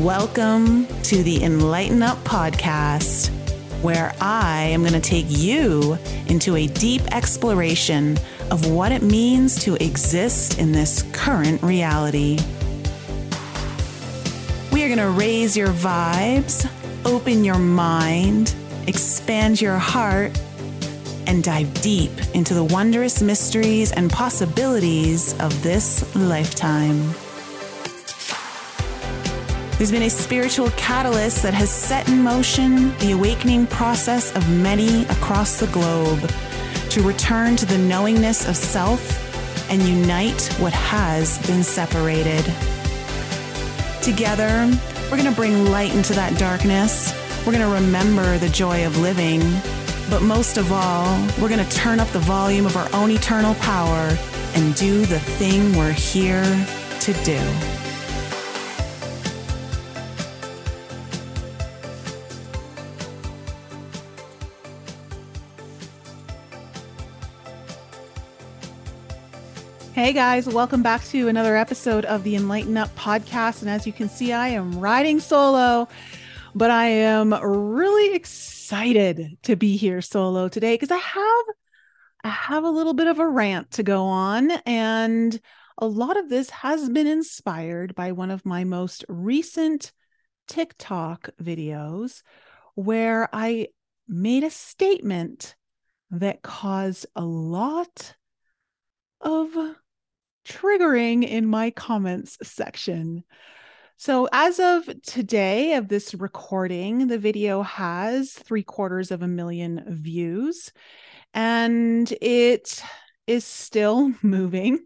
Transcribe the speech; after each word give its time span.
Welcome 0.00 0.86
to 1.02 1.22
the 1.22 1.44
Enlighten 1.44 2.02
Up 2.02 2.16
podcast, 2.24 3.28
where 3.82 4.14
I 4.18 4.62
am 4.62 4.80
going 4.80 4.94
to 4.94 5.00
take 5.00 5.26
you 5.28 5.98
into 6.26 6.56
a 6.56 6.68
deep 6.68 7.02
exploration 7.14 8.18
of 8.50 8.70
what 8.70 8.92
it 8.92 9.02
means 9.02 9.62
to 9.64 9.74
exist 9.74 10.58
in 10.58 10.72
this 10.72 11.02
current 11.12 11.62
reality. 11.62 12.38
We 14.72 14.84
are 14.84 14.88
going 14.88 14.96
to 15.00 15.10
raise 15.10 15.54
your 15.54 15.68
vibes, 15.68 16.66
open 17.04 17.44
your 17.44 17.58
mind, 17.58 18.54
expand 18.86 19.60
your 19.60 19.76
heart, 19.76 20.32
and 21.26 21.44
dive 21.44 21.74
deep 21.82 22.12
into 22.32 22.54
the 22.54 22.64
wondrous 22.64 23.20
mysteries 23.20 23.92
and 23.92 24.10
possibilities 24.10 25.38
of 25.40 25.62
this 25.62 26.16
lifetime. 26.16 27.14
There's 29.80 29.90
been 29.90 30.02
a 30.02 30.10
spiritual 30.10 30.68
catalyst 30.72 31.42
that 31.42 31.54
has 31.54 31.70
set 31.70 32.06
in 32.06 32.22
motion 32.22 32.94
the 32.98 33.12
awakening 33.12 33.66
process 33.66 34.30
of 34.36 34.46
many 34.50 35.04
across 35.04 35.58
the 35.58 35.68
globe 35.68 36.20
to 36.90 37.02
return 37.02 37.56
to 37.56 37.64
the 37.64 37.78
knowingness 37.78 38.46
of 38.46 38.56
self 38.56 39.00
and 39.70 39.80
unite 39.80 40.42
what 40.58 40.74
has 40.74 41.38
been 41.46 41.62
separated. 41.62 42.44
Together, 44.02 44.70
we're 45.04 45.16
going 45.16 45.30
to 45.30 45.34
bring 45.34 45.64
light 45.70 45.94
into 45.94 46.12
that 46.12 46.38
darkness. 46.38 47.14
We're 47.46 47.54
going 47.54 47.66
to 47.66 47.74
remember 47.74 48.36
the 48.36 48.50
joy 48.50 48.84
of 48.84 48.98
living. 48.98 49.40
But 50.10 50.20
most 50.20 50.58
of 50.58 50.70
all, 50.72 51.18
we're 51.40 51.48
going 51.48 51.66
to 51.66 51.76
turn 51.76 52.00
up 52.00 52.08
the 52.08 52.18
volume 52.18 52.66
of 52.66 52.76
our 52.76 52.90
own 52.92 53.10
eternal 53.10 53.54
power 53.54 54.14
and 54.52 54.74
do 54.74 55.06
the 55.06 55.20
thing 55.20 55.74
we're 55.74 55.90
here 55.90 56.44
to 57.00 57.12
do. 57.24 57.69
Hey 70.10 70.14
guys, 70.14 70.48
welcome 70.48 70.82
back 70.82 71.04
to 71.04 71.28
another 71.28 71.56
episode 71.56 72.04
of 72.04 72.24
the 72.24 72.34
Enlighten 72.34 72.76
Up 72.76 72.92
podcast. 72.96 73.60
And 73.60 73.70
as 73.70 73.86
you 73.86 73.92
can 73.92 74.08
see, 74.08 74.32
I 74.32 74.48
am 74.48 74.80
riding 74.80 75.20
solo, 75.20 75.86
but 76.52 76.68
I 76.68 76.86
am 76.86 77.32
really 77.32 78.12
excited 78.16 79.38
to 79.44 79.54
be 79.54 79.76
here 79.76 80.00
solo 80.00 80.48
today 80.48 80.74
because 80.74 80.90
I 80.90 80.96
have 80.96 81.44
I 82.24 82.28
have 82.28 82.64
a 82.64 82.70
little 82.70 82.92
bit 82.92 83.06
of 83.06 83.20
a 83.20 83.28
rant 83.28 83.70
to 83.70 83.84
go 83.84 84.06
on 84.06 84.50
and 84.66 85.40
a 85.78 85.86
lot 85.86 86.16
of 86.16 86.28
this 86.28 86.50
has 86.50 86.88
been 86.88 87.06
inspired 87.06 87.94
by 87.94 88.10
one 88.10 88.32
of 88.32 88.44
my 88.44 88.64
most 88.64 89.04
recent 89.06 89.92
TikTok 90.48 91.30
videos 91.40 92.22
where 92.74 93.28
I 93.32 93.68
made 94.08 94.42
a 94.42 94.50
statement 94.50 95.54
that 96.10 96.42
caused 96.42 97.06
a 97.14 97.24
lot 97.24 98.16
of 99.20 99.56
triggering 100.46 101.26
in 101.26 101.46
my 101.46 101.70
comments 101.70 102.38
section. 102.42 103.24
So, 103.96 104.28
as 104.32 104.58
of 104.58 104.88
today 105.02 105.74
of 105.74 105.88
this 105.88 106.14
recording, 106.14 107.08
the 107.08 107.18
video 107.18 107.62
has 107.62 108.32
three 108.32 108.62
quarters 108.62 109.10
of 109.10 109.22
a 109.22 109.28
million 109.28 109.84
views 109.88 110.72
and 111.34 112.10
it 112.20 112.82
is 113.26 113.44
still 113.44 114.12
moving. 114.22 114.78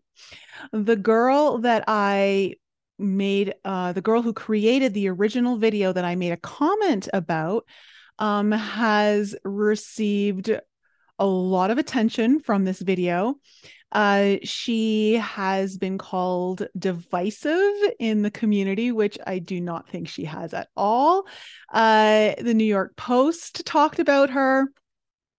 The 0.73 0.97
girl 0.97 1.59
that 1.59 1.85
I 1.87 2.55
made, 2.99 3.55
uh, 3.65 3.93
the 3.93 4.03
girl 4.03 4.23
who 4.23 4.33
created 4.33 4.95
the 4.95 5.09
original 5.09 5.59
video 5.59 5.93
that 5.93 6.05
I 6.05 6.15
made 6.15 6.33
a 6.33 6.37
comment 6.37 7.09
about, 7.13 7.67
um, 8.19 8.53
has 8.53 9.35
received 9.45 10.51
a 11.19 11.27
lot 11.27 11.71
of 11.71 11.79
attention 11.79 12.41
from 12.41 12.65
this 12.65 12.81
video. 12.81 13.37
Uh, 13.95 14.37
she 14.43 15.15
has 15.15 15.79
been 15.79 15.99
called 15.99 16.67
divisive 16.77 17.75
in 17.99 18.23
the 18.23 18.31
community, 18.31 18.93
which 18.93 19.17
I 19.27 19.39
do 19.39 19.61
not 19.61 19.89
think 19.89 20.09
she 20.09 20.25
has 20.25 20.53
at 20.53 20.69
all. 20.77 21.27
Uh, 21.73 22.35
the 22.39 22.55
New 22.55 22.65
York 22.65 22.97
Post 22.97 23.65
talked 23.65 24.01
about 24.01 24.31
her. 24.31 24.67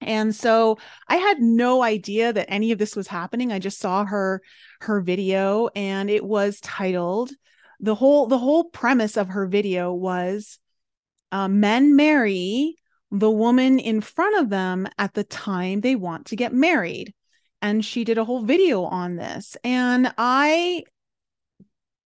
And 0.02 0.34
so 0.34 0.78
I 1.08 1.18
had 1.18 1.40
no 1.40 1.84
idea 1.84 2.32
that 2.32 2.50
any 2.50 2.72
of 2.72 2.80
this 2.80 2.96
was 2.96 3.08
happening. 3.08 3.52
I 3.52 3.60
just 3.60 3.80
saw 3.80 4.06
her 4.06 4.42
her 4.82 5.02
video 5.02 5.68
and 5.76 6.10
it 6.10 6.24
was 6.24 6.60
titled 6.60 7.32
the 7.80 7.96
whole 7.96 8.28
the 8.28 8.38
whole 8.38 8.66
premise 8.66 9.18
of 9.18 9.30
her 9.30 9.48
video 9.48 9.94
was 9.94 10.60
uh, 11.32 11.48
men 11.48 11.96
marry 11.96 12.76
the 13.12 13.32
woman 13.32 13.80
in 13.80 14.02
front 14.02 14.38
of 14.38 14.50
them 14.50 14.88
at 14.98 15.14
the 15.14 15.24
time 15.24 15.82
they 15.82 15.96
want 15.96 16.28
to 16.28 16.36
get 16.36 16.54
married 16.54 17.14
and 17.62 17.84
she 17.84 18.04
did 18.04 18.18
a 18.18 18.26
whole 18.26 18.44
video 18.44 18.84
on 18.84 19.16
this. 19.16 19.58
And 19.64 20.14
I 20.18 20.84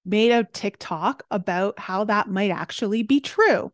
made 0.05 0.31
a 0.31 0.43
TikTok 0.43 1.23
about 1.29 1.77
how 1.79 2.05
that 2.05 2.29
might 2.29 2.51
actually 2.51 3.03
be 3.03 3.19
true. 3.19 3.71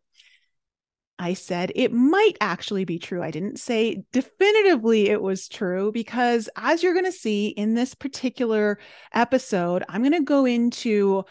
I 1.18 1.32
said 1.32 1.72
it 1.74 1.92
might 1.92 2.36
actually 2.40 2.84
be 2.84 2.98
true. 2.98 3.22
I 3.22 3.30
didn't 3.30 3.58
say 3.58 4.04
definitively 4.12 5.08
it 5.08 5.22
was 5.22 5.48
true 5.48 5.90
because, 5.92 6.48
as 6.56 6.82
you're 6.82 6.92
going 6.92 7.06
to 7.06 7.12
see 7.12 7.48
in 7.48 7.74
this 7.74 7.94
particular 7.94 8.78
episode, 9.14 9.82
I'm 9.88 10.02
going 10.02 10.12
to 10.12 10.20
go 10.20 10.44
into 10.44 11.24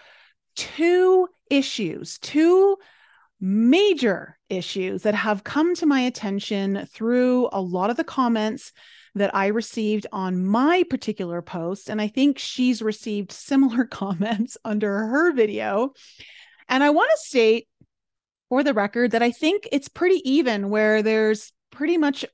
two 0.55 1.27
issues, 1.51 2.17
two 2.17 2.77
major 3.39 4.39
issues 4.49 5.03
that 5.03 5.13
have 5.13 5.43
come 5.43 5.75
to 5.75 5.85
my 5.85 6.01
attention 6.01 6.87
through 6.91 7.49
a 7.51 7.61
lot 7.61 7.91
of 7.91 7.97
the 7.97 8.03
comments 8.03 8.71
that 9.15 9.33
I 9.33 9.47
received 9.47 10.07
on 10.11 10.45
my 10.45 10.83
particular 10.89 11.41
post. 11.41 11.89
And 11.89 12.01
I 12.01 12.07
think 12.07 12.37
she's 12.37 12.81
received 12.81 13.31
similar 13.31 13.85
comments 13.85 14.57
under 14.63 14.97
her 14.97 15.33
video. 15.33 15.93
And 16.69 16.83
I 16.83 16.89
want 16.89 17.09
to 17.11 17.27
state 17.27 17.67
for 18.49 18.63
the 18.63 18.73
record 18.73 19.11
that 19.11 19.23
I 19.23 19.31
think 19.31 19.67
it's 19.71 19.87
pretty 19.87 20.21
even 20.29 20.69
where 20.69 21.01
there's 21.01 21.51
pretty 21.71 21.97
much 21.97 22.25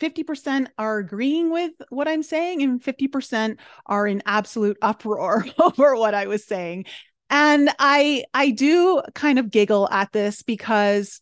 50% 0.00 0.68
are 0.78 0.98
agreeing 0.98 1.50
with 1.50 1.72
what 1.88 2.06
I'm 2.06 2.22
saying 2.22 2.62
and 2.62 2.82
50% 2.82 3.58
are 3.86 4.06
in 4.06 4.22
absolute 4.26 4.76
uproar 4.82 5.46
over 5.58 5.96
what 5.96 6.14
I 6.14 6.26
was 6.26 6.44
saying. 6.44 6.84
And 7.28 7.70
I 7.80 8.24
I 8.34 8.50
do 8.50 9.02
kind 9.14 9.38
of 9.38 9.50
giggle 9.50 9.88
at 9.90 10.12
this 10.12 10.42
because 10.42 11.20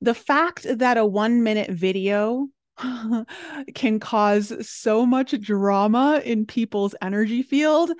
the 0.00 0.14
fact 0.14 0.66
that 0.68 0.96
a 0.96 1.06
1 1.06 1.42
minute 1.44 1.70
video 1.70 2.48
can 3.74 4.00
cause 4.00 4.52
so 4.68 5.06
much 5.06 5.38
drama 5.40 6.20
in 6.24 6.46
people's 6.46 6.94
energy 7.00 7.42
field 7.42 7.90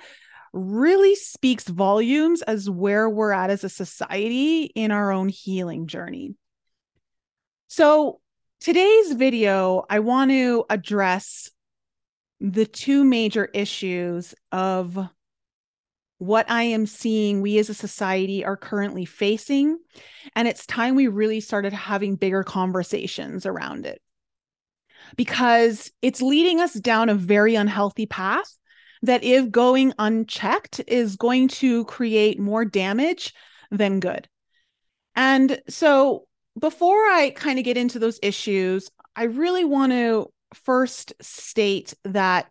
really 0.53 1.15
speaks 1.15 1.67
volumes 1.67 2.41
as 2.43 2.69
where 2.69 3.09
we're 3.09 3.31
at 3.31 3.49
as 3.49 3.63
a 3.63 3.69
society 3.69 4.63
in 4.63 4.91
our 4.91 5.11
own 5.11 5.27
healing 5.29 5.87
journey. 5.87 6.35
So, 7.67 8.21
today's 8.61 9.11
video, 9.13 9.83
I 9.89 9.99
want 9.99 10.31
to 10.31 10.65
address 10.69 11.49
the 12.39 12.65
two 12.65 13.03
major 13.03 13.45
issues 13.53 14.33
of 14.51 14.97
what 16.17 16.49
I 16.49 16.63
am 16.63 16.85
seeing 16.85 17.41
we 17.41 17.57
as 17.57 17.69
a 17.69 17.73
society 17.73 18.45
are 18.45 18.55
currently 18.55 19.03
facing. 19.03 19.77
And 20.35 20.47
it's 20.47 20.65
time 20.65 20.95
we 20.95 21.07
really 21.07 21.41
started 21.41 21.73
having 21.73 22.15
bigger 22.15 22.43
conversations 22.43 23.45
around 23.45 23.85
it 23.85 24.01
because 25.15 25.91
it's 26.01 26.21
leading 26.21 26.59
us 26.59 26.73
down 26.73 27.09
a 27.09 27.15
very 27.15 27.55
unhealthy 27.55 28.05
path 28.05 28.57
that, 29.01 29.23
if 29.23 29.51
going 29.51 29.93
unchecked, 29.99 30.81
is 30.87 31.15
going 31.15 31.47
to 31.47 31.85
create 31.85 32.39
more 32.39 32.65
damage 32.65 33.33
than 33.71 33.99
good. 33.99 34.27
And 35.15 35.61
so, 35.69 36.27
before 36.59 36.97
I 36.97 37.31
kind 37.35 37.59
of 37.59 37.65
get 37.65 37.77
into 37.77 37.99
those 37.99 38.19
issues, 38.23 38.89
I 39.15 39.23
really 39.23 39.65
want 39.65 39.91
to 39.91 40.31
first 40.53 41.13
state 41.21 41.93
that 42.03 42.47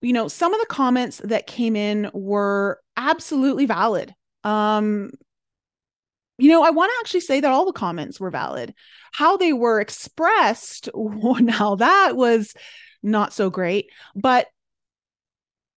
you 0.00 0.12
know 0.12 0.28
some 0.28 0.52
of 0.54 0.60
the 0.60 0.66
comments 0.66 1.20
that 1.24 1.46
came 1.46 1.76
in 1.76 2.10
were 2.12 2.80
absolutely 2.96 3.66
valid 3.66 4.14
um 4.44 5.10
you 6.42 6.48
know, 6.48 6.64
I 6.64 6.70
want 6.70 6.90
to 6.90 6.96
actually 6.98 7.20
say 7.20 7.38
that 7.38 7.52
all 7.52 7.64
the 7.64 7.72
comments 7.72 8.18
were 8.18 8.30
valid. 8.30 8.74
How 9.12 9.36
they 9.36 9.52
were 9.52 9.80
expressed, 9.80 10.88
now 10.94 11.76
that 11.76 12.16
was 12.16 12.52
not 13.00 13.32
so 13.32 13.48
great. 13.48 13.90
But 14.16 14.48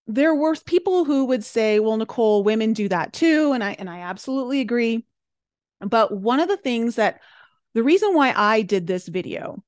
there 0.07 0.33
were 0.33 0.55
people 0.65 1.05
who 1.05 1.25
would 1.25 1.45
say, 1.45 1.79
well, 1.79 1.97
Nicole, 1.97 2.43
women 2.43 2.73
do 2.73 2.89
that 2.89 3.13
too. 3.13 3.51
And 3.53 3.63
I 3.63 3.75
and 3.77 3.87
I 3.87 3.99
absolutely 3.99 4.59
agree. 4.59 5.05
But 5.81 6.11
one 6.11 6.39
of 6.39 6.47
the 6.47 6.57
things 6.57 6.95
that 6.95 7.19
the 7.75 7.83
reason 7.83 8.15
why 8.15 8.33
I 8.35 8.63
did 8.63 8.87
this 8.87 9.07
video 9.07 9.63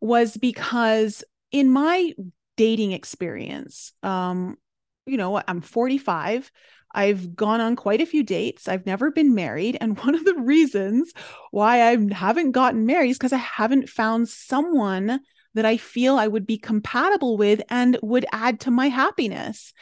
was 0.00 0.36
because 0.36 1.24
in 1.50 1.68
my 1.68 2.14
dating 2.56 2.92
experience, 2.92 3.92
um, 4.04 4.56
you 5.04 5.16
know, 5.16 5.42
I'm 5.48 5.62
45 5.62 6.52
I've 6.94 7.36
gone 7.36 7.60
on 7.60 7.76
quite 7.76 8.00
a 8.00 8.06
few 8.06 8.22
dates. 8.22 8.68
I've 8.68 8.86
never 8.86 9.10
been 9.10 9.34
married. 9.34 9.76
And 9.80 9.98
one 9.98 10.14
of 10.14 10.24
the 10.24 10.34
reasons 10.34 11.12
why 11.50 11.88
I 11.88 11.96
haven't 12.12 12.52
gotten 12.52 12.86
married 12.86 13.10
is 13.10 13.18
because 13.18 13.32
I 13.32 13.38
haven't 13.38 13.88
found 13.88 14.28
someone 14.28 15.20
that 15.54 15.66
I 15.66 15.76
feel 15.76 16.18
I 16.18 16.28
would 16.28 16.46
be 16.46 16.58
compatible 16.58 17.36
with 17.36 17.60
and 17.68 17.98
would 18.02 18.26
add 18.32 18.60
to 18.60 18.70
my 18.70 18.88
happiness. 18.88 19.72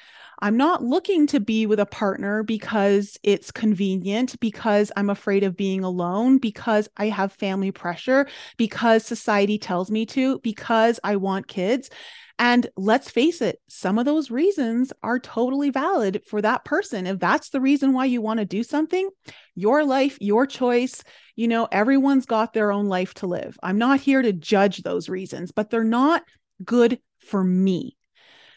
I'm 0.41 0.57
not 0.57 0.85
looking 0.85 1.27
to 1.29 1.41
be 1.41 1.65
with 1.65 1.81
a 1.81 1.87
partner 1.87 2.43
because 2.43 3.17
it's 3.23 3.51
convenient, 3.51 4.39
because 4.39 4.93
I'm 4.95 5.09
afraid 5.09 5.45
of 5.45 5.57
being 5.57 5.83
alone, 5.83 6.39
because 6.39 6.89
I 6.99 7.07
have 7.07 7.33
family 7.33 7.71
pressure, 7.71 8.27
because 8.59 9.05
society 9.05 9.59
tells 9.59 9.91
me 9.91 10.05
to, 10.07 10.39
because 10.41 11.01
I 11.03 11.17
want 11.17 11.49
kids. 11.49 11.89
And 12.39 12.69
let's 12.77 13.11
face 13.11 13.41
it, 13.41 13.61
some 13.69 13.99
of 13.99 14.05
those 14.05 14.31
reasons 14.31 14.93
are 15.03 15.19
totally 15.19 15.71
valid 15.71 16.23
for 16.27 16.43
that 16.43 16.65
person. 16.65 17.07
If 17.07 17.19
that's 17.19 17.49
the 17.49 17.63
reason 17.63 17.95
why 17.95 18.05
you 18.05 18.21
want 18.21 18.41
to 18.41 18.45
do 18.45 18.63
something, 18.63 19.09
your 19.55 19.85
life, 19.85 20.19
your 20.21 20.47
choice, 20.47 21.03
you 21.35 21.49
know, 21.49 21.67
everyone's 21.73 22.27
got 22.27 22.53
their 22.53 22.73
own 22.73 22.87
life 22.87 23.15
to 23.15 23.27
live. 23.27 23.59
I'm 23.63 23.79
not 23.79 24.01
here 24.01 24.21
to 24.21 24.35
judge 24.35 24.83
those 24.83 25.09
reasons, 25.09 25.51
but 25.51 25.71
they're 25.71 25.83
not 25.83 26.25
good 26.63 27.01
for 27.21 27.43
me. 27.43 27.97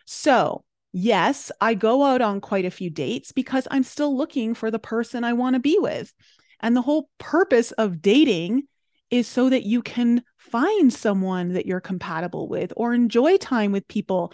So, 0.06 0.66
yes, 0.92 1.50
I 1.62 1.74
go 1.74 2.04
out 2.04 2.22
on 2.22 2.42
quite 2.42 2.66
a 2.66 2.72
few 2.72 2.90
dates 2.90 3.32
because 3.32 3.66
I'm 3.72 3.84
still 3.84 4.16
looking 4.16 4.56
for 4.56 4.72
the 4.72 4.80
person 4.80 5.24
I 5.24 5.34
want 5.34 5.54
to 5.54 5.62
be 5.62 5.78
with. 5.80 6.14
And 6.60 6.76
the 6.76 6.82
whole 6.82 7.10
purpose 7.18 7.72
of 7.72 8.02
dating 8.02 8.64
is 9.12 9.28
so 9.28 9.50
that 9.50 9.64
you 9.64 9.82
can 9.82 10.24
find 10.38 10.94
someone 10.94 11.54
that 11.54 11.66
you're 11.66 11.80
compatible 11.80 12.48
with 12.48 12.74
or 12.76 12.94
enjoy 12.94 13.38
time 13.38 13.72
with 13.72 13.88
people 13.88 14.34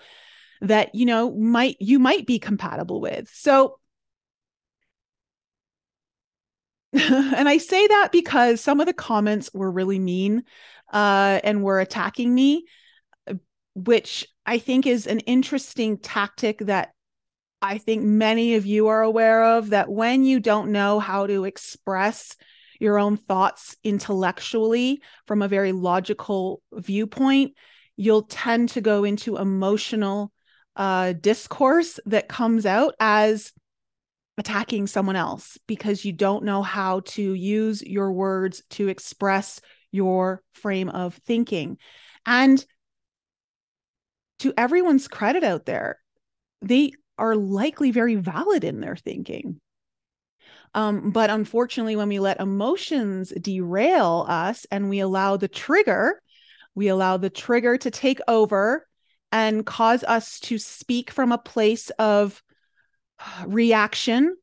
that 0.61 0.93
you 0.95 1.05
know 1.05 1.31
might 1.35 1.77
you 1.79 1.99
might 1.99 2.25
be 2.25 2.39
compatible 2.39 3.01
with. 3.01 3.29
So 3.33 3.79
and 6.93 7.49
I 7.49 7.57
say 7.57 7.85
that 7.87 8.09
because 8.11 8.61
some 8.61 8.79
of 8.79 8.85
the 8.85 8.93
comments 8.93 9.49
were 9.53 9.69
really 9.69 9.99
mean 9.99 10.43
uh, 10.93 11.41
and 11.43 11.61
were 11.61 11.81
attacking 11.81 12.33
me, 12.33 12.65
which 13.73 14.25
I 14.45 14.59
think 14.59 14.87
is 14.87 15.05
an 15.05 15.19
interesting 15.21 15.97
tactic 15.97 16.59
that 16.59 16.93
I 17.61 17.79
think 17.79 18.03
many 18.03 18.55
of 18.55 18.65
you 18.65 18.87
are 18.87 19.01
aware 19.01 19.43
of. 19.43 19.71
That 19.71 19.89
when 19.89 20.23
you 20.23 20.39
don't 20.39 20.71
know 20.71 20.99
how 20.99 21.27
to 21.27 21.43
express 21.43 22.37
your 22.79 22.99
own 22.99 23.17
thoughts 23.17 23.75
intellectually 23.83 25.01
from 25.25 25.41
a 25.41 25.47
very 25.47 25.71
logical 25.71 26.61
viewpoint, 26.73 27.53
you'll 27.97 28.23
tend 28.23 28.69
to 28.69 28.81
go 28.81 29.03
into 29.03 29.37
emotional 29.37 30.31
uh, 30.75 31.13
discourse 31.13 31.99
that 32.05 32.27
comes 32.27 32.65
out 32.65 32.93
as 32.99 33.53
attacking 34.37 34.87
someone 34.87 35.15
else 35.15 35.57
because 35.67 36.03
you 36.03 36.11
don't 36.11 36.43
know 36.43 36.61
how 36.61 36.99
to 37.01 37.33
use 37.33 37.81
your 37.81 38.11
words 38.11 38.61
to 38.69 38.89
express 38.89 39.61
your 39.91 40.41
frame 40.53 40.89
of 40.89 41.15
thinking. 41.25 41.77
And 42.25 42.63
to 44.39 44.53
everyone's 44.57 45.07
credit 45.07 45.43
out 45.43 45.65
there, 45.65 45.99
they 46.61 46.91
are 47.17 47.35
likely 47.35 47.91
very 47.91 48.15
valid 48.15 48.65
in 48.65 48.81
their 48.81 48.97
thinking. 48.97 49.61
Um, 50.75 51.11
but 51.11 51.29
unfortunately, 51.29 51.95
when 51.95 52.09
we 52.09 52.19
let 52.19 52.41
emotions 52.41 53.31
derail 53.41 54.25
us 54.27 54.67
and 54.69 54.89
we 54.89 54.99
allow 54.99 55.37
the 55.37 55.47
trigger, 55.47 56.21
we 56.75 56.89
allow 56.89 57.15
the 57.15 57.29
trigger 57.29 57.77
to 57.77 57.89
take 57.89 58.19
over 58.27 58.85
and 59.31 59.65
cause 59.65 60.03
us 60.03 60.37
to 60.41 60.57
speak 60.57 61.11
from 61.11 61.31
a 61.31 61.37
place 61.37 61.91
of 61.91 62.43
reaction, 63.45 64.35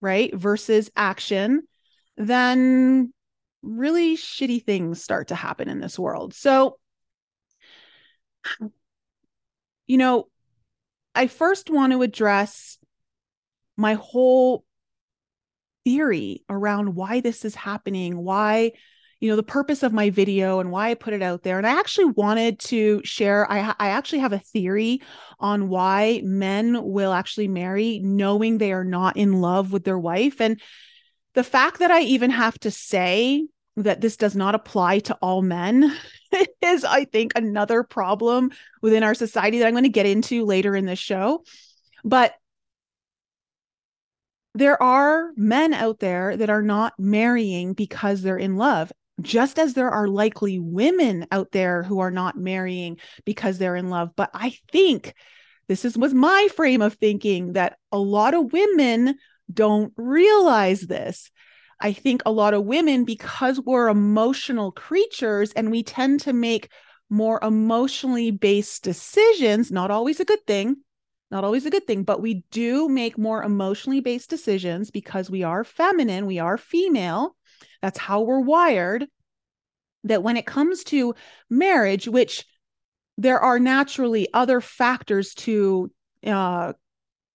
right, 0.00 0.34
versus 0.34 0.90
action, 0.96 1.62
then 2.16 3.12
really 3.62 4.16
shitty 4.16 4.64
things 4.64 5.00
start 5.00 5.28
to 5.28 5.36
happen 5.36 5.68
in 5.68 5.78
this 5.78 5.96
world. 5.96 6.34
So, 6.34 6.78
you 9.86 9.98
know, 9.98 10.26
I 11.14 11.28
first 11.28 11.70
want 11.70 11.92
to 11.92 12.02
address 12.02 12.76
my 13.76 13.94
whole 13.94 14.64
theory 15.90 16.44
around 16.48 16.94
why 16.94 17.20
this 17.20 17.44
is 17.44 17.56
happening, 17.56 18.16
why 18.16 18.70
you 19.18 19.28
know 19.28 19.36
the 19.36 19.42
purpose 19.42 19.82
of 19.82 19.92
my 19.92 20.08
video 20.08 20.60
and 20.60 20.70
why 20.70 20.90
I 20.90 20.94
put 20.94 21.12
it 21.12 21.20
out 21.20 21.42
there. 21.42 21.58
And 21.58 21.66
I 21.66 21.78
actually 21.78 22.06
wanted 22.06 22.60
to 22.60 23.02
share. 23.04 23.50
I 23.50 23.74
I 23.78 23.88
actually 23.88 24.20
have 24.20 24.32
a 24.32 24.38
theory 24.38 25.02
on 25.40 25.68
why 25.68 26.22
men 26.24 26.80
will 26.82 27.12
actually 27.12 27.48
marry 27.48 27.98
knowing 27.98 28.56
they 28.56 28.72
are 28.72 28.84
not 28.84 29.16
in 29.16 29.40
love 29.40 29.72
with 29.72 29.84
their 29.84 29.98
wife, 29.98 30.40
and 30.40 30.60
the 31.34 31.44
fact 31.44 31.80
that 31.80 31.90
I 31.90 32.02
even 32.02 32.30
have 32.30 32.58
to 32.60 32.70
say 32.70 33.46
that 33.76 34.00
this 34.00 34.16
does 34.16 34.36
not 34.36 34.54
apply 34.54 35.00
to 35.00 35.14
all 35.22 35.42
men 35.42 35.96
is, 36.62 36.84
I 36.84 37.04
think, 37.04 37.32
another 37.34 37.82
problem 37.82 38.50
within 38.82 39.02
our 39.02 39.14
society 39.14 39.58
that 39.58 39.66
I'm 39.66 39.74
going 39.74 39.84
to 39.84 39.90
get 39.90 40.06
into 40.06 40.44
later 40.44 40.76
in 40.76 40.86
this 40.86 40.98
show. 40.98 41.44
But 42.04 42.34
there 44.60 44.80
are 44.82 45.30
men 45.36 45.72
out 45.72 46.00
there 46.00 46.36
that 46.36 46.50
are 46.50 46.62
not 46.62 46.92
marrying 46.98 47.72
because 47.72 48.20
they're 48.20 48.36
in 48.36 48.56
love 48.56 48.92
just 49.20 49.58
as 49.58 49.74
there 49.74 49.90
are 49.90 50.08
likely 50.08 50.58
women 50.58 51.26
out 51.30 51.52
there 51.52 51.82
who 51.82 52.00
are 52.00 52.10
not 52.10 52.36
marrying 52.36 52.98
because 53.24 53.58
they're 53.58 53.76
in 53.76 53.90
love. 53.90 54.10
But 54.16 54.30
I 54.34 54.54
think 54.72 55.14
this 55.68 55.84
is 55.84 55.96
was 55.96 56.14
my 56.14 56.48
frame 56.56 56.82
of 56.82 56.94
thinking 56.94 57.52
that 57.54 57.78
a 57.92 57.98
lot 57.98 58.34
of 58.34 58.52
women 58.52 59.16
don't 59.52 59.92
realize 59.96 60.82
this. 60.82 61.30
I 61.80 61.92
think 61.92 62.22
a 62.26 62.32
lot 62.32 62.54
of 62.54 62.64
women, 62.64 63.04
because 63.04 63.60
we're 63.60 63.88
emotional 63.88 64.72
creatures 64.72 65.52
and 65.52 65.70
we 65.70 65.82
tend 65.82 66.20
to 66.20 66.32
make 66.32 66.70
more 67.08 67.40
emotionally 67.42 68.30
based 68.30 68.84
decisions, 68.84 69.70
not 69.70 69.90
always 69.90 70.20
a 70.20 70.24
good 70.24 70.46
thing, 70.46 70.76
not 71.30 71.44
always 71.44 71.66
a 71.66 71.70
good 71.70 71.86
thing, 71.86 72.02
but 72.02 72.22
we 72.22 72.44
do 72.50 72.88
make 72.88 73.16
more 73.16 73.42
emotionally 73.42 74.00
based 74.00 74.30
decisions 74.30 74.90
because 74.90 75.30
we 75.30 75.42
are 75.42 75.64
feminine, 75.64 76.26
we 76.26 76.38
are 76.38 76.58
female. 76.58 77.36
That's 77.82 77.98
how 77.98 78.22
we're 78.22 78.40
wired. 78.40 79.06
That 80.04 80.22
when 80.22 80.36
it 80.36 80.46
comes 80.46 80.82
to 80.84 81.14
marriage, 81.48 82.08
which 82.08 82.44
there 83.18 83.38
are 83.38 83.58
naturally 83.58 84.28
other 84.32 84.60
factors 84.60 85.34
to 85.34 85.90
uh, 86.26 86.72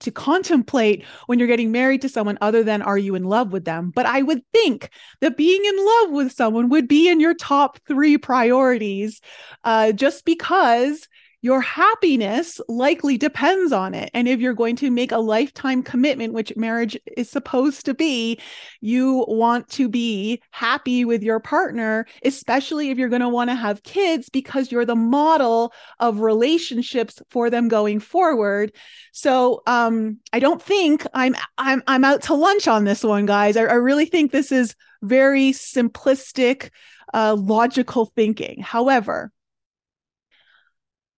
to 0.02 0.12
contemplate 0.12 1.06
when 1.26 1.40
you're 1.40 1.48
getting 1.48 1.72
married 1.72 2.02
to 2.02 2.10
someone 2.10 2.38
other 2.42 2.64
than 2.64 2.82
are 2.82 2.98
you 2.98 3.16
in 3.16 3.24
love 3.24 3.54
with 3.54 3.66
them. 3.66 3.92
But 3.96 4.06
I 4.06 4.22
would 4.22 4.42
think 4.52 4.90
that 5.22 5.38
being 5.38 5.64
in 5.64 5.86
love 5.86 6.12
with 6.12 6.32
someone 6.34 6.70
would 6.70 6.88
be 6.88 7.08
in 7.08 7.20
your 7.20 7.34
top 7.34 7.80
three 7.88 8.18
priorities, 8.18 9.22
uh, 9.64 9.94
just 9.94 10.26
because 10.26 11.08
your 11.46 11.62
happiness 11.62 12.60
likely 12.68 13.20
depends 13.20 13.72
on 13.72 13.94
it. 13.94 14.10
And 14.16 14.28
if 14.28 14.40
you're 14.40 14.56
going 14.56 14.76
to 14.78 14.90
make 14.90 15.12
a 15.12 15.20
lifetime 15.20 15.84
commitment, 15.84 16.34
which 16.34 16.52
marriage 16.56 16.98
is 17.16 17.30
supposed 17.30 17.86
to 17.86 17.94
be, 17.94 18.40
you 18.82 19.24
want 19.28 19.70
to 19.70 19.88
be 19.88 20.42
happy 20.50 21.06
with 21.06 21.22
your 21.22 21.40
partner, 21.40 22.08
especially 22.24 22.90
if 22.90 22.98
you're 22.98 23.10
going 23.10 23.22
to 23.22 23.30
want 23.30 23.52
to 23.52 23.56
have 23.56 23.84
kids 23.84 24.28
because 24.28 24.72
you're 24.72 24.86
the 24.86 24.96
model 24.96 25.72
of 26.00 26.22
relationships 26.22 27.22
for 27.30 27.52
them 27.52 27.68
going 27.68 28.00
forward. 28.00 28.72
So 29.12 29.62
um, 29.68 30.18
I 30.34 30.40
don't 30.40 30.60
think 30.60 31.06
I'm 31.14 31.36
I'm 31.60 31.84
I'm 31.86 32.04
out 32.04 32.24
to 32.24 32.34
lunch 32.34 32.68
on 32.68 32.86
this 32.86 33.04
one, 33.04 33.28
guys. 33.28 33.56
I, 33.56 33.66
I 33.66 33.76
really 33.76 34.08
think 34.08 34.32
this 34.32 34.52
is 34.52 34.76
very 35.04 35.52
simplistic, 35.52 36.72
uh, 37.14 37.36
logical 37.38 38.12
thinking. 38.16 38.64
However, 38.64 39.32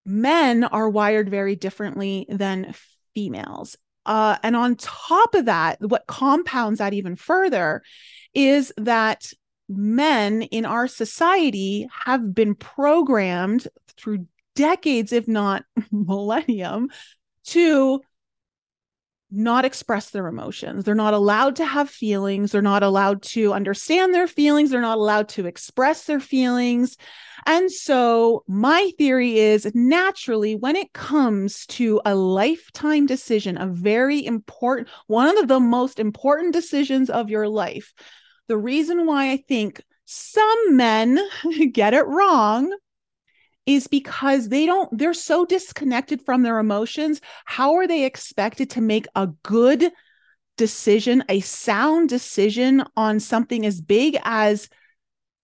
men 0.07 0.63
are 0.63 0.89
wired 0.89 1.29
very 1.29 1.55
differently 1.55 2.25
than 2.29 2.73
females. 3.13 3.75
Uh, 4.05 4.37
and 4.41 4.55
on 4.55 4.75
top 4.77 5.35
of 5.35 5.45
that, 5.45 5.77
what 5.81 6.07
compounds 6.07 6.79
that 6.79 6.93
even 6.93 7.15
further 7.17 7.83
is 8.33 8.73
that 8.77 9.33
men 9.67 10.43
in 10.43 10.65
our 10.65 10.87
society 10.87 11.87
have 12.05 12.33
been 12.33 12.55
programmed 12.55 13.67
through 13.97 14.25
decades, 14.55 15.11
if 15.11 15.27
not 15.27 15.65
millennium, 15.91 16.89
to 17.43 18.01
not 19.29 19.65
express 19.65 20.09
their 20.09 20.27
emotions. 20.27 20.83
They're 20.83 20.95
not 20.95 21.13
allowed 21.13 21.57
to 21.57 21.65
have 21.65 21.89
feelings. 21.89 22.51
They're 22.51 22.61
not 22.61 22.83
allowed 22.83 23.21
to 23.23 23.53
understand 23.53 24.13
their 24.13 24.27
feelings. 24.27 24.69
They're 24.69 24.81
not 24.81 24.97
allowed 24.97 25.29
to 25.29 25.45
express 25.45 26.05
their 26.05 26.19
feelings. 26.19 26.97
And 27.45 27.71
so, 27.71 28.43
my 28.47 28.91
theory 28.97 29.37
is 29.39 29.69
naturally, 29.73 30.55
when 30.55 30.75
it 30.75 30.93
comes 30.93 31.65
to 31.67 32.01
a 32.05 32.15
lifetime 32.15 33.05
decision, 33.05 33.57
a 33.57 33.67
very 33.67 34.25
important, 34.25 34.89
one 35.07 35.37
of 35.37 35.47
the 35.47 35.59
most 35.59 35.99
important 35.99 36.53
decisions 36.53 37.09
of 37.09 37.29
your 37.29 37.47
life, 37.47 37.93
the 38.47 38.57
reason 38.57 39.05
why 39.05 39.31
I 39.31 39.37
think 39.37 39.81
some 40.05 40.75
men 40.75 41.19
get 41.71 41.93
it 41.93 42.07
wrong 42.07 42.75
is 43.67 43.85
because 43.85 44.49
they 44.49 44.65
don't 44.65 44.97
they're 44.97 45.13
so 45.13 45.45
disconnected 45.45 46.21
from 46.23 46.41
their 46.41 46.57
emotions 46.57 47.21
how 47.45 47.75
are 47.75 47.85
they 47.85 48.05
expected 48.05 48.71
to 48.71 48.81
make 48.81 49.05
a 49.15 49.27
good 49.43 49.91
decision, 50.57 51.23
a 51.29 51.39
sound 51.39 52.09
decision 52.09 52.83
on 52.97 53.19
something 53.19 53.65
as 53.65 53.79
big 53.79 54.17
as 54.23 54.69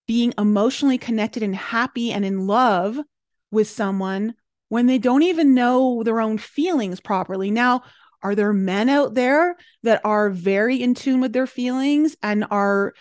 being 0.08 0.34
emotionally 0.38 0.98
connected 0.98 1.44
and 1.44 1.56
happy 1.56 2.12
and 2.12 2.25
in 2.25 2.46
love 2.46 3.00
with 3.51 3.70
someone 3.70 4.34
when 4.68 4.88
they 4.88 4.98
don't 4.98 5.24
even 5.24 5.53
know 5.53 6.03
their 6.03 6.20
own 6.20 6.38
feelings 6.38 7.00
properly. 7.00 7.51
Now, 7.51 7.84
are 8.22 8.36
there 8.36 8.53
men 8.53 8.89
out 8.89 9.13
there 9.13 9.56
that 9.84 10.01
are 10.03 10.30
very 10.30 10.82
in 10.82 10.96
tune 10.96 11.22
with 11.22 11.32
their 11.32 11.48
feelings 11.48 12.18
and 12.24 12.46
are 12.50 12.94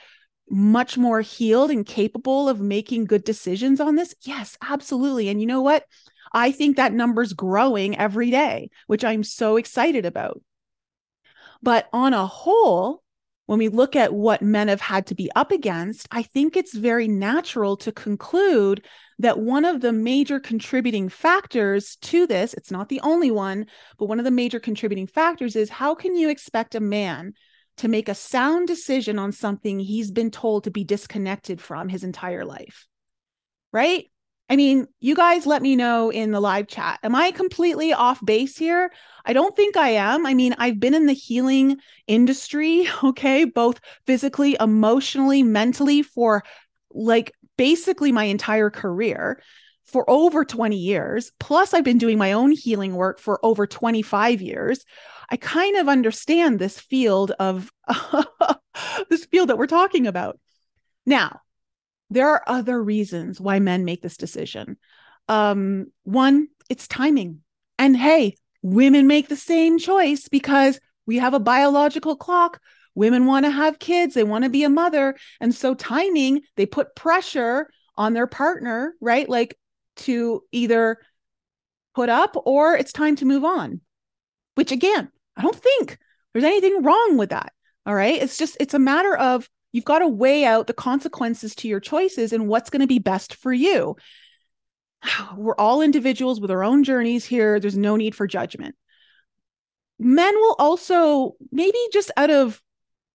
much 0.51 0.99
more 0.99 1.21
healed 1.21 1.71
and 1.71 1.87
capable 1.87 2.49
of 2.49 2.61
making 2.61 3.07
good 3.07 3.25
decisions 3.25 3.81
on 3.81 3.97
this? 3.97 4.15
Yes, 4.23 4.57
absolutely. 4.63 5.29
And 5.29 5.41
you 5.41 5.47
know 5.47 5.63
what? 5.63 5.85
I 6.33 6.53
think 6.53 6.77
that 6.77 6.93
number's 6.93 7.33
growing 7.33 7.97
every 7.99 8.31
day, 8.31 8.71
which 8.87 9.05
I'm 9.05 9.23
so 9.23 9.57
excited 9.57 10.07
about. 10.07 10.41
But 11.63 11.89
on 11.93 12.15
a 12.15 12.27
whole, 12.27 13.03
when 13.47 13.59
we 13.59 13.69
look 13.69 13.97
at 13.97 14.15
what 14.15 14.43
men 14.43 14.69
have 14.69 14.81
had 14.81 15.07
to 15.09 15.15
be 15.15 15.31
up 15.37 15.51
against, 15.51 16.09
I 16.11 16.23
think 16.23 16.57
it's 16.57 16.75
very 16.75 17.07
natural 17.07 17.77
to 17.79 17.93
conclude 17.93 18.85
that 19.19 19.39
one 19.39 19.65
of 19.65 19.81
the 19.81 19.93
major 19.93 20.41
contributing 20.41 21.09
factors 21.09 21.97
to 22.03 22.27
this, 22.27 22.55
it's 22.55 22.71
not 22.71 22.89
the 22.89 23.01
only 23.03 23.31
one, 23.31 23.67
but 23.99 24.07
one 24.07 24.19
of 24.19 24.25
the 24.25 24.31
major 24.31 24.59
contributing 24.59 25.07
factors 25.07 25.55
is 25.55 25.71
how 25.71 25.95
can 25.95 26.17
you 26.17 26.29
expect 26.29 26.75
a 26.75 26.81
man 26.81 27.35
to 27.79 27.89
make 27.89 28.09
a 28.09 28.15
sound 28.15 28.69
decision 28.69 29.19
on 29.19 29.33
something 29.33 29.79
he's 29.79 30.11
been 30.11 30.31
told 30.31 30.65
to 30.65 30.71
be 30.71 30.85
disconnected 30.85 31.61
from 31.61 31.89
his 31.89 32.05
entire 32.05 32.45
life? 32.45 32.87
Right? 33.73 34.07
I 34.53 34.57
mean, 34.57 34.87
you 35.01 35.15
guys 35.15 35.47
let 35.47 35.63
me 35.63 35.77
know 35.77 36.11
in 36.11 36.31
the 36.31 36.41
live 36.41 36.69
chat. 36.69 36.99
Am 37.03 37.15
I 37.15 37.31
completely 37.31 37.95
off 37.95 38.23
base 38.23 38.57
here? 38.57 38.93
I 39.25 39.33
don't 39.33 39.57
think 39.57 39.79
I 39.79 39.91
am. 39.91 40.27
I 40.27 40.35
mean, 40.35 40.55
I've 40.59 40.79
been 40.79 40.93
in 40.93 41.07
the 41.07 41.15
healing 41.15 41.79
industry, 42.07 42.87
okay, 43.05 43.45
both 43.45 43.81
physically, 44.07 44.57
emotionally, 44.61 45.43
mentally 45.43 46.03
for 46.03 46.43
like 46.93 47.33
basically 47.57 48.13
my 48.13 48.25
entire 48.25 48.69
career 48.69 49.43
for 49.85 50.09
over 50.09 50.45
20 50.45 50.77
years. 50.77 51.33
Plus, 51.39 51.73
I've 51.73 51.85
been 51.85 51.99
doing 51.99 52.19
my 52.19 52.33
own 52.33 52.51
healing 52.51 52.95
work 52.95 53.21
for 53.21 53.45
over 53.45 53.67
25 53.67 54.43
years. 54.43 54.85
I 55.33 55.37
kind 55.37 55.77
of 55.77 55.89
understand 55.89 56.59
this 56.59 56.79
field 56.79 57.31
of 57.31 57.73
this 59.09 59.25
field 59.25 59.49
that 59.49 59.57
we're 59.57 59.67
talking 59.67 60.07
about. 60.07 60.39
Now, 61.07 61.41
there 62.11 62.29
are 62.29 62.43
other 62.47 62.81
reasons 62.83 63.41
why 63.41 63.59
men 63.59 63.87
make 63.87 64.03
this 64.03 64.19
decision. 64.19 64.77
Um, 65.29 65.87
one, 66.03 66.49
it's 66.69 66.87
timing. 66.87 67.41
And 67.79 67.97
hey, 67.97 68.37
women 68.61 69.07
make 69.07 69.29
the 69.29 69.37
same 69.37 69.79
choice 69.79 70.29
because 70.29 70.79
we 71.07 71.17
have 71.17 71.33
a 71.33 71.41
biological 71.41 72.15
clock. 72.15 72.61
Women 72.95 73.25
want 73.25 73.47
to 73.47 73.51
have 73.51 73.79
kids, 73.79 74.13
they 74.13 74.25
want 74.25 74.45
to 74.45 74.51
be 74.51 74.65
a 74.65 74.69
mother. 74.69 75.17
And 75.41 75.55
so, 75.55 75.73
timing, 75.73 76.43
they 76.57 76.67
put 76.67 76.95
pressure 76.95 77.71
on 77.97 78.13
their 78.13 78.27
partner, 78.27 78.95
right? 79.01 79.27
Like 79.27 79.59
to 79.97 80.43
either 80.53 80.99
put 81.95 82.11
up 82.11 82.37
or 82.45 82.77
it's 82.77 82.93
time 82.93 83.17
to 83.17 83.25
move 83.25 83.47
on, 83.47 83.81
which 84.57 84.73
again, 84.73 85.11
I 85.37 85.43
don't 85.43 85.57
think 85.57 85.99
there's 86.33 86.45
anything 86.45 86.83
wrong 86.83 87.17
with 87.17 87.31
that. 87.31 87.53
All 87.87 87.95
right. 87.95 88.21
It's 88.21 88.37
just, 88.37 88.57
it's 88.61 88.75
a 88.75 88.79
matter 88.79 89.17
of 89.17 89.49
You've 89.73 89.87
got 89.87 90.01
to 90.01 90.09
weigh 90.09 90.45
out 90.45 90.67
the 90.67 90.75
consequences 90.75 91.55
to 91.57 91.69
your 91.69 91.81
choices 91.81 92.33
and 92.33 92.47
what's 92.47 92.71
going 92.71 92.81
to 92.81 92.87
be 92.87 92.99
best 92.99 93.35
for 93.35 93.53
you. 93.53 93.97
We're 95.37 95.57
all 95.57 95.83
individuals 95.83 96.41
with 96.41 96.51
our 96.51 96.63
own 96.63 96.85
journeys 96.85 97.25
here. 97.25 97.59
There's 97.59 97.77
no 97.77 97.97
need 97.97 98.15
for 98.15 98.27
judgment. 98.27 98.77
Men 99.99 100.35
will 100.35 100.57
also, 100.59 101.37
maybe 101.51 101.79
just 101.93 102.11
out 102.17 102.31
of, 102.31 102.61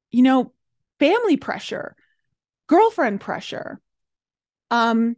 you 0.10 0.24
know, 0.24 0.54
family 1.00 1.38
pressure, 1.38 1.96
girlfriend 2.68 3.22
pressure, 3.22 3.80
um, 4.72 5.16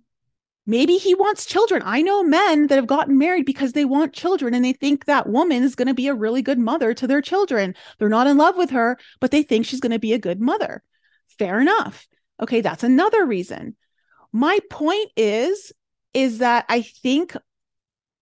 maybe 0.69 0.97
he 0.97 1.15
wants 1.15 1.47
children. 1.47 1.81
I 1.83 2.03
know 2.03 2.21
men 2.21 2.67
that 2.67 2.75
have 2.75 2.85
gotten 2.85 3.17
married 3.17 3.47
because 3.47 3.73
they 3.73 3.85
want 3.85 4.13
children 4.13 4.53
and 4.53 4.63
they 4.63 4.73
think 4.73 5.05
that 5.05 5.27
woman 5.27 5.63
is 5.63 5.73
going 5.73 5.87
to 5.87 5.95
be 5.95 6.07
a 6.07 6.13
really 6.13 6.43
good 6.43 6.59
mother 6.59 6.93
to 6.93 7.07
their 7.07 7.23
children. 7.23 7.73
They're 7.97 8.07
not 8.07 8.27
in 8.27 8.37
love 8.37 8.55
with 8.55 8.69
her, 8.69 8.99
but 9.19 9.31
they 9.31 9.41
think 9.41 9.65
she's 9.65 9.79
going 9.79 9.93
to 9.93 9.99
be 9.99 10.13
a 10.13 10.19
good 10.19 10.39
mother. 10.39 10.83
Fair 11.39 11.59
enough. 11.59 12.07
Okay, 12.39 12.61
that's 12.61 12.83
another 12.83 13.25
reason. 13.25 13.75
My 14.31 14.59
point 14.69 15.09
is 15.17 15.73
is 16.13 16.37
that 16.37 16.65
I 16.69 16.83
think 16.83 17.35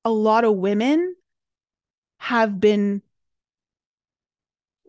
a 0.06 0.10
lot 0.10 0.46
of 0.46 0.56
women 0.56 1.16
have 2.20 2.62
been 2.62 3.02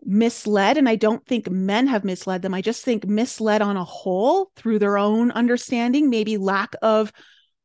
misled 0.01 0.77
and 0.77 0.87
I 0.87 0.95
don't 0.95 1.25
think 1.25 1.49
men 1.49 1.87
have 1.87 2.05
misled 2.05 2.41
them. 2.41 2.53
I 2.53 2.61
just 2.61 2.85
think 2.85 3.05
misled 3.05 3.61
on 3.61 3.75
a 3.75 3.83
whole 3.83 4.51
through 4.55 4.79
their 4.79 4.97
own 4.97 5.31
understanding, 5.31 6.09
maybe 6.09 6.37
lack 6.37 6.73
of 6.81 7.11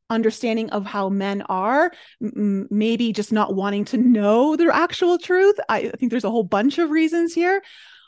understanding 0.09 0.69
of 0.69 0.85
how 0.85 1.09
men 1.09 1.41
are, 1.43 1.91
m- 2.21 2.67
maybe 2.69 3.11
just 3.11 3.31
not 3.31 3.55
wanting 3.55 3.85
to 3.85 3.97
know 3.97 4.55
their 4.55 4.71
actual 4.71 5.17
truth. 5.17 5.59
I 5.69 5.89
think 5.89 6.11
there's 6.11 6.23
a 6.23 6.31
whole 6.31 6.43
bunch 6.43 6.77
of 6.77 6.89
reasons 6.91 7.33
here. 7.33 7.61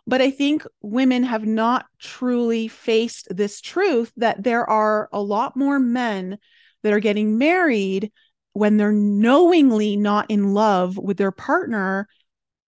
But 0.05 0.21
I 0.21 0.31
think 0.31 0.63
women 0.81 1.23
have 1.23 1.45
not 1.45 1.85
truly 1.99 2.69
faced 2.69 3.27
this 3.29 3.59
truth 3.59 4.13
that 4.15 4.41
there 4.41 4.67
are 4.69 5.09
a 5.11 5.21
lot 5.21 5.57
more 5.57 5.79
men 5.79 6.37
that 6.83 6.93
are 6.93 7.01
getting 7.01 7.37
married 7.37 8.11
when 8.53 8.77
they're 8.77 8.93
knowingly 8.93 9.97
not 9.97 10.31
in 10.31 10.53
love 10.53 10.97
with 10.97 11.17
their 11.17 11.31
partner 11.31 12.07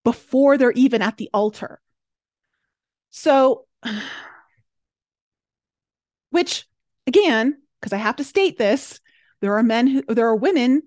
before 0.03 0.57
they're 0.57 0.71
even 0.71 1.01
at 1.01 1.17
the 1.17 1.29
altar. 1.33 1.79
So, 3.09 3.65
which 6.31 6.67
again, 7.07 7.62
because 7.79 7.93
I 7.93 7.98
have 7.98 8.17
to 8.17 8.24
state 8.24 8.57
this, 8.57 9.00
there 9.41 9.58
are 9.58 9.63
men 9.63 9.88
who, 9.88 10.03
there 10.08 10.27
are 10.27 10.36
women 10.36 10.81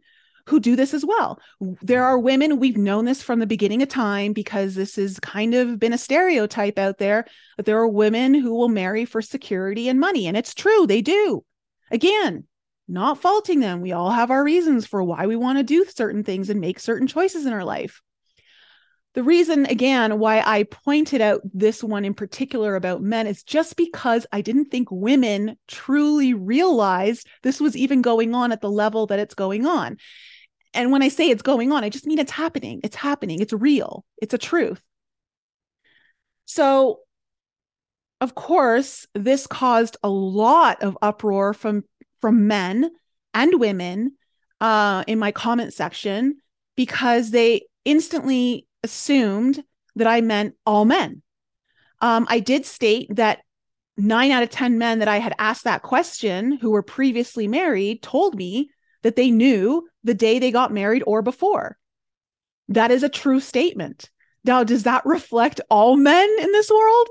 who 0.46 0.58
do 0.58 0.74
this 0.74 0.92
as 0.92 1.04
well. 1.04 1.40
There 1.60 2.04
are 2.04 2.18
women, 2.18 2.58
we've 2.58 2.76
known 2.76 3.04
this 3.04 3.22
from 3.22 3.38
the 3.38 3.46
beginning 3.46 3.82
of 3.82 3.88
time 3.88 4.32
because 4.32 4.74
this 4.74 4.96
has 4.96 5.20
kind 5.20 5.54
of 5.54 5.78
been 5.78 5.92
a 5.92 5.98
stereotype 5.98 6.78
out 6.78 6.98
there 6.98 7.26
that 7.56 7.66
there 7.66 7.78
are 7.78 7.88
women 7.88 8.34
who 8.34 8.54
will 8.54 8.68
marry 8.68 9.04
for 9.04 9.22
security 9.22 9.88
and 9.88 10.00
money. 10.00 10.26
And 10.26 10.36
it's 10.36 10.54
true, 10.54 10.86
they 10.86 11.00
do. 11.00 11.44
Again, 11.90 12.44
not 12.88 13.20
faulting 13.20 13.60
them. 13.60 13.80
We 13.80 13.92
all 13.92 14.10
have 14.10 14.30
our 14.30 14.42
reasons 14.42 14.86
for 14.86 15.02
why 15.02 15.26
we 15.26 15.36
want 15.36 15.58
to 15.58 15.64
do 15.64 15.84
certain 15.84 16.24
things 16.24 16.50
and 16.50 16.60
make 16.60 16.80
certain 16.80 17.06
choices 17.06 17.46
in 17.46 17.52
our 17.52 17.64
life. 17.64 18.02
The 19.14 19.22
reason, 19.22 19.66
again, 19.66 20.18
why 20.18 20.40
I 20.40 20.62
pointed 20.62 21.20
out 21.20 21.42
this 21.52 21.84
one 21.84 22.04
in 22.04 22.14
particular 22.14 22.76
about 22.76 23.02
men 23.02 23.26
is 23.26 23.42
just 23.42 23.76
because 23.76 24.26
I 24.32 24.40
didn't 24.40 24.66
think 24.66 24.88
women 24.90 25.58
truly 25.68 26.32
realized 26.32 27.28
this 27.42 27.60
was 27.60 27.76
even 27.76 28.00
going 28.00 28.34
on 28.34 28.52
at 28.52 28.62
the 28.62 28.70
level 28.70 29.06
that 29.08 29.18
it's 29.18 29.34
going 29.34 29.66
on. 29.66 29.98
And 30.72 30.90
when 30.90 31.02
I 31.02 31.08
say 31.08 31.28
it's 31.28 31.42
going 31.42 31.72
on, 31.72 31.84
I 31.84 31.90
just 31.90 32.06
mean 32.06 32.18
it's 32.18 32.32
happening. 32.32 32.80
It's 32.82 32.96
happening. 32.96 33.40
It's 33.40 33.52
real. 33.52 34.06
It's 34.16 34.32
a 34.32 34.38
truth. 34.38 34.80
So, 36.46 37.00
of 38.22 38.34
course, 38.34 39.06
this 39.14 39.46
caused 39.46 39.98
a 40.02 40.08
lot 40.08 40.82
of 40.82 40.96
uproar 41.02 41.52
from 41.52 41.84
from 42.20 42.46
men 42.46 42.90
and 43.34 43.60
women 43.60 44.16
uh, 44.60 45.04
in 45.06 45.18
my 45.18 45.32
comment 45.32 45.74
section 45.74 46.36
because 46.76 47.30
they 47.30 47.62
instantly 47.84 48.66
assumed 48.82 49.62
that 49.96 50.06
I 50.06 50.20
meant 50.20 50.54
all 50.66 50.84
men. 50.84 51.22
Um, 52.00 52.26
I 52.28 52.40
did 52.40 52.66
state 52.66 53.14
that 53.16 53.40
nine 53.96 54.30
out 54.30 54.42
of 54.42 54.50
10 54.50 54.78
men 54.78 54.98
that 55.00 55.08
I 55.08 55.18
had 55.18 55.34
asked 55.38 55.64
that 55.64 55.82
question 55.82 56.52
who 56.52 56.70
were 56.70 56.82
previously 56.82 57.46
married 57.46 58.02
told 58.02 58.34
me 58.34 58.70
that 59.02 59.16
they 59.16 59.30
knew 59.30 59.88
the 60.04 60.14
day 60.14 60.38
they 60.38 60.50
got 60.50 60.72
married 60.72 61.02
or 61.06 61.22
before. 61.22 61.76
That 62.68 62.90
is 62.90 63.02
a 63.02 63.08
true 63.08 63.40
statement. 63.40 64.10
Now, 64.44 64.64
does 64.64 64.84
that 64.84 65.06
reflect 65.06 65.60
all 65.70 65.96
men 65.96 66.28
in 66.40 66.50
this 66.52 66.70
world? 66.70 67.08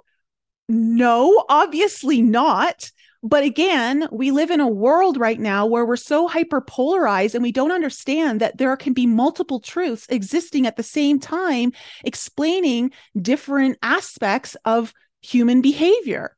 No, 0.67 1.45
obviously 1.49 2.21
not. 2.21 2.91
But 3.23 3.43
again, 3.43 4.07
we 4.11 4.31
live 4.31 4.49
in 4.49 4.59
a 4.59 4.67
world 4.67 5.17
right 5.17 5.39
now 5.39 5.67
where 5.67 5.85
we're 5.85 5.95
so 5.95 6.27
hyper 6.27 6.59
polarized 6.59 7.35
and 7.35 7.43
we 7.43 7.51
don't 7.51 7.71
understand 7.71 8.41
that 8.41 8.57
there 8.57 8.75
can 8.77 8.93
be 8.93 9.05
multiple 9.05 9.59
truths 9.59 10.07
existing 10.09 10.65
at 10.65 10.75
the 10.75 10.83
same 10.83 11.19
time, 11.19 11.71
explaining 12.03 12.91
different 13.19 13.77
aspects 13.83 14.57
of 14.65 14.91
human 15.21 15.61
behavior. 15.61 16.35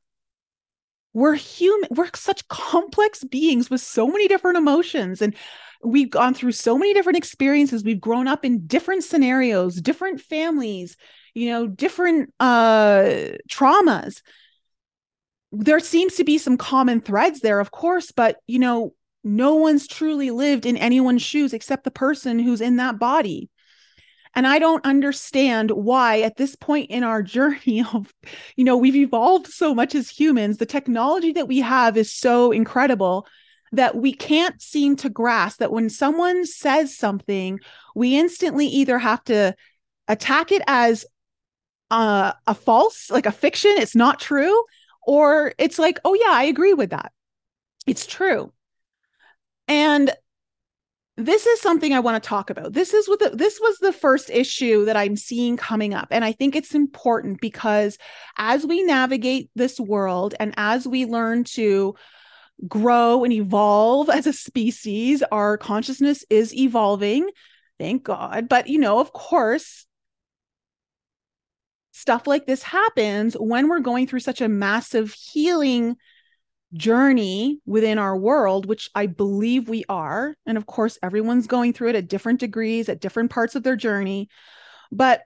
We're 1.13 1.35
human 1.35 1.89
we're 1.91 2.09
such 2.15 2.47
complex 2.49 3.23
beings 3.23 3.69
with 3.69 3.81
so 3.81 4.07
many 4.07 4.27
different 4.27 4.57
emotions 4.57 5.21
and 5.21 5.35
we've 5.83 6.09
gone 6.09 6.33
through 6.33 6.53
so 6.53 6.77
many 6.77 6.93
different 6.93 7.17
experiences. 7.17 7.83
We've 7.83 8.01
grown 8.01 8.27
up 8.27 8.43
in 8.43 8.65
different 8.65 9.03
scenarios 9.03 9.75
different 9.79 10.19
families 10.19 10.97
you 11.35 11.49
know 11.49 11.67
different 11.67 12.33
uh 12.39 13.37
traumas 13.49 14.21
there 15.55 15.79
seems 15.79 16.15
to 16.15 16.23
be 16.23 16.37
some 16.37 16.57
common 16.57 16.99
threads 16.99 17.39
there 17.39 17.59
of 17.59 17.71
course 17.71 18.11
but 18.11 18.37
you 18.47 18.59
know 18.59 18.93
no 19.23 19.55
one's 19.55 19.87
truly 19.87 20.31
lived 20.31 20.65
in 20.65 20.77
anyone's 20.77 21.21
shoes 21.21 21.53
except 21.53 21.83
the 21.83 21.91
person 21.91 22.39
who's 22.39 22.61
in 22.61 22.75
that 22.77 22.99
body. 22.99 23.49
And 24.35 24.47
I 24.47 24.57
don't 24.59 24.83
understand 24.85 25.71
why 25.71 26.21
at 26.21 26.37
this 26.37 26.55
point 26.55 26.89
in 26.89 27.03
our 27.03 27.23
journey 27.23 27.83
of, 27.93 28.13
you 28.55 28.65
know, 28.65 28.77
we've 28.77 28.95
evolved 28.95 29.47
so 29.47 29.73
much 29.73 29.95
as 29.95 30.09
humans, 30.09 30.57
the 30.57 30.65
technology 30.65 31.31
that 31.33 31.47
we 31.47 31.59
have 31.59 31.97
is 31.97 32.11
so 32.11 32.51
incredible 32.51 33.27
that 33.71 33.95
we 33.95 34.13
can't 34.13 34.61
seem 34.61 34.95
to 34.95 35.09
grasp 35.09 35.59
that 35.59 35.71
when 35.71 35.89
someone 35.89 36.45
says 36.45 36.95
something, 36.95 37.59
we 37.95 38.17
instantly 38.17 38.67
either 38.67 38.99
have 38.99 39.23
to 39.23 39.55
attack 40.07 40.51
it 40.51 40.61
as 40.67 41.05
uh, 41.89 42.33
a 42.45 42.53
false, 42.53 43.09
like 43.09 43.25
a 43.25 43.31
fiction, 43.31 43.71
it's 43.77 43.95
not 43.95 44.19
true, 44.19 44.63
or 45.05 45.53
it's 45.57 45.79
like, 45.79 45.99
oh, 46.05 46.13
yeah, 46.13 46.31
I 46.31 46.43
agree 46.43 46.73
with 46.73 46.91
that. 46.91 47.11
It's 47.85 48.05
true. 48.05 48.51
And 49.67 50.11
this 51.15 51.45
is 51.45 51.61
something 51.61 51.93
I 51.93 51.99
want 51.99 52.21
to 52.21 52.27
talk 52.27 52.49
about. 52.49 52.73
This 52.73 52.93
is 52.93 53.07
what 53.07 53.19
the, 53.19 53.29
this 53.29 53.59
was 53.61 53.77
the 53.77 53.93
first 53.93 54.29
issue 54.31 54.85
that 54.85 54.97
I'm 54.97 55.15
seeing 55.15 55.57
coming 55.57 55.93
up. 55.93 56.07
And 56.09 56.25
I 56.25 56.31
think 56.31 56.55
it's 56.55 56.73
important 56.73 57.39
because 57.39 57.97
as 58.37 58.65
we 58.65 58.83
navigate 58.83 59.51
this 59.55 59.79
world 59.79 60.33
and 60.39 60.53
as 60.57 60.87
we 60.87 61.05
learn 61.05 61.43
to 61.55 61.95
grow 62.67 63.23
and 63.23 63.31
evolve 63.31 64.09
as 64.09 64.25
a 64.25 64.33
species, 64.33 65.21
our 65.31 65.57
consciousness 65.57 66.25
is 66.29 66.53
evolving. 66.55 67.29
Thank 67.79 68.03
God. 68.03 68.49
But, 68.49 68.67
you 68.67 68.79
know, 68.79 68.99
of 68.99 69.13
course, 69.13 69.85
stuff 71.93 72.25
like 72.25 72.47
this 72.47 72.63
happens 72.63 73.35
when 73.35 73.69
we're 73.69 73.79
going 73.79 74.07
through 74.07 74.19
such 74.19 74.41
a 74.41 74.49
massive 74.49 75.13
healing 75.13 75.95
journey 76.73 77.59
within 77.67 77.99
our 77.99 78.17
world, 78.17 78.65
which 78.65 78.89
I 78.95 79.05
believe 79.05 79.69
we 79.69 79.85
are. 79.87 80.35
And 80.47 80.57
of 80.57 80.65
course, 80.65 80.97
everyone's 81.03 81.45
going 81.45 81.71
through 81.71 81.89
it 81.89 81.95
at 81.95 82.07
different 82.07 82.39
degrees, 82.39 82.89
at 82.89 82.99
different 82.99 83.29
parts 83.29 83.55
of 83.55 83.61
their 83.61 83.75
journey. 83.75 84.27
But 84.91 85.21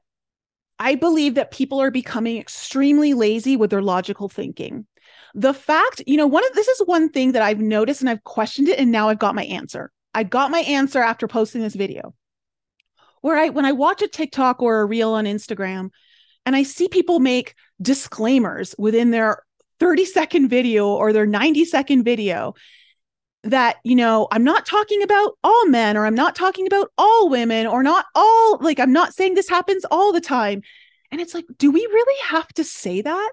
I 0.77 0.95
believe 0.95 1.35
that 1.35 1.51
people 1.51 1.81
are 1.81 1.89
becoming 1.89 2.37
extremely 2.37 3.13
lazy 3.13 3.55
with 3.55 3.69
their 3.69 3.81
logical 3.81 4.27
thinking. 4.27 4.85
The 5.35 5.53
fact, 5.53 6.03
you 6.05 6.17
know, 6.17 6.27
one 6.27 6.45
of 6.45 6.53
this 6.53 6.67
is 6.67 6.81
one 6.85 7.09
thing 7.09 7.31
that 7.31 7.41
I've 7.41 7.61
noticed 7.61 8.01
and 8.01 8.09
I've 8.09 8.25
questioned 8.25 8.67
it, 8.67 8.77
and 8.77 8.91
now 8.91 9.07
I've 9.07 9.19
got 9.19 9.35
my 9.35 9.45
answer. 9.45 9.89
I 10.13 10.23
got 10.23 10.51
my 10.51 10.59
answer 10.59 10.99
after 10.99 11.29
posting 11.29 11.61
this 11.61 11.75
video. 11.75 12.13
Where 13.21 13.37
I, 13.37 13.49
when 13.49 13.65
I 13.65 13.71
watch 13.71 14.01
a 14.01 14.07
TikTok 14.07 14.61
or 14.61 14.81
a 14.81 14.85
reel 14.85 15.13
on 15.13 15.25
Instagram, 15.25 15.91
and 16.47 16.55
I 16.55 16.63
see 16.63 16.87
people 16.87 17.19
make 17.19 17.55
disclaimers 17.81 18.73
within 18.79 19.11
their 19.11 19.43
30 19.81 20.05
second 20.05 20.47
video 20.47 20.87
or 20.87 21.11
their 21.11 21.25
90 21.25 21.65
second 21.65 22.03
video 22.03 22.55
that 23.43 23.77
you 23.83 23.95
know 23.95 24.27
i'm 24.31 24.43
not 24.43 24.65
talking 24.65 25.03
about 25.03 25.33
all 25.43 25.67
men 25.67 25.95
or 25.95 26.05
i'm 26.05 26.15
not 26.15 26.35
talking 26.35 26.65
about 26.65 26.89
all 26.97 27.29
women 27.29 27.67
or 27.67 27.83
not 27.83 28.05
all 28.15 28.57
like 28.61 28.79
i'm 28.79 28.91
not 28.91 29.13
saying 29.13 29.35
this 29.35 29.47
happens 29.47 29.85
all 29.91 30.11
the 30.11 30.21
time. 30.21 30.61
And 31.11 31.21
it's 31.21 31.33
like 31.33 31.45
do 31.57 31.69
we 31.69 31.81
really 31.81 32.21
have 32.29 32.47
to 32.53 32.63
say 32.63 33.01
that? 33.01 33.31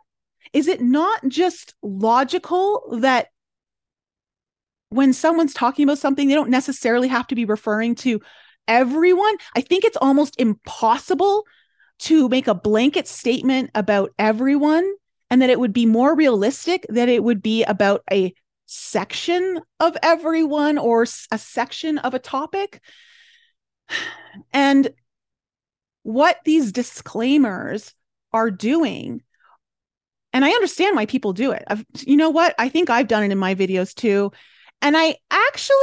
Is 0.52 0.66
it 0.68 0.80
not 0.80 1.26
just 1.28 1.74
logical 1.82 2.98
that 3.00 3.28
when 4.90 5.12
someone's 5.12 5.54
talking 5.54 5.84
about 5.84 5.98
something 5.98 6.28
they 6.28 6.34
don't 6.34 6.50
necessarily 6.50 7.08
have 7.08 7.28
to 7.28 7.34
be 7.34 7.44
referring 7.44 7.94
to 7.96 8.20
everyone? 8.66 9.36
I 9.56 9.60
think 9.60 9.84
it's 9.84 9.96
almost 9.96 10.38
impossible 10.38 11.44
to 12.00 12.28
make 12.28 12.48
a 12.48 12.54
blanket 12.54 13.06
statement 13.06 13.70
about 13.74 14.10
everyone 14.18 14.90
and 15.30 15.42
that 15.42 15.50
it 15.50 15.60
would 15.60 15.72
be 15.72 15.86
more 15.86 16.14
realistic 16.14 16.86
that 16.88 17.08
it 17.08 17.22
would 17.22 17.42
be 17.42 17.64
about 17.64 18.02
a 18.10 18.34
section 18.66 19.60
of 19.80 19.96
everyone 20.02 20.78
or 20.78 21.02
a 21.30 21.38
section 21.38 21.98
of 21.98 22.14
a 22.14 22.18
topic. 22.18 22.80
And 24.52 24.92
what 26.02 26.40
these 26.44 26.72
disclaimers 26.72 27.94
are 28.32 28.50
doing 28.50 29.22
and 30.34 30.44
I 30.44 30.50
understand 30.50 30.96
why 30.96 31.06
people 31.06 31.32
do 31.32 31.52
it. 31.52 31.62
I've, 31.68 31.86
you 32.00 32.16
know 32.16 32.28
what? 32.28 32.56
I 32.58 32.68
think 32.68 32.90
I've 32.90 33.06
done 33.06 33.22
it 33.22 33.30
in 33.30 33.38
my 33.38 33.54
videos 33.54 33.94
too. 33.94 34.32
And 34.82 34.96
I 34.96 35.16
actually 35.30 35.76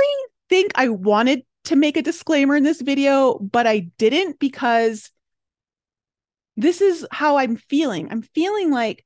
think 0.50 0.74
I 0.76 0.90
wanted 0.90 1.44
to 1.64 1.78
make 1.78 1.96
a 1.96 2.02
disclaimer 2.02 2.58
in 2.58 2.64
this 2.64 2.82
video, 2.82 3.40
but 3.40 3.66
I 3.66 3.80
didn't 3.98 4.40
because 4.40 5.10
this 6.58 6.82
is 6.82 7.08
how 7.12 7.38
I'm 7.38 7.56
feeling. 7.56 8.10
I'm 8.12 8.22
feeling 8.22 8.72
like 8.72 9.06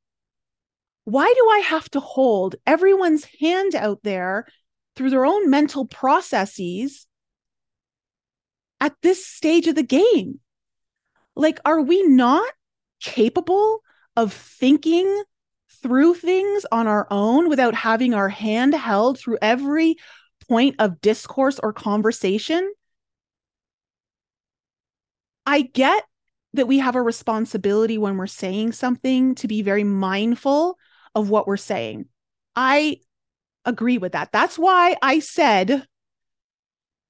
why 1.05 1.31
do 1.36 1.49
I 1.49 1.60
have 1.60 1.89
to 1.91 1.99
hold 1.99 2.55
everyone's 2.65 3.25
hand 3.39 3.75
out 3.75 3.99
there 4.03 4.47
through 4.95 5.12
their 5.12 5.25
own 5.25 5.49
mental 5.49 5.86
processes 5.86 7.05
at 8.81 8.95
this 9.01 9.25
stage 9.25 9.67
of 9.67 9.75
the 9.75 9.84
game? 9.84 10.39
Like, 11.36 11.60
are 11.63 11.81
we 11.81 12.03
not 12.03 12.51
capable 12.99 13.81
of 14.15 14.34
thinking 14.34 15.23
through 15.84 16.15
things 16.15 16.65
on 16.71 16.88
our 16.88 17.08
own 17.12 17.49
without 17.49 17.75
having 17.75 18.15
our 18.15 18.29
hand 18.29 18.73
held 18.73 19.19
through 19.19 19.38
every 19.41 19.97
point 20.47 20.77
of 20.79 21.01
discourse 21.01 21.60
or 21.62 21.71
conversation? 21.71 22.73
I 25.45 25.62
get 25.62 26.03
that 26.56 26.68
we 26.68 26.80
have 26.80 26.96
a 26.96 27.02
responsibility 27.02 27.98
when 27.98 28.18
we're 28.18 28.28
saying 28.28 28.72
something 28.72 29.36
to 29.36 29.48
be 29.48 29.62
very 29.62 29.84
mindful 29.84 30.78
of 31.13 31.30
what 31.30 31.48
we're 31.48 31.58
saying. 31.58 32.06
I 32.56 33.00
agree 33.65 33.98
with 33.98 34.13
that. 34.13 34.32
That's 34.32 34.58
why 34.58 34.96
I 35.02 35.20
said 35.20 35.86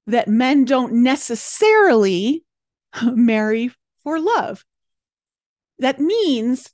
that 0.06 0.28
men 0.28 0.64
don't 0.64 1.02
necessarily 1.02 2.44
marry 3.02 3.72
for 4.02 4.18
love. 4.20 4.64
That 5.78 6.00
means 6.00 6.70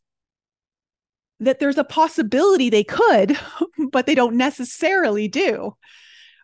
that 1.41 1.59
there's 1.59 1.79
a 1.79 1.85
possibility 1.85 2.71
they 2.71 2.85
could, 2.85 3.37
but 3.91 4.07
they 4.07 4.15
don't 4.15 4.37
necessarily 4.37 5.29
do. 5.29 5.77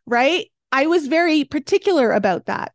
Right. 0.06 0.50
I 0.72 0.86
was 0.86 1.06
very 1.06 1.44
particular 1.44 2.12
about 2.12 2.46
that. 2.46 2.72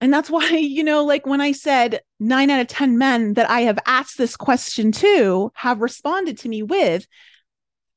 And 0.00 0.12
that's 0.12 0.30
why, 0.30 0.48
you 0.50 0.84
know, 0.84 1.04
like 1.04 1.26
when 1.26 1.40
I 1.40 1.52
said 1.52 2.00
nine 2.18 2.50
out 2.50 2.60
of 2.60 2.66
10 2.66 2.98
men 2.98 3.34
that 3.34 3.50
I 3.50 3.62
have 3.62 3.78
asked 3.86 4.18
this 4.18 4.36
question 4.36 4.92
to 4.92 5.52
have 5.54 5.80
responded 5.80 6.38
to 6.38 6.48
me 6.48 6.62
with, 6.62 7.06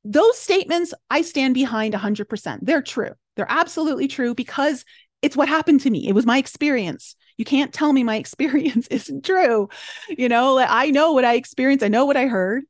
those 0.04 0.38
statements 0.38 0.92
I 1.08 1.22
stand 1.22 1.54
behind 1.54 1.94
100%. 1.94 2.58
They're 2.62 2.82
true. 2.82 3.12
They're 3.36 3.46
absolutely 3.48 4.06
true 4.06 4.34
because 4.34 4.84
it's 5.22 5.36
what 5.36 5.48
happened 5.48 5.80
to 5.80 5.90
me. 5.90 6.06
It 6.06 6.14
was 6.14 6.26
my 6.26 6.38
experience. 6.38 7.16
You 7.38 7.44
can't 7.44 7.72
tell 7.72 7.92
me 7.92 8.04
my 8.04 8.16
experience 8.24 8.86
isn't 8.88 9.24
true. 9.24 9.68
You 10.08 10.28
know, 10.28 10.58
I 10.58 10.90
know 10.90 11.12
what 11.12 11.24
I 11.24 11.34
experienced, 11.34 11.84
I 11.84 11.88
know 11.88 12.04
what 12.04 12.16
I 12.16 12.26
heard. 12.26 12.64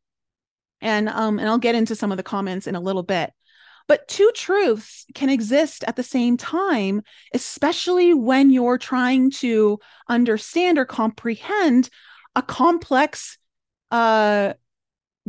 And 0.81 1.09
um 1.09 1.39
and 1.39 1.49
I'll 1.49 1.59
get 1.59 1.75
into 1.75 1.97
some 1.97 2.13
of 2.13 2.19
the 2.19 2.23
comments 2.23 2.67
in 2.67 2.75
a 2.75 2.81
little 2.81 3.03
bit. 3.03 3.33
But 3.87 4.09
two 4.09 4.31
truths 4.35 5.05
can 5.15 5.29
exist 5.29 5.85
at 5.87 5.97
the 5.97 6.03
same 6.03 6.37
time, 6.37 7.03
especially 7.35 8.15
when 8.15 8.51
you're 8.51 8.79
trying 8.79 9.31
to 9.33 9.79
understand 10.09 10.79
or 10.79 10.87
comprehend 10.87 11.91
a 12.35 12.43
complex 12.43 13.39
uh, 13.91 14.55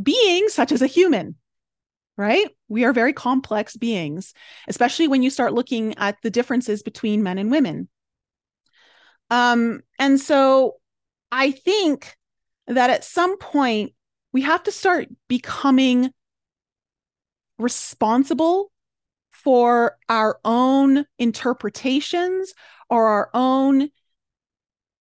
being 0.01 0.47
such 0.47 0.71
as 0.71 0.81
a 0.81 0.87
human, 0.87 1.35
right? 2.17 2.49
We 2.69 2.85
are 2.85 2.93
very 2.93 3.13
complex 3.13 3.75
beings, 3.75 4.33
especially 4.67 5.07
when 5.07 5.21
you 5.21 5.29
start 5.29 5.53
looking 5.53 5.97
at 5.97 6.17
the 6.23 6.31
differences 6.31 6.81
between 6.81 7.23
men 7.23 7.37
and 7.37 7.51
women. 7.51 7.89
Um, 9.29 9.81
and 9.99 10.19
so 10.19 10.75
I 11.31 11.51
think 11.51 12.15
that 12.67 12.89
at 12.89 13.03
some 13.03 13.37
point 13.37 13.93
we 14.31 14.41
have 14.41 14.63
to 14.63 14.71
start 14.71 15.07
becoming 15.27 16.11
responsible 17.57 18.71
for 19.31 19.97
our 20.09 20.39
own 20.43 21.05
interpretations 21.19 22.53
or 22.89 23.07
our 23.07 23.29
own 23.33 23.89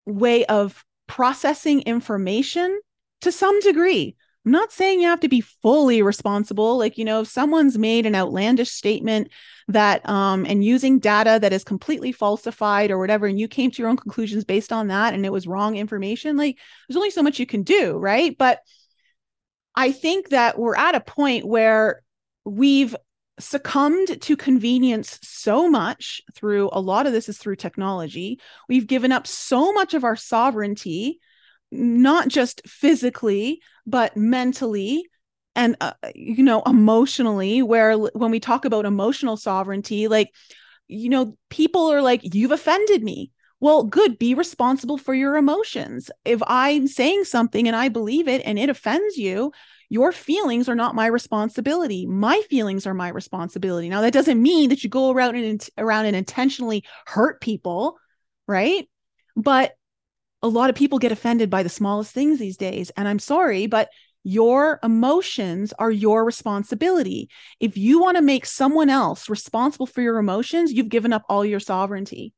way 0.07 0.45
of 0.47 0.85
processing 1.07 1.83
information 1.83 2.81
to 3.21 3.33
some 3.33 3.59
degree. 3.61 4.17
I'm 4.47 4.53
not 4.53 4.73
saying 4.73 5.01
you 5.01 5.09
have 5.09 5.21
to 5.21 5.29
be 5.29 5.41
fully 5.41 6.01
responsible. 6.01 6.79
Like, 6.79 6.97
you 6.97 7.05
know, 7.05 7.21
if 7.21 7.29
someone's 7.29 7.77
made 7.77 8.07
an 8.07 8.15
outlandish 8.15 8.71
statement 8.71 9.31
that, 9.67 10.09
um, 10.09 10.47
and 10.47 10.65
using 10.65 11.01
data 11.01 11.39
that 11.43 11.53
is 11.53 11.65
completely 11.65 12.13
falsified 12.13 12.91
or 12.91 12.99
whatever, 12.99 13.27
and 13.27 13.39
you 13.39 13.49
came 13.49 13.71
to 13.71 13.83
your 13.83 13.91
own 13.91 13.97
conclusions 13.97 14.45
based 14.45 14.73
on 14.73 14.89
that 14.89 15.13
and 15.13 15.27
it 15.27 15.33
was 15.33 15.47
wrong 15.47 15.77
information, 15.77 16.37
like, 16.37 16.57
there's 16.89 16.97
only 16.97 17.11
so 17.11 17.23
much 17.23 17.39
you 17.39 17.47
can 17.47 17.63
do, 17.63 17.99
right? 17.99 18.39
But 18.39 18.61
I 19.75 19.93
think 19.93 20.31
that 20.31 20.59
we're 20.59 20.77
at 20.77 20.95
a 20.95 21.01
point 21.01 21.47
where 21.47 22.03
we've 22.49 22.97
succumbed 23.39 24.21
to 24.21 24.37
convenience 24.37 25.19
so 25.23 25.69
much 25.69 26.21
through 26.35 26.71
a 26.73 26.81
lot 26.81 27.07
of 27.07 27.13
this 27.13 27.29
is 27.29 27.39
through 27.39 27.57
technology. 27.57 28.41
We've 28.69 28.87
given 28.87 29.13
up 29.13 29.27
so 29.27 29.73
much 29.73 29.95
of 29.95 30.05
our 30.05 30.17
sovereignty, 30.17 31.21
not 31.71 32.29
just 32.29 32.67
physically, 32.67 33.61
but 33.87 34.17
mentally 34.17 35.05
and 35.55 35.77
uh, 35.81 35.93
you 36.15 36.43
know 36.43 36.63
emotionally 36.67 37.63
where 37.63 37.97
when 37.97 38.31
we 38.31 38.41
talk 38.41 38.65
about 38.65 38.85
emotional 38.85 39.37
sovereignty 39.37 40.07
like 40.07 40.31
you 40.87 41.09
know 41.09 41.37
people 41.51 41.91
are 41.93 42.03
like 42.03 42.21
you've 42.35 42.53
offended 42.53 43.03
me 43.03 43.31
Well, 43.61 43.85
good, 43.85 44.19
be 44.19 44.35
responsible 44.35 44.99
for 44.99 45.15
your 45.15 45.37
emotions. 45.37 46.11
If 46.25 46.41
I'm 46.47 46.87
saying 46.87 47.25
something 47.25 47.67
and 47.67 47.77
I 47.77 47.89
believe 47.89 48.29
it 48.29 48.43
and 48.45 48.59
it 48.59 48.69
offends 48.71 49.17
you, 49.17 49.53
your 49.88 50.12
feelings 50.12 50.68
are 50.68 50.74
not 50.74 50.94
my 50.94 51.07
responsibility. 51.07 52.07
My 52.07 52.42
feelings 52.51 52.87
are 52.87 52.94
my 52.94 53.09
responsibility. 53.09 53.88
Now, 53.88 54.03
that 54.03 54.12
doesn't 54.12 54.40
mean 54.40 54.68
that 54.68 54.85
you 54.85 54.90
go 54.90 55.11
around 55.11 55.37
and 55.37 55.66
around 55.79 56.07
and 56.07 56.16
intentionally 56.16 56.85
hurt 57.07 57.40
people, 57.40 57.96
right? 58.46 58.88
But 59.35 59.74
a 60.42 60.48
lot 60.48 60.70
of 60.70 60.77
people 60.77 60.98
get 60.98 61.12
offended 61.12 61.51
by 61.51 61.62
the 61.62 61.68
smallest 61.68 62.12
things 62.12 62.38
these 62.38 62.57
days. 62.57 62.90
And 62.96 63.09
I'm 63.09 63.18
sorry, 63.18 63.66
but 63.66 63.88
your 64.24 64.79
emotions 64.83 65.72
are 65.79 65.90
your 65.90 66.24
responsibility. 66.24 67.31
If 67.61 67.79
you 67.79 68.01
want 68.01 68.16
to 68.16 68.22
make 68.22 68.44
someone 68.44 68.90
else 68.90 69.31
responsible 69.31 69.87
for 69.87 70.03
your 70.03 70.18
emotions, 70.18 70.72
you've 70.72 70.90
given 70.90 71.12
up 71.12 71.24
all 71.29 71.44
your 71.44 71.61
sovereignty. 71.61 72.35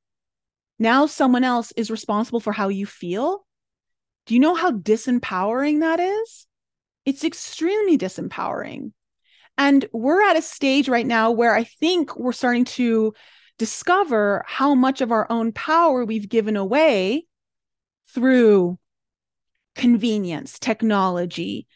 Now 0.79 1.07
someone 1.07 1.45
else 1.45 1.73
is 1.73 1.91
responsible 1.91 2.41
for 2.41 2.53
how 2.53 2.69
you 2.69 2.87
feel. 2.87 3.45
Do 4.27 4.35
you 4.35 4.41
know 4.41 4.55
how 4.55 4.71
disempowering 4.71 5.81
that 5.81 5.99
is? 6.01 6.47
It's 7.05 7.25
extremely 7.25 7.99
disempowering. 7.99 8.93
And 9.59 9.85
we're 9.93 10.23
at 10.23 10.37
a 10.37 10.43
stage 10.43 10.89
right 10.89 11.07
now 11.07 11.31
where 11.31 11.55
I 11.55 11.65
think 11.65 12.17
we're 12.17 12.33
starting 12.33 12.65
to 12.67 13.13
discover 13.59 14.43
how 14.47 14.75
much 14.75 15.01
of 15.01 15.13
our 15.13 15.27
own 15.31 15.53
power 15.53 16.05
we've 16.05 16.29
given 16.29 16.57
away 16.57 17.27
through 18.15 18.79
convenience, 19.75 20.59
technology, 20.59 21.67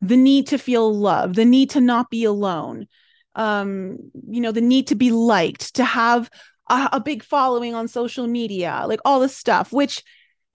the 0.00 0.16
need 0.16 0.48
to 0.48 0.58
feel 0.58 0.92
love, 0.92 1.34
the 1.34 1.44
need 1.44 1.70
to 1.70 1.80
not 1.80 2.10
be 2.10 2.24
alone, 2.24 2.86
um, 3.34 3.98
you 4.28 4.40
know, 4.40 4.52
the 4.52 4.60
need 4.60 4.88
to 4.88 4.94
be 4.94 5.10
liked, 5.10 5.74
to 5.74 5.84
have 5.84 6.30
a, 6.68 6.90
a 6.92 7.00
big 7.00 7.22
following 7.22 7.74
on 7.74 7.88
social 7.88 8.26
media, 8.26 8.84
like 8.86 9.00
all 9.04 9.20
this 9.20 9.36
stuff, 9.36 9.72
which, 9.72 10.02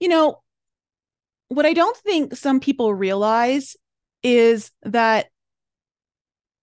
you 0.00 0.08
know, 0.08 0.42
what 1.48 1.66
I 1.66 1.72
don't 1.72 1.96
think 1.96 2.36
some 2.36 2.60
people 2.60 2.94
realize 2.94 3.76
is 4.22 4.70
that 4.82 5.26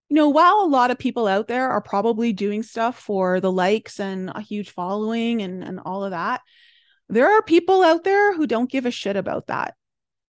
you 0.08 0.14
know, 0.14 0.28
while 0.28 0.60
a 0.60 0.68
lot 0.68 0.92
of 0.92 0.98
people 0.98 1.26
out 1.26 1.48
there 1.48 1.68
are 1.68 1.80
probably 1.80 2.32
doing 2.32 2.62
stuff 2.62 2.98
for 2.98 3.40
the 3.40 3.50
likes 3.50 3.98
and 3.98 4.30
a 4.34 4.40
huge 4.40 4.70
following 4.70 5.42
and, 5.42 5.64
and 5.64 5.80
all 5.84 6.04
of 6.04 6.12
that, 6.12 6.42
there 7.08 7.28
are 7.28 7.42
people 7.42 7.82
out 7.82 8.04
there 8.04 8.32
who 8.32 8.46
don't 8.46 8.70
give 8.70 8.86
a 8.86 8.90
shit 8.90 9.16
about 9.16 9.48
that. 9.48 9.74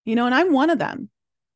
You 0.04 0.16
know, 0.16 0.26
and 0.26 0.34
I'm 0.34 0.52
one 0.52 0.72
of 0.72 0.80
them. 0.80 1.10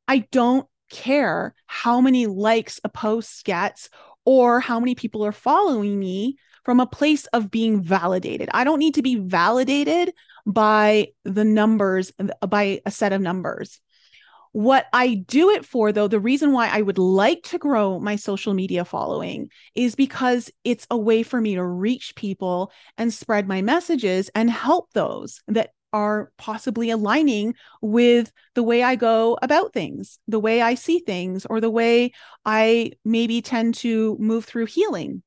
I 0.07 0.19
don't 0.31 0.67
care 0.91 1.55
how 1.65 2.01
many 2.01 2.27
likes 2.27 2.79
a 2.83 2.89
post 2.89 3.43
gets 3.43 3.89
or 4.25 4.59
how 4.59 4.79
many 4.79 4.93
people 4.93 5.25
are 5.25 5.31
following 5.31 5.97
me 5.97 6.37
from 6.63 6.79
a 6.79 6.85
place 6.85 7.25
of 7.27 7.49
being 7.49 7.81
validated. 7.81 8.49
I 8.53 8.63
don't 8.63 8.79
need 8.79 8.95
to 8.95 9.01
be 9.01 9.15
validated 9.15 10.13
by 10.45 11.07
the 11.23 11.43
numbers, 11.45 12.11
by 12.47 12.81
a 12.85 12.91
set 12.91 13.13
of 13.13 13.21
numbers. 13.21 13.79
What 14.53 14.87
I 14.91 15.15
do 15.15 15.49
it 15.49 15.65
for, 15.65 15.93
though, 15.93 16.09
the 16.09 16.19
reason 16.19 16.51
why 16.51 16.67
I 16.67 16.81
would 16.81 16.97
like 16.97 17.43
to 17.43 17.57
grow 17.57 17.99
my 17.99 18.17
social 18.17 18.53
media 18.53 18.83
following 18.83 19.49
is 19.75 19.95
because 19.95 20.51
it's 20.65 20.85
a 20.91 20.97
way 20.97 21.23
for 21.23 21.39
me 21.39 21.55
to 21.55 21.63
reach 21.63 22.15
people 22.15 22.71
and 22.97 23.13
spread 23.13 23.47
my 23.47 23.61
messages 23.61 24.29
and 24.35 24.49
help 24.49 24.91
those 24.91 25.41
that 25.47 25.71
are 25.93 26.31
possibly 26.37 26.89
aligning 26.89 27.53
with 27.81 28.31
the 28.55 28.63
way 28.63 28.83
I 28.83 28.95
go 28.95 29.37
about 29.41 29.73
things, 29.73 30.19
the 30.27 30.39
way 30.39 30.61
I 30.61 30.75
see 30.75 30.99
things, 30.99 31.45
or 31.45 31.61
the 31.61 31.69
way 31.69 32.11
I 32.45 32.91
maybe 33.05 33.41
tend 33.41 33.75
to 33.75 34.17
move 34.19 34.45
through 34.45 34.65
healing. 34.65 35.23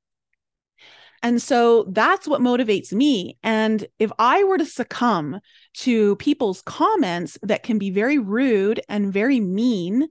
And 1.24 1.40
so 1.40 1.84
that's 1.88 2.28
what 2.28 2.42
motivates 2.42 2.92
me. 2.92 3.38
And 3.42 3.86
if 3.98 4.12
I 4.18 4.44
were 4.44 4.58
to 4.58 4.66
succumb 4.66 5.40
to 5.78 6.16
people's 6.16 6.60
comments 6.60 7.38
that 7.42 7.62
can 7.62 7.78
be 7.78 7.88
very 7.88 8.18
rude 8.18 8.82
and 8.90 9.10
very 9.10 9.40
mean, 9.40 10.06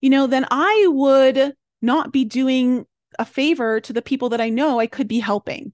you 0.00 0.08
know, 0.08 0.28
then 0.28 0.46
I 0.48 0.86
would 0.88 1.52
not 1.82 2.12
be 2.12 2.24
doing 2.24 2.86
a 3.18 3.24
favor 3.24 3.80
to 3.80 3.92
the 3.92 4.00
people 4.00 4.28
that 4.28 4.40
I 4.40 4.48
know 4.48 4.78
I 4.78 4.86
could 4.86 5.08
be 5.08 5.18
helping 5.18 5.72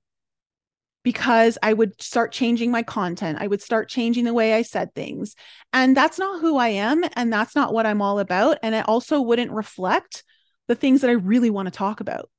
because 1.03 1.59
I 1.63 1.75
would 1.75 2.01
start 2.01 2.33
changing 2.33 2.71
my 2.71 2.83
content. 2.83 3.43
I 3.43 3.49
would 3.49 3.61
start 3.61 3.91
changing 3.91 4.25
the 4.25 4.33
way 4.33 4.55
I 4.55 4.63
said 4.63 4.95
things. 4.95 5.35
And 5.75 5.95
that's 5.95 6.19
not 6.19 6.41
who 6.41 6.57
I 6.57 6.69
am. 6.69 7.05
And 7.13 7.31
that's 7.31 7.55
not 7.55 7.75
what 7.75 7.85
I'm 7.85 8.01
all 8.01 8.21
about. 8.21 8.57
And 8.63 8.75
it 8.75 8.89
also 8.89 9.21
wouldn't 9.21 9.51
reflect 9.51 10.25
the 10.67 10.75
things 10.75 11.03
that 11.03 11.11
I 11.11 11.15
really 11.15 11.51
want 11.51 11.67
to 11.67 11.73
talk 11.73 12.01
about 12.01 12.31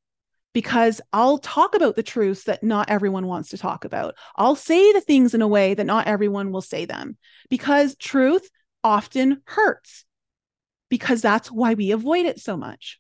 because 0.54 1.02
I'll 1.12 1.40
talk 1.40 1.76
about 1.76 1.96
the 1.96 2.04
truths 2.04 2.44
that 2.44 2.64
not 2.64 2.90
everyone 2.90 3.28
wants 3.28 3.50
to 3.50 3.58
talk 3.58 3.86
about. 3.86 4.16
I'll 4.36 4.56
say 4.56 4.94
the 4.94 5.02
things 5.02 5.34
in 5.34 5.42
a 5.42 5.48
way 5.48 5.74
that 5.74 5.86
not 5.86 6.08
everyone 6.08 6.52
will 6.52 6.62
say 6.62 6.86
them 6.86 7.18
because 7.50 7.96
truth 7.96 8.50
often 8.84 9.42
hurts 9.46 10.06
because 10.90 11.22
that's 11.22 11.52
why 11.52 11.74
we 11.74 11.92
avoid 11.92 12.26
it 12.26 12.40
so 12.40 12.56
much. 12.56 13.00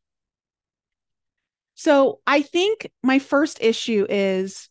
So 1.75 2.19
I 2.25 2.41
think 2.41 2.89
my 3.03 3.19
first 3.19 3.59
issue 3.61 4.05
is 4.09 4.69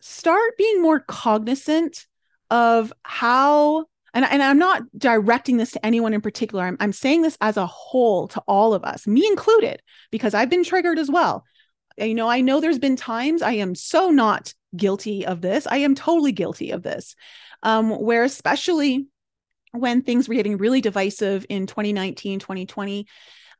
start 0.00 0.56
being 0.56 0.82
more 0.82 1.00
cognizant 1.00 2.06
of 2.50 2.92
how 3.02 3.86
and, 4.14 4.24
and 4.24 4.42
I'm 4.42 4.58
not 4.58 4.82
directing 4.96 5.58
this 5.58 5.72
to 5.72 5.84
anyone 5.84 6.14
in 6.14 6.22
particular. 6.22 6.64
I'm, 6.64 6.78
I'm 6.80 6.92
saying 6.92 7.20
this 7.20 7.36
as 7.42 7.58
a 7.58 7.66
whole 7.66 8.28
to 8.28 8.40
all 8.48 8.72
of 8.72 8.82
us, 8.82 9.06
me 9.06 9.26
included, 9.26 9.82
because 10.10 10.32
I've 10.32 10.48
been 10.48 10.64
triggered 10.64 10.98
as 10.98 11.10
well 11.10 11.44
you 11.98 12.14
know, 12.14 12.28
I 12.28 12.40
know 12.40 12.60
there's 12.60 12.78
been 12.78 12.96
times 12.96 13.42
I 13.42 13.52
am 13.52 13.74
so 13.74 14.10
not 14.10 14.52
guilty 14.76 15.26
of 15.26 15.40
this. 15.40 15.66
I 15.66 15.78
am 15.78 15.94
totally 15.94 16.32
guilty 16.32 16.70
of 16.70 16.82
this. 16.82 17.14
Um, 17.62 17.90
where 17.90 18.22
especially 18.22 19.06
when 19.72 20.02
things 20.02 20.28
were 20.28 20.34
getting 20.34 20.58
really 20.58 20.80
divisive 20.80 21.46
in 21.48 21.66
2019, 21.66 22.38
2020, 22.38 23.06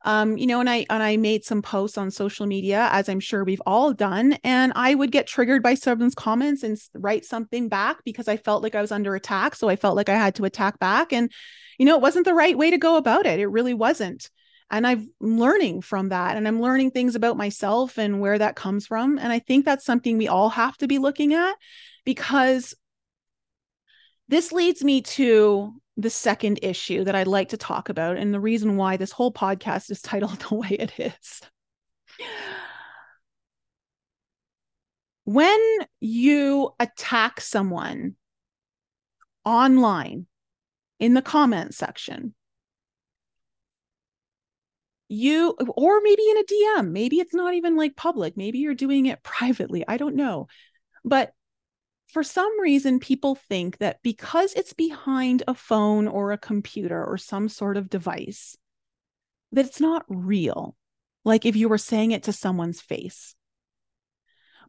um, 0.05 0.37
you 0.37 0.45
know, 0.45 0.59
and 0.59 0.69
I 0.69 0.85
and 0.89 1.01
I 1.01 1.17
made 1.17 1.43
some 1.43 1.61
posts 1.61 1.97
on 1.97 2.11
social 2.11 2.45
media, 2.45 2.87
as 2.91 3.09
I'm 3.09 3.19
sure 3.19 3.43
we've 3.43 3.61
all 3.65 3.93
done, 3.93 4.37
and 4.43 4.71
I 4.75 4.93
would 4.93 5.11
get 5.11 5.27
triggered 5.27 5.63
by 5.63 5.73
someone's 5.73 6.15
comments 6.15 6.63
and 6.63 6.77
write 6.93 7.25
something 7.25 7.67
back 7.67 8.03
because 8.05 8.27
I 8.27 8.37
felt 8.37 8.61
like 8.61 8.75
I 8.75 8.81
was 8.81 8.91
under 8.91 9.15
attack. 9.15 9.55
So 9.55 9.69
I 9.69 9.75
felt 9.75 9.95
like 9.95 10.09
I 10.09 10.15
had 10.15 10.35
to 10.35 10.45
attack 10.45 10.79
back, 10.79 11.11
and 11.11 11.31
you 11.79 11.85
know, 11.85 11.95
it 11.95 12.01
wasn't 12.01 12.25
the 12.25 12.35
right 12.35 12.57
way 12.57 12.69
to 12.69 12.77
go 12.77 12.97
about 12.97 13.25
it. 13.25 13.39
It 13.39 13.47
really 13.47 13.73
wasn't 13.73 14.29
and 14.69 14.85
i'm 14.85 15.09
learning 15.19 15.81
from 15.81 16.09
that 16.09 16.37
and 16.37 16.47
i'm 16.47 16.61
learning 16.61 16.91
things 16.91 17.15
about 17.15 17.37
myself 17.37 17.97
and 17.97 18.19
where 18.19 18.37
that 18.37 18.55
comes 18.55 18.87
from 18.87 19.17
and 19.17 19.31
i 19.31 19.39
think 19.39 19.65
that's 19.65 19.85
something 19.85 20.17
we 20.17 20.27
all 20.27 20.49
have 20.49 20.77
to 20.77 20.87
be 20.87 20.97
looking 20.97 21.33
at 21.33 21.55
because 22.05 22.73
this 24.29 24.51
leads 24.51 24.83
me 24.83 25.01
to 25.01 25.73
the 25.97 26.09
second 26.11 26.59
issue 26.61 27.03
that 27.03 27.15
I'd 27.15 27.27
like 27.27 27.49
to 27.49 27.57
talk 27.57 27.89
about, 27.89 28.17
and 28.17 28.33
the 28.33 28.39
reason 28.39 28.77
why 28.77 28.97
this 28.97 29.11
whole 29.11 29.31
podcast 29.31 29.89
is 29.89 30.01
titled 30.01 30.39
the 30.39 30.55
way 30.55 30.69
it 30.69 30.93
is. 30.99 31.41
When 35.25 35.59
you 35.99 36.71
attack 36.79 37.41
someone 37.41 38.15
online 39.43 40.27
in 40.99 41.13
the 41.13 41.21
comment 41.21 41.73
section, 41.73 42.33
you 45.09 45.55
or 45.75 46.01
maybe 46.01 46.23
in 46.29 46.37
a 46.37 46.43
DM, 46.43 46.91
maybe 46.91 47.19
it's 47.19 47.33
not 47.33 47.53
even 47.53 47.75
like 47.75 47.95
public, 47.95 48.35
maybe 48.35 48.59
you're 48.59 48.75
doing 48.75 49.05
it 49.05 49.23
privately. 49.23 49.83
I 49.87 49.97
don't 49.97 50.15
know. 50.15 50.47
But 51.03 51.33
for 52.07 52.23
some 52.23 52.59
reason, 52.59 52.99
people 52.99 53.35
think 53.35 53.77
that 53.79 54.01
because 54.01 54.53
it's 54.53 54.73
behind 54.73 55.43
a 55.47 55.53
phone 55.53 56.07
or 56.07 56.31
a 56.31 56.37
computer 56.37 57.03
or 57.03 57.17
some 57.17 57.49
sort 57.49 57.77
of 57.77 57.89
device, 57.89 58.57
that 59.51 59.65
it's 59.65 59.81
not 59.81 60.05
real, 60.07 60.75
like 61.25 61.45
if 61.45 61.55
you 61.55 61.69
were 61.69 61.77
saying 61.77 62.11
it 62.11 62.23
to 62.23 62.33
someone's 62.33 62.81
face. 62.81 63.35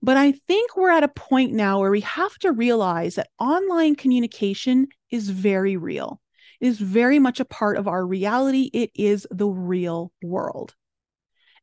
But 0.03 0.17
I 0.17 0.33
think 0.33 0.77
we're 0.77 0.91
at 0.91 1.03
a 1.03 1.09
point 1.09 1.53
now 1.53 1.81
where 1.81 1.91
we 1.91 2.03
have 2.03 2.37
to 2.39 2.53
realize 2.53 3.17
that 3.17 3.31
online 3.39 3.97
communication 3.97 4.89
is 5.11 5.29
very 5.29 5.77
real 5.77 6.21
is 6.61 6.79
very 6.79 7.19
much 7.19 7.41
a 7.41 7.45
part 7.45 7.77
of 7.77 7.89
our 7.89 8.05
reality. 8.05 8.71
It 8.73 8.91
is 8.95 9.27
the 9.31 9.47
real 9.47 10.13
world. 10.23 10.75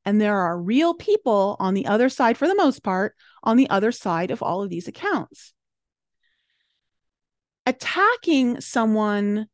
And 0.06 0.22
there 0.22 0.38
are 0.38 0.62
real 0.62 0.94
people 0.94 1.58
on 1.60 1.74
the 1.74 1.88
other 1.88 2.10
side, 2.10 2.38
for 2.38 2.48
the 2.48 2.56
most 2.56 2.84
part, 2.84 3.16
on 3.44 3.58
the 3.58 3.70
other 3.70 3.92
side 3.92 4.32
of 4.32 4.44
all 4.44 4.62
of 4.62 4.70
these 4.70 4.88
accounts. 4.88 5.54
Attacking 7.66 8.62
someone 8.62 9.48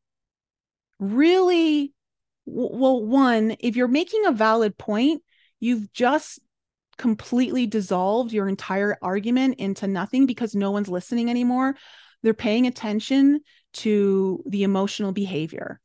really, 0.99 1.93
well, 2.45 3.03
one, 3.03 3.55
if 3.59 3.77
you're 3.77 3.87
making 3.87 4.25
a 4.25 4.33
valid 4.33 4.77
point, 4.77 5.23
you've 5.61 5.91
just 5.93 6.39
completely 6.97 7.65
dissolved 7.65 8.33
your 8.33 8.47
entire 8.47 8.97
argument 9.01 9.55
into 9.57 9.87
nothing 9.87 10.25
because 10.25 10.53
no 10.53 10.71
one's 10.71 10.89
listening 10.89 11.29
anymore. 11.29 11.75
They're 12.21 12.33
paying 12.33 12.67
attention 12.67 13.41
to 13.73 14.43
the 14.45 14.63
emotional 14.63 15.11
behavior 15.11 15.79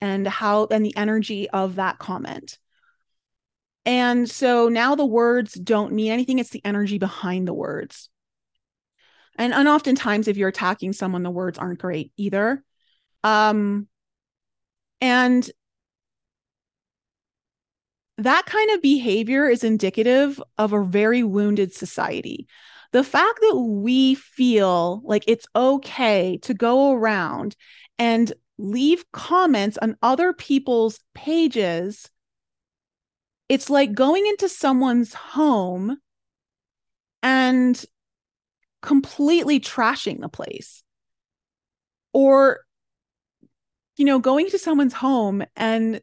and 0.00 0.26
how 0.26 0.66
and 0.70 0.84
the 0.84 0.96
energy 0.96 1.48
of 1.50 1.76
that 1.76 1.98
comment. 1.98 2.58
And 3.84 4.28
so 4.28 4.68
now 4.68 4.94
the 4.96 5.06
words 5.06 5.54
don't 5.54 5.92
mean 5.92 6.10
anything, 6.10 6.38
it's 6.38 6.50
the 6.50 6.64
energy 6.64 6.98
behind 6.98 7.46
the 7.46 7.54
words. 7.54 8.08
And, 9.38 9.52
and 9.52 9.68
oftentimes, 9.68 10.28
if 10.28 10.36
you're 10.36 10.48
attacking 10.48 10.92
someone, 10.92 11.22
the 11.22 11.30
words 11.30 11.58
aren't 11.58 11.78
great 11.78 12.12
either. 12.16 12.64
Um, 13.22 13.86
and 15.00 15.48
that 18.18 18.46
kind 18.46 18.70
of 18.70 18.82
behavior 18.82 19.48
is 19.48 19.62
indicative 19.62 20.42
of 20.56 20.72
a 20.72 20.82
very 20.82 21.22
wounded 21.22 21.74
society. 21.74 22.48
The 22.92 23.04
fact 23.04 23.40
that 23.40 23.56
we 23.56 24.14
feel 24.14 25.02
like 25.04 25.24
it's 25.26 25.46
okay 25.54 26.38
to 26.42 26.54
go 26.54 26.92
around 26.92 27.56
and 27.98 28.32
leave 28.58 29.04
comments 29.12 29.78
on 29.82 29.96
other 30.02 30.32
people's 30.32 31.00
pages, 31.14 32.10
it's 33.48 33.70
like 33.70 33.92
going 33.92 34.26
into 34.26 34.48
someone's 34.48 35.14
home 35.14 35.98
and 37.22 37.84
completely 38.82 39.60
trashing 39.60 40.20
the 40.20 40.28
place. 40.28 40.82
Or, 42.12 42.60
you 43.96 44.04
know, 44.04 44.18
going 44.18 44.48
to 44.50 44.58
someone's 44.58 44.94
home 44.94 45.44
and 45.56 46.00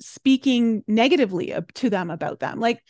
speaking 0.00 0.84
negatively 0.86 1.54
to 1.74 1.90
them 1.90 2.10
about 2.10 2.40
them. 2.40 2.60
Like, 2.60 2.82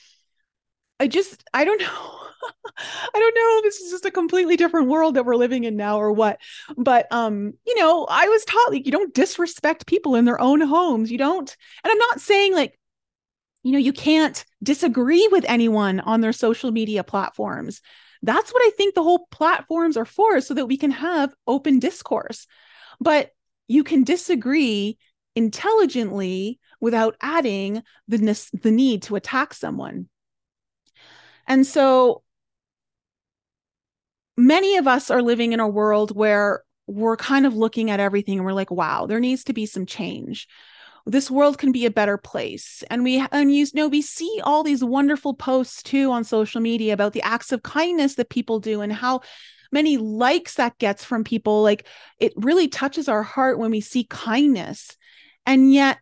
I 1.01 1.07
just, 1.07 1.45
I 1.55 1.65
don't 1.65 1.81
know. 1.81 2.28
I 2.79 3.19
don't 3.19 3.35
know 3.35 3.61
this 3.63 3.81
is 3.81 3.91
just 3.91 4.05
a 4.05 4.11
completely 4.11 4.57
different 4.57 4.89
world 4.89 5.15
that 5.15 5.25
we're 5.25 5.37
living 5.37 5.65
in 5.65 5.77
now 5.77 5.99
or 5.99 6.13
what. 6.13 6.41
But 6.77 7.07
um, 7.11 7.55
you 7.67 7.79
know, 7.79 8.07
I 8.09 8.29
was 8.29 8.45
taught 8.45 8.71
like 8.71 8.87
you 8.87 8.93
don't 8.93 9.15
disrespect 9.15 9.87
people 9.87 10.15
in 10.15 10.25
their 10.25 10.41
own 10.41 10.61
homes. 10.61 11.11
You 11.11 11.19
don't, 11.19 11.57
and 11.85 11.91
I'm 11.91 11.99
not 11.99 12.21
saying 12.21 12.55
like, 12.55 12.79
you 13.63 13.73
know, 13.73 13.79
you 13.79 13.93
can't 13.93 14.45
disagree 14.63 15.29
with 15.31 15.45
anyone 15.49 16.01
on 16.01 16.21
their 16.21 16.33
social 16.33 16.71
media 16.71 17.05
platforms. 17.05 17.81
That's 18.23 18.53
what 18.53 18.63
I 18.63 18.71
think 18.77 18.95
the 18.95 19.03
whole 19.03 19.27
platforms 19.31 19.97
are 19.97 20.05
for, 20.05 20.41
so 20.41 20.55
that 20.55 20.67
we 20.67 20.77
can 20.77 20.91
have 20.91 21.35
open 21.47 21.79
discourse. 21.79 22.47
But 23.01 23.31
you 23.69 23.85
can 23.85 24.03
disagree 24.03 24.99
intelligently 25.37 26.59
without 26.81 27.17
adding 27.21 27.83
the, 28.09 28.51
the 28.63 28.71
need 28.71 29.03
to 29.03 29.17
attack 29.17 29.55
someone. 29.55 30.09
And 31.47 31.67
so 31.67 32.23
many 34.39 34.77
of 34.77 34.87
us 34.87 35.11
are 35.11 35.21
living 35.21 35.53
in 35.53 35.61
a 35.61 35.69
world 35.69 36.17
where 36.17 36.63
we're 36.87 37.17
kind 37.17 37.45
of 37.45 37.55
looking 37.55 37.91
at 37.91 38.01
everything 38.01 38.39
and 38.39 38.47
we're 38.47 38.53
like, 38.53 38.71
wow, 38.71 39.05
there 39.05 39.21
needs 39.21 39.45
to 39.45 39.53
be 39.53 39.67
some 39.67 39.85
change. 39.85 40.49
This 41.05 41.31
world 41.31 41.59
can 41.59 41.73
be 41.73 41.85
a 41.85 41.91
better 41.91 42.17
place. 42.17 42.85
And 42.91 43.03
we 43.03 43.25
and 43.33 43.55
you 43.55 43.67
know, 43.75 43.89
we 43.89 44.01
see 44.01 44.41
all 44.45 44.63
these 44.63 44.85
wonderful 44.85 45.35
posts 45.35 45.83
too 45.83 46.11
on 46.13 46.23
social 46.25 46.61
media 46.61 46.95
about 46.95 47.13
the 47.13 47.23
acts 47.23 47.51
of 47.53 47.63
kindness 47.63 48.15
that 48.15 48.31
people 48.31 48.61
do 48.61 48.81
and 48.81 48.93
how 48.93 49.21
many 49.73 49.97
likes 49.97 50.55
that 50.55 50.79
gets 50.79 51.05
from 51.05 51.25
people. 51.25 51.63
Like 51.63 51.87
it 52.19 52.33
really 52.37 52.69
touches 52.69 53.09
our 53.09 53.23
heart 53.23 53.59
when 53.59 53.71
we 53.71 53.81
see 53.81 54.05
kindness. 54.05 54.97
And 55.47 55.73
yet 55.73 55.99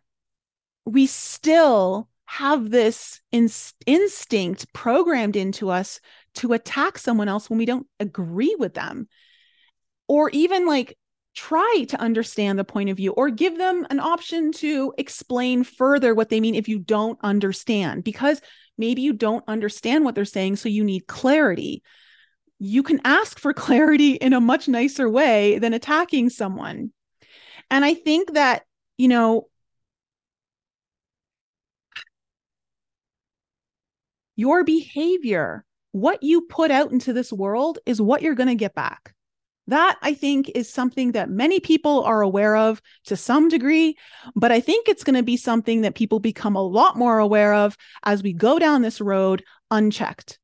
we 0.85 1.07
still 1.07 2.07
have 2.25 2.69
this 2.69 3.21
in- 3.31 3.49
instinct 3.85 4.71
programmed 4.73 5.37
into 5.37 5.69
us 5.69 5.99
to 6.37 6.53
attack 6.53 6.97
someone 6.97 7.27
else 7.27 7.49
when 7.49 7.59
we 7.59 7.65
don't 7.65 7.87
agree 7.99 8.55
with 8.57 8.73
them. 8.73 9.07
Or 10.07 10.29
even 10.31 10.65
like 10.65 10.97
try 11.35 11.85
to 11.89 11.99
understand 12.01 12.57
the 12.57 12.63
point 12.63 12.89
of 12.89 12.97
view 12.97 13.11
or 13.11 13.29
give 13.29 13.57
them 13.57 13.85
an 13.91 13.99
option 13.99 14.51
to 14.51 14.93
explain 14.97 15.63
further 15.63 16.15
what 16.15 16.29
they 16.29 16.39
mean 16.39 16.55
if 16.55 16.67
you 16.67 16.79
don't 16.79 17.19
understand 17.21 18.03
because 18.03 18.41
maybe 18.77 19.03
you 19.03 19.13
don't 19.13 19.43
understand 19.47 20.03
what 20.03 20.15
they're 20.15 20.25
saying 20.25 20.55
so 20.55 20.67
you 20.69 20.83
need 20.83 21.05
clarity. 21.05 21.83
You 22.57 22.81
can 22.81 23.01
ask 23.03 23.39
for 23.39 23.53
clarity 23.67 24.13
in 24.13 24.33
a 24.33 24.41
much 24.41 24.67
nicer 24.67 25.09
way 25.09 25.59
than 25.59 25.73
attacking 25.73 26.29
someone. 26.29 26.91
And 27.69 27.83
i 27.83 27.93
think 27.93 28.33
that 28.33 28.63
you 28.97 29.07
know 29.07 29.47
your 34.37 34.63
behavior, 34.63 35.65
what 35.91 36.21
you 36.23 36.41
put 36.41 36.71
out 36.71 36.91
into 36.91 37.13
this 37.13 37.31
world 37.31 37.79
is 37.85 38.01
what 38.01 38.21
you're 38.21 38.35
going 38.35 38.49
to 38.49 38.55
get 38.55 38.75
back. 38.75 39.13
That 39.67 39.97
I 40.01 40.13
think 40.13 40.49
is 40.55 40.71
something 40.71 41.11
that 41.11 41.29
many 41.29 41.59
people 41.59 42.03
are 42.03 42.21
aware 42.21 42.55
of 42.55 42.81
to 43.05 43.17
some 43.17 43.49
degree, 43.49 43.97
but 44.35 44.51
I 44.51 44.61
think 44.61 44.87
it's 44.87 45.03
going 45.03 45.17
to 45.17 45.23
be 45.23 45.35
something 45.35 45.81
that 45.81 45.95
people 45.95 46.19
become 46.19 46.55
a 46.55 46.65
lot 46.65 46.95
more 46.95 47.19
aware 47.19 47.53
of 47.53 47.75
as 48.03 48.23
we 48.23 48.31
go 48.31 48.59
down 48.59 48.81
this 48.81 49.01
road 49.01 49.43
unchecked. 49.69 50.39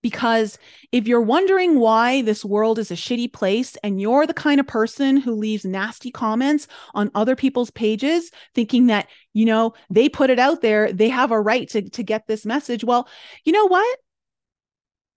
Because 0.00 0.58
if 0.92 1.06
you're 1.08 1.22
wondering 1.22 1.78
why 1.78 2.20
this 2.20 2.44
world 2.44 2.78
is 2.78 2.90
a 2.90 2.94
shitty 2.94 3.32
place 3.32 3.76
and 3.82 3.98
you're 3.98 4.26
the 4.26 4.34
kind 4.34 4.60
of 4.60 4.66
person 4.66 5.16
who 5.16 5.34
leaves 5.34 5.64
nasty 5.64 6.10
comments 6.10 6.66
on 6.94 7.10
other 7.14 7.34
people's 7.34 7.70
pages, 7.70 8.30
thinking 8.54 8.88
that, 8.88 9.08
you 9.32 9.46
know, 9.46 9.72
they 9.88 10.10
put 10.10 10.28
it 10.28 10.38
out 10.38 10.60
there, 10.60 10.92
they 10.92 11.08
have 11.08 11.30
a 11.30 11.40
right 11.40 11.70
to, 11.70 11.88
to 11.88 12.02
get 12.02 12.26
this 12.26 12.44
message. 12.44 12.84
Well, 12.84 13.08
you 13.44 13.52
know 13.52 13.66
what? 13.66 13.98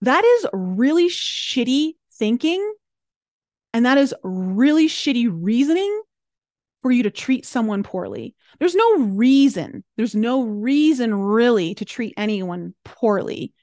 That 0.01 0.23
is 0.23 0.47
really 0.53 1.09
shitty 1.09 1.93
thinking. 2.13 2.73
And 3.73 3.85
that 3.85 3.97
is 3.97 4.13
really 4.23 4.87
shitty 4.87 5.29
reasoning 5.29 6.01
for 6.81 6.91
you 6.91 7.03
to 7.03 7.11
treat 7.11 7.45
someone 7.45 7.83
poorly. 7.83 8.35
There's 8.59 8.75
no 8.75 8.97
reason, 8.99 9.83
there's 9.97 10.15
no 10.15 10.43
reason 10.43 11.13
really 11.13 11.75
to 11.75 11.85
treat 11.85 12.13
anyone 12.17 12.73
poorly 12.85 13.53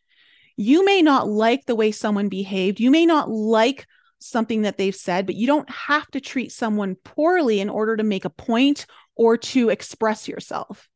you 0.57 0.85
may 0.85 1.03
not 1.03 1.29
like 1.29 1.67
the 1.67 1.75
way 1.75 1.91
someone 1.91 2.29
behaved. 2.29 2.81
You 2.81 2.91
may 2.91 3.07
not 3.07 3.31
like 3.31 3.87
something 4.21 4.63
that 4.63 4.79
they've 4.79 4.95
said, 4.95 5.27
but 5.27 5.35
you 5.35 5.47
don't 5.47 5.69
have 5.71 6.09
to 6.13 6.21
treat 6.21 6.53
someone 6.53 6.97
poorly 6.97 7.61
in 7.61 7.69
order 7.69 7.97
to 7.97 8.03
make 8.03 8.25
a 8.25 8.31
point 8.31 8.87
or 9.17 9.37
to 9.37 9.69
express 9.69 10.29
yourself. 10.29 10.89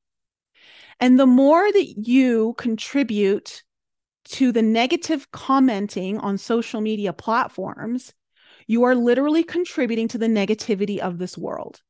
And 1.00 1.18
the 1.18 1.26
more 1.26 1.70
that 1.70 1.94
you 2.06 2.54
contribute 2.56 3.62
to 4.28 4.52
the 4.52 4.62
negative 4.62 5.30
commenting 5.30 6.18
on 6.18 6.38
social 6.38 6.80
media 6.80 7.12
platforms, 7.12 8.12
you 8.66 8.84
are 8.84 8.94
literally 8.94 9.42
contributing 9.42 10.08
to 10.08 10.18
the 10.18 10.26
negativity 10.26 10.98
of 10.98 11.18
this 11.18 11.38
world. 11.38 11.80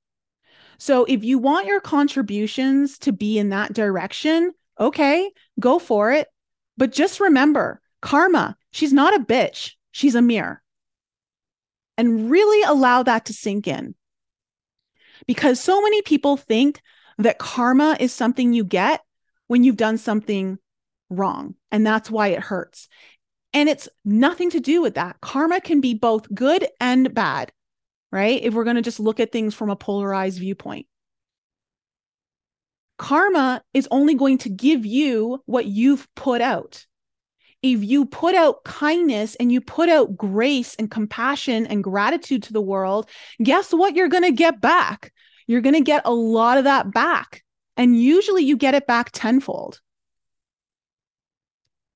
So 0.78 1.04
if 1.04 1.24
you 1.24 1.38
want 1.38 1.66
your 1.66 1.80
contributions 1.80 2.98
to 2.98 3.12
be 3.12 3.38
in 3.38 3.48
that 3.48 3.72
direction, 3.72 4.52
okay, 4.78 5.30
go 5.58 5.78
for 5.80 6.12
it. 6.12 6.28
But 6.76 6.92
just 6.92 7.18
remember 7.18 7.80
karma, 8.00 8.56
she's 8.70 8.92
not 8.92 9.16
a 9.16 9.24
bitch, 9.24 9.72
she's 9.90 10.14
a 10.14 10.22
mirror. 10.22 10.62
And 11.96 12.30
really 12.30 12.62
allow 12.62 13.02
that 13.02 13.24
to 13.24 13.32
sink 13.32 13.66
in. 13.66 13.96
Because 15.26 15.58
so 15.58 15.82
many 15.82 16.00
people 16.02 16.36
think 16.36 16.80
that 17.18 17.38
karma 17.38 17.96
is 17.98 18.12
something 18.12 18.52
you 18.52 18.62
get 18.62 19.02
when 19.48 19.64
you've 19.64 19.76
done 19.76 19.98
something 19.98 20.58
wrong. 21.10 21.54
And 21.70 21.86
that's 21.86 22.10
why 22.10 22.28
it 22.28 22.40
hurts. 22.40 22.88
And 23.54 23.68
it's 23.68 23.88
nothing 24.04 24.50
to 24.50 24.60
do 24.60 24.82
with 24.82 24.94
that. 24.94 25.20
Karma 25.20 25.60
can 25.60 25.80
be 25.80 25.94
both 25.94 26.32
good 26.34 26.66
and 26.80 27.14
bad, 27.14 27.52
right? 28.12 28.42
If 28.42 28.54
we're 28.54 28.64
going 28.64 28.76
to 28.76 28.82
just 28.82 29.00
look 29.00 29.20
at 29.20 29.32
things 29.32 29.54
from 29.54 29.70
a 29.70 29.76
polarized 29.76 30.38
viewpoint 30.38 30.86
karma 32.98 33.62
is 33.72 33.88
only 33.90 34.14
going 34.14 34.38
to 34.38 34.50
give 34.50 34.84
you 34.84 35.42
what 35.46 35.66
you've 35.66 36.06
put 36.14 36.40
out. 36.42 36.84
If 37.62 37.82
you 37.82 38.04
put 38.04 38.34
out 38.34 38.64
kindness 38.64 39.34
and 39.36 39.50
you 39.50 39.60
put 39.60 39.88
out 39.88 40.16
grace 40.16 40.76
and 40.76 40.90
compassion 40.90 41.66
and 41.66 41.82
gratitude 41.82 42.44
to 42.44 42.52
the 42.52 42.60
world, 42.60 43.08
guess 43.42 43.72
what 43.72 43.96
you're 43.96 44.08
going 44.08 44.24
to 44.24 44.32
get 44.32 44.60
back? 44.60 45.12
You're 45.46 45.62
going 45.62 45.74
to 45.74 45.80
get 45.80 46.02
a 46.04 46.12
lot 46.12 46.58
of 46.58 46.64
that 46.64 46.92
back. 46.92 47.42
And 47.76 48.00
usually 48.00 48.44
you 48.44 48.56
get 48.56 48.74
it 48.74 48.86
back 48.86 49.10
tenfold. 49.12 49.80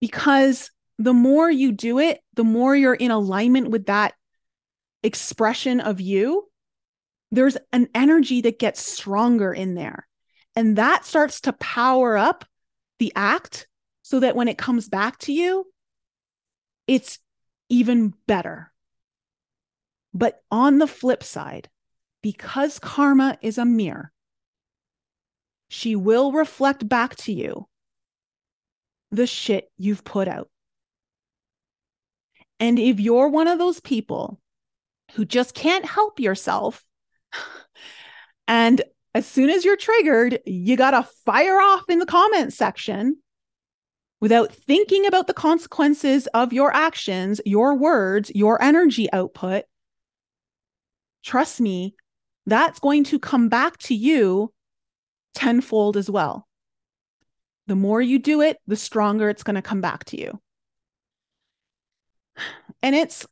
Because 0.02 0.72
the 0.98 1.12
more 1.12 1.48
you 1.48 1.70
do 1.70 2.00
it, 2.00 2.20
the 2.34 2.42
more 2.42 2.74
you're 2.74 2.92
in 2.92 3.12
alignment 3.12 3.70
with 3.70 3.86
that 3.86 4.14
expression 5.04 5.78
of 5.78 6.00
you, 6.00 6.48
there's 7.30 7.56
an 7.72 7.88
energy 7.94 8.40
that 8.40 8.58
gets 8.58 8.82
stronger 8.82 9.52
in 9.54 9.76
there. 9.76 10.08
And 10.56 10.76
that 10.76 11.04
starts 11.04 11.42
to 11.42 11.52
power 11.52 12.16
up 12.16 12.44
the 12.98 13.12
act 13.14 13.68
so 14.02 14.18
that 14.18 14.34
when 14.34 14.48
it 14.48 14.58
comes 14.58 14.88
back 14.88 15.18
to 15.18 15.32
you, 15.32 15.66
it's 16.88 17.20
even 17.68 18.12
better. 18.26 18.72
But 20.12 20.42
on 20.50 20.78
the 20.78 20.88
flip 20.88 21.22
side, 21.22 21.70
because 22.22 22.80
karma 22.80 23.38
is 23.40 23.56
a 23.56 23.64
mirror, 23.64 24.10
she 25.68 25.94
will 25.94 26.32
reflect 26.32 26.88
back 26.88 27.14
to 27.18 27.32
you 27.32 27.68
the 29.12 29.26
shit 29.26 29.70
you've 29.78 30.02
put 30.02 30.26
out. 30.26 30.48
And 32.58 32.78
if 32.78 32.98
you're 32.98 33.28
one 33.28 33.46
of 33.46 33.58
those 33.58 33.80
people 33.80 34.40
who 35.12 35.24
just 35.24 35.54
can't 35.54 35.84
help 35.84 36.18
yourself 36.18 36.84
and 38.48 38.82
as 39.14 39.26
soon 39.26 39.50
as 39.50 39.64
you're 39.64 39.76
triggered, 39.76 40.40
you 40.46 40.76
got 40.76 40.92
to 40.92 41.08
fire 41.26 41.60
off 41.60 41.84
in 41.88 41.98
the 41.98 42.06
comment 42.06 42.52
section. 42.52 43.18
without 44.20 44.54
thinking 44.54 45.04
about 45.04 45.26
the 45.26 45.34
consequences 45.34 46.28
of 46.28 46.52
your 46.52 46.72
actions, 46.72 47.40
your 47.44 47.74
words, 47.74 48.30
your 48.34 48.62
energy 48.62 49.12
output, 49.12 49.64
trust 51.24 51.60
me, 51.60 51.96
that's 52.46 52.78
going 52.78 53.02
to 53.02 53.18
come 53.18 53.48
back 53.48 53.76
to 53.78 53.94
you 53.94 54.52
tenfold 55.34 55.96
as 55.96 56.08
well. 56.08 56.46
The 57.66 57.76
more 57.76 58.02
you 58.02 58.18
do 58.18 58.40
it, 58.40 58.58
the 58.66 58.76
stronger 58.76 59.28
it's 59.28 59.42
going 59.42 59.56
to 59.56 59.62
come 59.62 59.80
back 59.80 60.04
to 60.06 60.20
you. 60.20 60.40
And 62.82 62.94
it's 62.94 63.26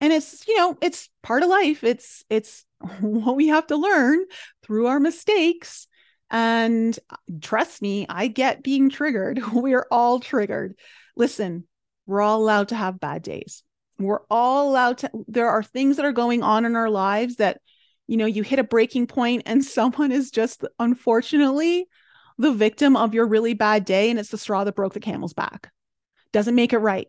and 0.00 0.12
it's 0.12 0.46
you 0.46 0.56
know 0.56 0.76
it's 0.80 1.10
part 1.22 1.42
of 1.42 1.48
life. 1.48 1.84
It's 1.84 2.24
it's 2.30 2.64
what 3.00 3.36
we 3.36 3.48
have 3.48 3.66
to 3.68 3.76
learn 3.76 4.24
through 4.62 4.86
our 4.86 5.00
mistakes. 5.00 5.86
And 6.28 6.98
trust 7.40 7.82
me 7.82 8.06
i 8.08 8.26
get 8.26 8.62
being 8.62 8.90
triggered. 8.90 9.40
We're 9.52 9.86
all 9.90 10.20
triggered. 10.20 10.76
Listen 11.16 11.64
we're 12.06 12.20
all 12.20 12.40
allowed 12.40 12.68
to 12.68 12.76
have 12.76 13.00
bad 13.00 13.22
days. 13.22 13.62
We're 13.98 14.22
all 14.30 14.70
allowed 14.70 14.98
to 14.98 15.10
there 15.26 15.50
are 15.50 15.62
things 15.62 15.96
that 15.96 16.04
are 16.04 16.12
going 16.12 16.42
on 16.42 16.64
in 16.64 16.76
our 16.76 16.90
lives 16.90 17.36
that 17.36 17.60
you 18.06 18.16
know 18.16 18.26
you 18.26 18.42
hit 18.42 18.58
a 18.58 18.64
breaking 18.64 19.06
point 19.06 19.42
and 19.46 19.64
someone 19.78 20.12
is 20.12 20.30
just 20.30 20.64
unfortunately 20.78 21.88
the 22.38 22.52
victim 22.52 22.96
of 22.96 23.14
your 23.14 23.26
really 23.26 23.54
bad 23.54 23.84
day 23.84 24.10
and 24.10 24.18
it's 24.18 24.30
the 24.30 24.38
straw 24.38 24.64
that 24.64 24.74
broke 24.74 24.94
the 24.94 25.00
camel's 25.00 25.32
back 25.32 25.70
doesn't 26.32 26.54
make 26.54 26.72
it 26.72 26.78
right 26.78 27.08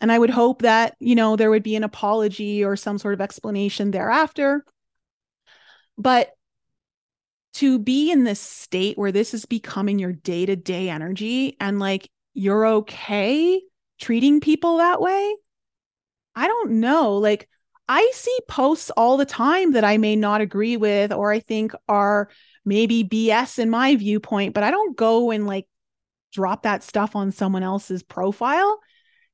and 0.00 0.12
I 0.12 0.18
would 0.18 0.30
hope 0.30 0.62
that, 0.62 0.96
you 1.00 1.14
know, 1.14 1.36
there 1.36 1.50
would 1.50 1.62
be 1.62 1.76
an 1.76 1.84
apology 1.84 2.64
or 2.64 2.76
some 2.76 2.98
sort 2.98 3.14
of 3.14 3.20
explanation 3.20 3.90
thereafter. 3.90 4.64
But 5.96 6.30
to 7.54 7.78
be 7.78 8.10
in 8.10 8.24
this 8.24 8.40
state 8.40 8.98
where 8.98 9.12
this 9.12 9.32
is 9.32 9.46
becoming 9.46 9.98
your 9.98 10.12
day 10.12 10.44
to 10.44 10.56
day 10.56 10.90
energy 10.90 11.56
and 11.60 11.78
like 11.78 12.10
you're 12.34 12.66
okay 12.66 13.62
treating 14.00 14.40
people 14.40 14.78
that 14.78 15.00
way, 15.00 15.36
I 16.34 16.48
don't 16.48 16.80
know. 16.80 17.16
Like, 17.16 17.48
I 17.88 18.10
see 18.12 18.38
posts 18.48 18.90
all 18.90 19.16
the 19.16 19.24
time 19.24 19.72
that 19.72 19.84
I 19.84 19.98
may 19.98 20.16
not 20.16 20.40
agree 20.40 20.76
with 20.76 21.12
or 21.12 21.30
I 21.30 21.38
think 21.38 21.72
are 21.88 22.28
maybe 22.64 23.04
BS 23.04 23.58
in 23.58 23.70
my 23.70 23.96
viewpoint, 23.96 24.54
but 24.54 24.62
I 24.62 24.70
don't 24.70 24.96
go 24.96 25.30
and 25.30 25.46
like 25.46 25.66
drop 26.32 26.62
that 26.62 26.82
stuff 26.82 27.14
on 27.14 27.32
someone 27.32 27.62
else's 27.62 28.02
profile 28.02 28.80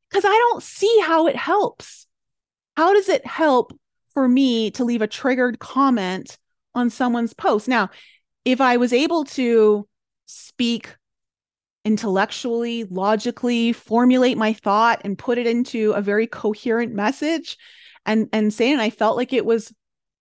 because 0.08 0.24
I 0.24 0.28
don't 0.28 0.62
see 0.62 1.00
how 1.04 1.26
it 1.26 1.36
helps. 1.36 2.06
How 2.76 2.92
does 2.92 3.08
it 3.08 3.26
help 3.26 3.78
for 4.12 4.28
me 4.28 4.70
to 4.72 4.84
leave 4.84 5.02
a 5.02 5.06
triggered 5.06 5.58
comment 5.58 6.38
on 6.74 6.90
someone's 6.90 7.34
post? 7.34 7.68
Now, 7.68 7.90
if 8.44 8.60
I 8.60 8.76
was 8.76 8.92
able 8.92 9.24
to 9.24 9.86
speak 10.26 10.94
intellectually, 11.84 12.84
logically, 12.84 13.72
formulate 13.72 14.36
my 14.36 14.52
thought 14.52 15.00
and 15.04 15.18
put 15.18 15.38
it 15.38 15.46
into 15.46 15.92
a 15.92 16.02
very 16.02 16.26
coherent 16.26 16.92
message 16.92 17.56
and 18.06 18.28
and 18.32 18.52
say 18.52 18.72
and 18.72 18.80
I 18.80 18.90
felt 18.90 19.16
like 19.16 19.32
it 19.32 19.44
was 19.44 19.72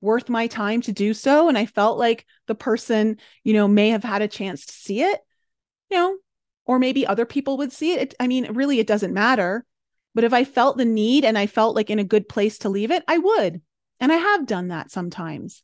worth 0.02 0.30
my 0.30 0.48
time 0.48 0.82
to 0.82 0.92
do 0.92 1.14
so 1.14 1.50
and 1.50 1.58
I 1.58 1.66
felt 1.66 1.98
like 1.98 2.26
the 2.48 2.56
person, 2.56 3.18
you 3.44 3.54
know, 3.54 3.68
may 3.68 3.90
have 3.90 4.04
had 4.04 4.22
a 4.22 4.28
chance 4.28 4.66
to 4.66 4.74
see 4.74 5.02
it, 5.02 5.20
you 5.90 5.98
know, 5.98 6.18
or 6.66 6.80
maybe 6.80 7.06
other 7.06 7.26
people 7.26 7.58
would 7.58 7.72
see 7.72 7.94
it. 7.94 8.02
it 8.02 8.16
I 8.20 8.28
mean, 8.28 8.54
really 8.54 8.80
it 8.80 8.88
doesn't 8.88 9.14
matter. 9.14 9.66
But 10.16 10.24
if 10.24 10.34
I 10.34 10.44
felt 10.44 10.78
the 10.78 10.86
need 10.86 11.24
and 11.26 11.38
I 11.38 11.48
felt 11.48 11.76
like 11.76 11.90
in 11.90 12.00
a 12.00 12.04
good 12.04 12.28
place 12.28 12.60
to 12.60 12.70
leave 12.70 12.92
it, 12.92 13.04
I 13.08 13.18
would. 13.18 13.62
And 14.00 14.12
I 14.12 14.16
have 14.16 14.48
done 14.48 14.70
that 14.70 14.92
sometimes. 14.92 15.64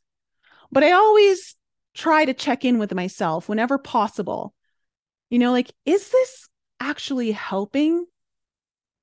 But 0.70 0.82
I 0.82 0.92
always 0.92 1.56
try 1.94 2.24
to 2.24 2.34
check 2.34 2.64
in 2.64 2.78
with 2.78 2.94
myself 2.94 3.48
whenever 3.48 3.78
possible. 3.78 4.54
You 5.30 5.38
know, 5.38 5.52
like, 5.52 5.72
is 5.84 6.10
this 6.10 6.48
actually 6.78 7.32
helping? 7.32 8.06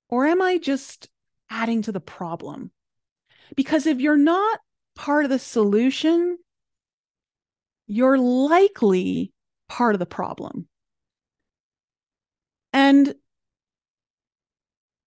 Or 0.10 0.26
am 0.26 0.41
I 0.41 0.58
just 0.58 1.10
adding 1.50 1.82
to 1.84 1.91
the 1.91 2.00
problem? 2.00 2.72
Because 3.56 3.86
if 3.86 4.00
you're 4.00 4.17
not 4.17 4.60
part 4.95 5.25
of 5.25 5.32
the 5.32 5.39
solution, 5.39 6.38
you're 7.88 8.17
likely 8.17 9.34
part 9.69 9.95
of 9.95 9.99
the 9.99 10.06
problem. 10.06 10.67
And 12.71 13.13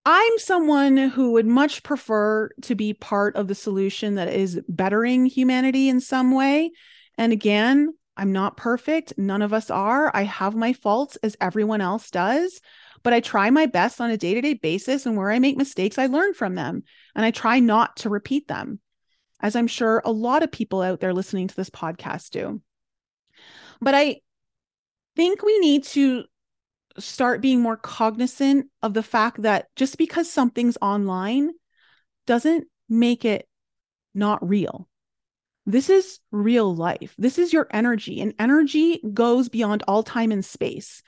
I'm 0.04 0.38
someone 0.38 0.96
who 0.96 1.32
would 1.32 1.46
much 1.46 1.82
prefer 1.82 2.50
to 2.62 2.74
be 2.76 2.94
part 2.94 3.34
of 3.34 3.48
the 3.48 3.56
solution 3.56 4.14
that 4.14 4.28
is 4.28 4.60
bettering 4.68 5.26
humanity 5.26 5.88
in 5.88 6.00
some 6.00 6.30
way. 6.30 6.70
And 7.18 7.32
again, 7.32 7.92
I'm 8.16 8.30
not 8.30 8.56
perfect. 8.56 9.14
None 9.18 9.42
of 9.42 9.52
us 9.52 9.68
are. 9.68 10.10
I 10.14 10.22
have 10.22 10.54
my 10.54 10.72
faults 10.72 11.16
as 11.16 11.36
everyone 11.40 11.80
else 11.80 12.10
does, 12.10 12.60
but 13.02 13.12
I 13.12 13.20
try 13.20 13.50
my 13.50 13.66
best 13.66 14.00
on 14.00 14.10
a 14.10 14.16
day 14.16 14.34
to 14.34 14.40
day 14.40 14.54
basis. 14.54 15.06
And 15.06 15.16
where 15.16 15.30
I 15.30 15.40
make 15.40 15.56
mistakes, 15.56 15.98
I 15.98 16.06
learn 16.06 16.34
from 16.34 16.54
them 16.54 16.84
and 17.16 17.24
I 17.24 17.32
try 17.32 17.58
not 17.58 17.96
to 17.98 18.08
repeat 18.08 18.46
them, 18.46 18.78
as 19.46 19.54
I'm 19.54 19.68
sure 19.68 20.02
a 20.04 20.10
lot 20.10 20.42
of 20.42 20.50
people 20.50 20.82
out 20.82 20.98
there 20.98 21.14
listening 21.14 21.46
to 21.46 21.54
this 21.54 21.70
podcast 21.70 22.30
do. 22.30 22.60
But 23.80 23.94
I 23.94 24.22
think 25.14 25.40
we 25.40 25.56
need 25.60 25.84
to 25.84 26.24
start 26.98 27.40
being 27.42 27.60
more 27.60 27.76
cognizant 27.76 28.66
of 28.82 28.92
the 28.92 29.04
fact 29.04 29.42
that 29.42 29.68
just 29.76 29.98
because 29.98 30.28
something's 30.28 30.76
online 30.82 31.52
doesn't 32.26 32.66
make 32.88 33.24
it 33.24 33.48
not 34.16 34.46
real. 34.46 34.88
This 35.64 35.90
is 35.90 36.18
real 36.32 36.74
life. 36.74 37.14
This 37.16 37.38
is 37.38 37.52
your 37.52 37.68
energy, 37.70 38.20
and 38.20 38.34
energy 38.40 39.00
goes 39.14 39.48
beyond 39.48 39.84
all 39.86 40.02
time 40.02 40.32
and 40.32 40.44
space. 40.44 41.04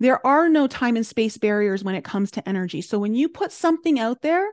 There 0.00 0.26
are 0.26 0.48
no 0.48 0.66
time 0.66 0.96
and 0.96 1.06
space 1.06 1.36
barriers 1.36 1.84
when 1.84 1.94
it 1.94 2.04
comes 2.04 2.30
to 2.32 2.48
energy. 2.48 2.80
So 2.80 2.98
when 2.98 3.14
you 3.14 3.28
put 3.28 3.52
something 3.52 4.00
out 4.00 4.22
there, 4.22 4.48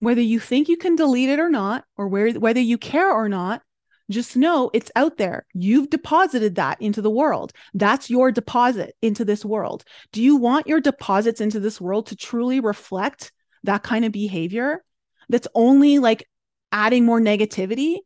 whether 0.00 0.20
you 0.20 0.38
think 0.40 0.68
you 0.68 0.76
can 0.76 0.96
delete 0.96 1.28
it 1.28 1.40
or 1.40 1.50
not, 1.50 1.84
or 1.96 2.08
where, 2.08 2.32
whether 2.32 2.60
you 2.60 2.78
care 2.78 3.12
or 3.12 3.28
not, 3.28 3.62
just 4.10 4.36
know 4.36 4.70
it's 4.72 4.90
out 4.96 5.18
there. 5.18 5.46
You've 5.52 5.90
deposited 5.90 6.54
that 6.54 6.80
into 6.80 7.02
the 7.02 7.10
world. 7.10 7.52
That's 7.74 8.08
your 8.08 8.32
deposit 8.32 8.94
into 9.02 9.24
this 9.24 9.44
world. 9.44 9.84
Do 10.12 10.22
you 10.22 10.36
want 10.36 10.66
your 10.66 10.80
deposits 10.80 11.40
into 11.40 11.60
this 11.60 11.80
world 11.80 12.06
to 12.06 12.16
truly 12.16 12.60
reflect 12.60 13.32
that 13.64 13.82
kind 13.82 14.04
of 14.04 14.12
behavior 14.12 14.82
that's 15.28 15.48
only 15.54 15.98
like 15.98 16.26
adding 16.72 17.04
more 17.04 17.20
negativity? 17.20 17.98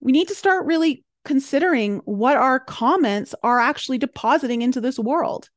We 0.00 0.12
need 0.12 0.28
to 0.28 0.34
start 0.34 0.66
really 0.66 1.04
considering 1.24 2.00
what 2.04 2.36
our 2.36 2.60
comments 2.60 3.34
are 3.42 3.58
actually 3.58 3.96
depositing 3.96 4.60
into 4.60 4.82
this 4.82 4.98
world. 4.98 5.48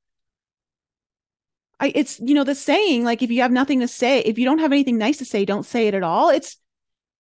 I, 1.80 1.92
it's 1.94 2.20
you 2.20 2.34
know 2.34 2.44
the 2.44 2.56
saying 2.56 3.04
like 3.04 3.22
if 3.22 3.30
you 3.30 3.42
have 3.42 3.52
nothing 3.52 3.82
to 3.82 3.88
say 3.88 4.20
if 4.20 4.40
you 4.40 4.46
don't 4.46 4.60
have 4.60 4.72
anything 4.72 4.98
nice 4.98 5.18
to 5.18 5.26
say 5.26 5.46
don't 5.46 5.66
say 5.66 5.88
it 5.88 5.94
at 5.94 6.04
all. 6.04 6.30
It's 6.30 6.58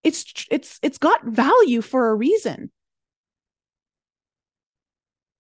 it's 0.03 0.45
it's 0.49 0.79
it's 0.81 0.97
got 0.97 1.25
value 1.25 1.81
for 1.81 2.09
a 2.09 2.15
reason. 2.15 2.71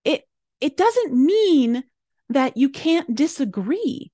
It 0.03 0.23
it 0.61 0.77
doesn't 0.77 1.13
mean 1.13 1.83
that 2.29 2.57
you 2.57 2.69
can't 2.69 3.15
disagree. 3.15 4.11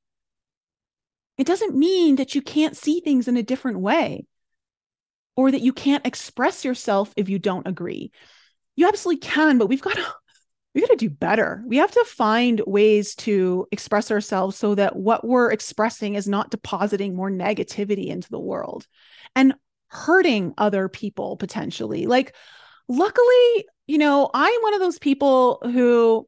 It 1.37 1.47
doesn't 1.47 1.75
mean 1.75 2.17
that 2.17 2.35
you 2.35 2.41
can't 2.41 2.77
see 2.77 2.99
things 2.99 3.27
in 3.27 3.37
a 3.37 3.43
different 3.43 3.79
way 3.79 4.25
or 5.35 5.49
that 5.49 5.61
you 5.61 5.73
can't 5.73 6.05
express 6.05 6.63
yourself 6.63 7.11
if 7.17 7.27
you 7.27 7.39
don't 7.39 7.67
agree. 7.67 8.11
You 8.75 8.87
absolutely 8.87 9.21
can 9.21 9.57
but 9.57 9.67
we've 9.67 9.81
got 9.81 9.95
to 9.95 10.13
we 10.73 10.81
got 10.81 10.89
to 10.89 10.95
do 10.95 11.09
better 11.09 11.63
we 11.67 11.77
have 11.77 11.91
to 11.91 12.05
find 12.07 12.61
ways 12.65 13.15
to 13.15 13.67
express 13.71 14.11
ourselves 14.11 14.57
so 14.57 14.75
that 14.75 14.95
what 14.95 15.25
we're 15.25 15.51
expressing 15.51 16.15
is 16.15 16.27
not 16.27 16.49
depositing 16.49 17.15
more 17.15 17.29
negativity 17.29 18.07
into 18.07 18.29
the 18.29 18.39
world 18.39 18.87
and 19.35 19.53
hurting 19.93 20.53
other 20.57 20.89
people 20.89 21.37
potentially. 21.37 22.07
Like, 22.07 22.35
luckily, 22.89 23.65
you 23.85 23.99
know, 23.99 24.29
I'm 24.33 24.61
one 24.61 24.73
of 24.73 24.79
those 24.79 24.99
people 24.99 25.59
who 25.63 26.27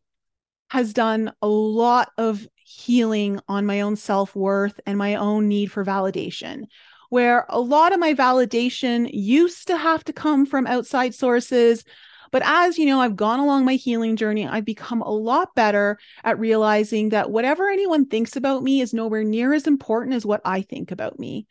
has 0.70 0.94
done 0.94 1.34
a 1.42 1.48
lot 1.48 2.10
of 2.18 2.48
healing 2.64 3.40
on 3.48 3.66
my 3.66 3.82
own 3.82 3.96
self 3.96 4.36
worth 4.36 4.80
and 4.86 4.98
my 4.98 5.16
own 5.16 5.48
need 5.48 5.72
for 5.72 5.84
validation. 5.84 6.66
Where 7.10 7.46
a 7.50 7.60
lot 7.60 7.94
of 7.94 8.00
my 8.00 8.14
validation 8.14 9.10
used 9.12 9.68
to 9.68 9.78
have 9.78 10.04
to 10.06 10.14
come 10.14 10.46
from 10.46 10.68
outside 10.68 11.14
sources. 11.14 11.84
But 12.32 12.44
as 12.46 12.78
you 12.78 12.86
know, 12.86 13.02
I've 13.02 13.16
gone 13.16 13.40
along 13.40 13.66
my 13.66 13.76
healing 13.76 14.16
journey, 14.16 14.48
I've 14.48 14.66
become 14.66 15.02
a 15.02 15.10
lot 15.10 15.56
better 15.56 15.98
at 16.24 16.40
realizing 16.40 17.10
that 17.10 17.32
whatever 17.32 17.70
anyone 17.70 18.06
thinks 18.06 18.36
about 18.36 18.64
me 18.64 18.82
is 18.82 18.94
nowhere 18.94 19.24
near 19.24 19.54
as 19.54 19.68
important 19.68 20.16
as 20.16 20.26
what 20.26 20.42
I 20.46 20.62
think 20.62 20.92
about 20.92 21.20
me. 21.20 21.48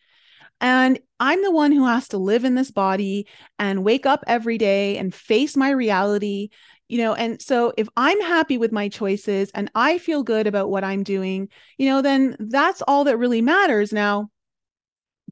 And 0.60 0.98
I'm 1.20 1.42
the 1.42 1.50
one 1.50 1.72
who 1.72 1.86
has 1.86 2.08
to 2.08 2.18
live 2.18 2.44
in 2.44 2.54
this 2.54 2.70
body 2.70 3.26
and 3.58 3.84
wake 3.84 4.06
up 4.06 4.24
every 4.26 4.58
day 4.58 4.98
and 4.98 5.14
face 5.14 5.56
my 5.56 5.70
reality. 5.70 6.50
You 6.88 6.98
know, 6.98 7.14
and 7.14 7.40
so 7.40 7.72
if 7.76 7.88
I'm 7.96 8.20
happy 8.20 8.58
with 8.58 8.70
my 8.70 8.88
choices 8.88 9.50
and 9.54 9.70
I 9.74 9.98
feel 9.98 10.22
good 10.22 10.46
about 10.46 10.70
what 10.70 10.84
I'm 10.84 11.02
doing, 11.02 11.48
you 11.78 11.88
know, 11.88 12.02
then 12.02 12.36
that's 12.38 12.82
all 12.82 13.04
that 13.04 13.16
really 13.16 13.40
matters. 13.40 13.92
Now, 13.92 14.30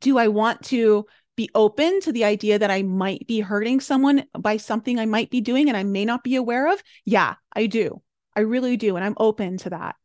do 0.00 0.18
I 0.18 0.28
want 0.28 0.64
to 0.64 1.06
be 1.36 1.48
open 1.54 2.00
to 2.00 2.12
the 2.12 2.24
idea 2.24 2.58
that 2.58 2.70
I 2.70 2.82
might 2.82 3.26
be 3.26 3.40
hurting 3.40 3.80
someone 3.80 4.24
by 4.38 4.56
something 4.58 4.98
I 4.98 5.06
might 5.06 5.30
be 5.30 5.40
doing 5.40 5.68
and 5.68 5.76
I 5.76 5.82
may 5.82 6.04
not 6.04 6.24
be 6.24 6.36
aware 6.36 6.72
of? 6.72 6.82
Yeah, 7.04 7.34
I 7.54 7.66
do. 7.66 8.02
I 8.36 8.40
really 8.40 8.76
do. 8.76 8.96
And 8.96 9.04
I'm 9.04 9.16
open 9.16 9.58
to 9.58 9.70
that. 9.70 9.96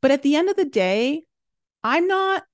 But 0.00 0.10
at 0.10 0.22
the 0.22 0.36
end 0.36 0.48
of 0.48 0.56
the 0.56 0.64
day, 0.64 1.24
I'm 1.82 2.06
not, 2.06 2.44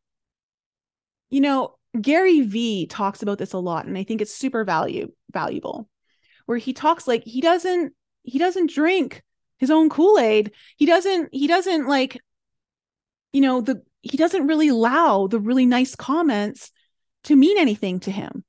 you 1.30 1.40
know, 1.40 1.76
Gary 2.00 2.40
Vee 2.40 2.86
talks 2.86 3.22
about 3.22 3.38
this 3.38 3.52
a 3.52 3.58
lot, 3.58 3.86
and 3.86 3.96
I 3.96 4.04
think 4.04 4.20
it's 4.20 4.34
super 4.34 4.64
value 4.64 5.12
valuable, 5.32 5.88
where 6.46 6.58
he 6.58 6.72
talks 6.72 7.06
like 7.06 7.24
he 7.24 7.40
doesn't 7.40 7.92
he 8.22 8.38
doesn't 8.38 8.70
drink 8.70 9.22
his 9.58 9.70
own 9.70 9.88
Kool-Aid. 9.88 10.52
He 10.76 10.86
doesn't 10.86 11.28
he 11.32 11.46
doesn't 11.46 11.86
like, 11.86 12.20
you 13.32 13.40
know, 13.40 13.60
the 13.60 13.82
he 14.02 14.16
doesn't 14.16 14.46
really 14.46 14.68
allow 14.68 15.26
the 15.26 15.40
really 15.40 15.66
nice 15.66 15.94
comments 15.94 16.70
to 17.24 17.36
mean 17.36 17.58
anything 17.58 18.00
to 18.00 18.10
him. 18.10 18.44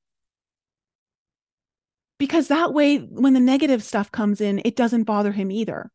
Because 2.18 2.48
that 2.48 2.74
way, 2.74 2.98
when 2.98 3.34
the 3.34 3.40
negative 3.40 3.84
stuff 3.84 4.12
comes 4.12 4.40
in, 4.40 4.62
it 4.64 4.76
doesn't 4.76 5.04
bother 5.04 5.32
him 5.32 5.52
either. 5.52 5.92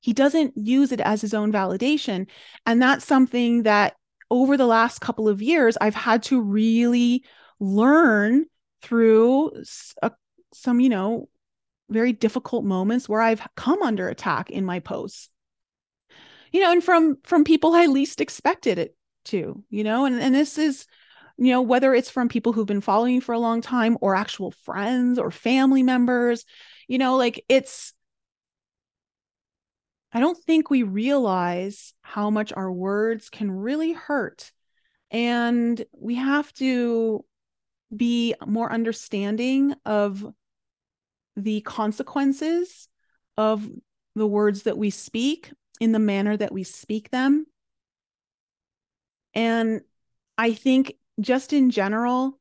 He 0.00 0.12
doesn't 0.12 0.56
use 0.56 0.92
it 0.92 1.00
as 1.00 1.20
his 1.20 1.34
own 1.34 1.52
validation. 1.52 2.28
And 2.64 2.80
that's 2.80 3.04
something 3.04 3.64
that 3.64 3.94
over 4.30 4.56
the 4.56 4.66
last 4.66 5.00
couple 5.00 5.28
of 5.28 5.42
years, 5.42 5.76
I've 5.80 5.94
had 5.94 6.22
to 6.24 6.40
really 6.40 7.24
learn 7.58 8.46
through 8.82 9.64
a, 10.02 10.12
some, 10.52 10.78
you 10.78 10.88
know, 10.88 11.28
very 11.90 12.12
difficult 12.12 12.64
moments 12.64 13.08
where 13.08 13.20
I've 13.20 13.46
come 13.56 13.82
under 13.82 14.08
attack 14.08 14.50
in 14.50 14.64
my 14.64 14.78
posts. 14.78 15.30
You 16.52 16.60
know, 16.60 16.72
and 16.72 16.82
from 16.82 17.18
from 17.24 17.44
people 17.44 17.74
I 17.74 17.86
least 17.86 18.20
expected 18.20 18.78
it 18.78 18.96
to, 19.26 19.62
you 19.68 19.84
know, 19.84 20.06
and 20.06 20.18
and 20.20 20.34
this 20.34 20.56
is 20.56 20.86
you 21.38 21.52
know 21.52 21.62
whether 21.62 21.94
it's 21.94 22.10
from 22.10 22.28
people 22.28 22.52
who've 22.52 22.66
been 22.66 22.80
following 22.80 23.14
you 23.14 23.20
for 23.20 23.32
a 23.32 23.38
long 23.38 23.60
time 23.60 23.96
or 24.00 24.14
actual 24.14 24.50
friends 24.50 25.18
or 25.18 25.30
family 25.30 25.82
members, 25.82 26.44
you 26.88 26.98
know, 26.98 27.16
like 27.16 27.44
it's 27.48 27.94
I 30.12 30.20
don't 30.20 30.38
think 30.38 30.70
we 30.70 30.82
realize 30.82 31.92
how 32.00 32.30
much 32.30 32.52
our 32.52 32.72
words 32.72 33.28
can 33.28 33.50
really 33.50 33.92
hurt. 33.92 34.52
And 35.10 35.82
we 35.92 36.14
have 36.16 36.52
to 36.54 37.24
be 37.94 38.34
more 38.46 38.72
understanding 38.72 39.74
of 39.84 40.26
the 41.36 41.60
consequences 41.60 42.88
of 43.36 43.68
the 44.14 44.26
words 44.26 44.64
that 44.64 44.76
we 44.76 44.90
speak 44.90 45.52
in 45.80 45.92
the 45.92 45.98
manner 45.98 46.36
that 46.36 46.52
we 46.52 46.64
speak 46.64 47.10
them. 47.10 47.46
And 49.34 49.82
I 50.36 50.52
think, 50.52 50.94
just 51.20 51.52
in 51.52 51.70
general, 51.70 52.38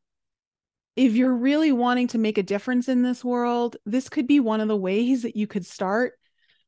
if 0.95 1.15
you're 1.15 1.34
really 1.34 1.71
wanting 1.71 2.07
to 2.09 2.17
make 2.17 2.38
a 2.38 2.43
difference 2.43 2.89
in 2.89 3.03
this 3.03 3.23
world, 3.23 3.78
this 3.86 4.09
could 4.09 4.28
be 4.28 4.39
one 4.39 4.61
of 4.61 4.67
the 4.67 4.75
ways 4.75 5.23
that 5.23 5.36
you 5.36 5.47
could 5.47 5.65
start 5.65 6.13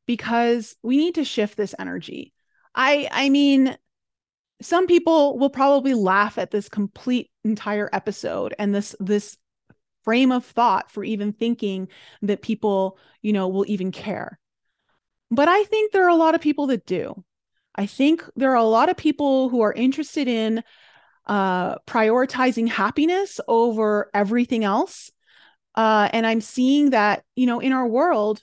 because 0.06 0.76
we 0.82 0.96
need 0.96 1.16
to 1.16 1.24
shift 1.24 1.56
this 1.56 1.74
energy. 1.78 2.32
I 2.74 3.08
I 3.10 3.28
mean 3.28 3.76
some 4.62 4.86
people 4.86 5.38
will 5.38 5.50
probably 5.50 5.94
laugh 5.94 6.38
at 6.38 6.50
this 6.50 6.68
complete 6.68 7.30
entire 7.44 7.88
episode 7.92 8.54
and 8.58 8.74
this 8.74 8.94
this 9.00 9.36
frame 10.04 10.32
of 10.32 10.44
thought 10.44 10.90
for 10.90 11.04
even 11.04 11.32
thinking 11.32 11.88
that 12.22 12.42
people, 12.42 12.98
you 13.22 13.32
know, 13.32 13.48
will 13.48 13.64
even 13.68 13.90
care. 13.90 14.38
But 15.30 15.48
I 15.48 15.64
think 15.64 15.92
there 15.92 16.04
are 16.04 16.10
a 16.10 16.16
lot 16.16 16.34
of 16.34 16.40
people 16.40 16.68
that 16.68 16.86
do. 16.86 17.24
I 17.74 17.86
think 17.86 18.24
there 18.36 18.50
are 18.50 18.56
a 18.56 18.64
lot 18.64 18.88
of 18.88 18.96
people 18.96 19.48
who 19.48 19.60
are 19.60 19.72
interested 19.72 20.26
in 20.26 20.62
uh, 21.26 21.76
prioritizing 21.80 22.68
happiness 22.68 23.40
over 23.46 24.10
everything 24.14 24.64
else. 24.64 25.10
Uh, 25.74 26.08
and 26.12 26.26
I'm 26.26 26.40
seeing 26.40 26.90
that, 26.90 27.24
you 27.36 27.46
know, 27.46 27.60
in 27.60 27.72
our 27.72 27.86
world, 27.86 28.42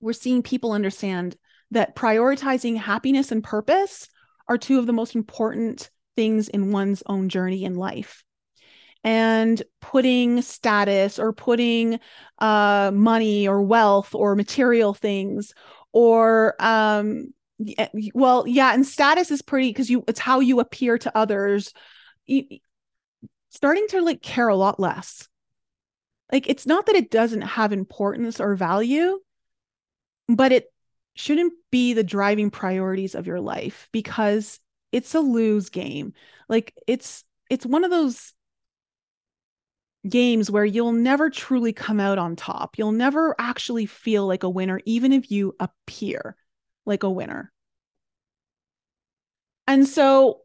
we're 0.00 0.12
seeing 0.12 0.42
people 0.42 0.72
understand 0.72 1.36
that 1.70 1.96
prioritizing 1.96 2.76
happiness 2.76 3.32
and 3.32 3.42
purpose 3.42 4.08
are 4.48 4.58
two 4.58 4.78
of 4.78 4.86
the 4.86 4.92
most 4.92 5.14
important 5.14 5.90
things 6.14 6.48
in 6.48 6.72
one's 6.72 7.02
own 7.06 7.28
journey 7.28 7.64
in 7.64 7.74
life 7.74 8.24
and 9.04 9.62
putting 9.80 10.42
status 10.42 11.18
or 11.18 11.32
putting 11.32 12.00
uh, 12.38 12.90
money 12.92 13.46
or 13.46 13.62
wealth 13.62 14.14
or 14.14 14.34
material 14.34 14.94
things 14.94 15.54
or 15.92 16.54
um, 16.58 17.32
Eh, 17.78 17.88
well 18.12 18.46
yeah 18.46 18.74
and 18.74 18.86
status 18.86 19.30
is 19.30 19.40
pretty 19.40 19.70
because 19.70 19.88
you 19.88 20.04
it's 20.08 20.20
how 20.20 20.40
you 20.40 20.60
appear 20.60 20.98
to 20.98 21.16
others. 21.16 21.72
Starting 23.50 23.86
to 23.88 24.02
like 24.02 24.22
care 24.22 24.48
a 24.48 24.56
lot 24.56 24.78
less. 24.78 25.28
Like 26.32 26.48
it's 26.48 26.66
not 26.66 26.86
that 26.86 26.96
it 26.96 27.10
doesn't 27.10 27.42
have 27.42 27.72
importance 27.72 28.40
or 28.40 28.54
value 28.56 29.20
but 30.28 30.52
it 30.52 30.72
shouldn't 31.14 31.54
be 31.70 31.92
the 31.94 32.04
driving 32.04 32.50
priorities 32.50 33.14
of 33.14 33.26
your 33.26 33.40
life 33.40 33.88
because 33.92 34.60
it's 34.92 35.14
a 35.14 35.20
lose 35.20 35.70
game. 35.70 36.12
Like 36.48 36.74
it's 36.86 37.24
it's 37.48 37.64
one 37.64 37.84
of 37.84 37.90
those 37.90 38.32
games 40.08 40.50
where 40.50 40.64
you'll 40.64 40.92
never 40.92 41.30
truly 41.30 41.72
come 41.72 42.00
out 42.00 42.18
on 42.18 42.36
top. 42.36 42.78
You'll 42.78 42.92
never 42.92 43.34
actually 43.38 43.86
feel 43.86 44.26
like 44.26 44.42
a 44.42 44.50
winner 44.50 44.80
even 44.84 45.12
if 45.12 45.30
you 45.30 45.54
appear 45.58 46.36
like 46.86 47.02
a 47.02 47.10
winner 47.10 47.52
and 49.66 49.86
so 49.86 50.40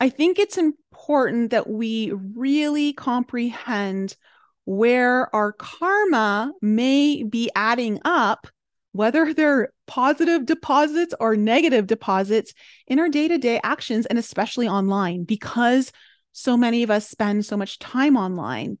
i 0.00 0.08
think 0.08 0.38
it's 0.38 0.58
important 0.58 1.50
that 1.50 1.68
we 1.68 2.12
really 2.34 2.92
comprehend 2.92 4.16
where 4.64 5.34
our 5.34 5.52
karma 5.52 6.52
may 6.60 7.22
be 7.22 7.50
adding 7.54 8.00
up, 8.04 8.46
whether 8.92 9.32
they're 9.34 9.72
positive 9.86 10.46
deposits 10.46 11.14
or 11.18 11.36
negative 11.36 11.86
deposits 11.86 12.54
in 12.86 12.98
our 12.98 13.08
day 13.08 13.28
to 13.28 13.38
day 13.38 13.60
actions, 13.64 14.06
and 14.06 14.18
especially 14.18 14.68
online, 14.68 15.24
because 15.24 15.92
so 16.32 16.56
many 16.56 16.82
of 16.82 16.90
us 16.90 17.08
spend 17.08 17.44
so 17.44 17.56
much 17.56 17.78
time 17.78 18.16
online. 18.16 18.78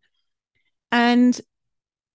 And 0.90 1.38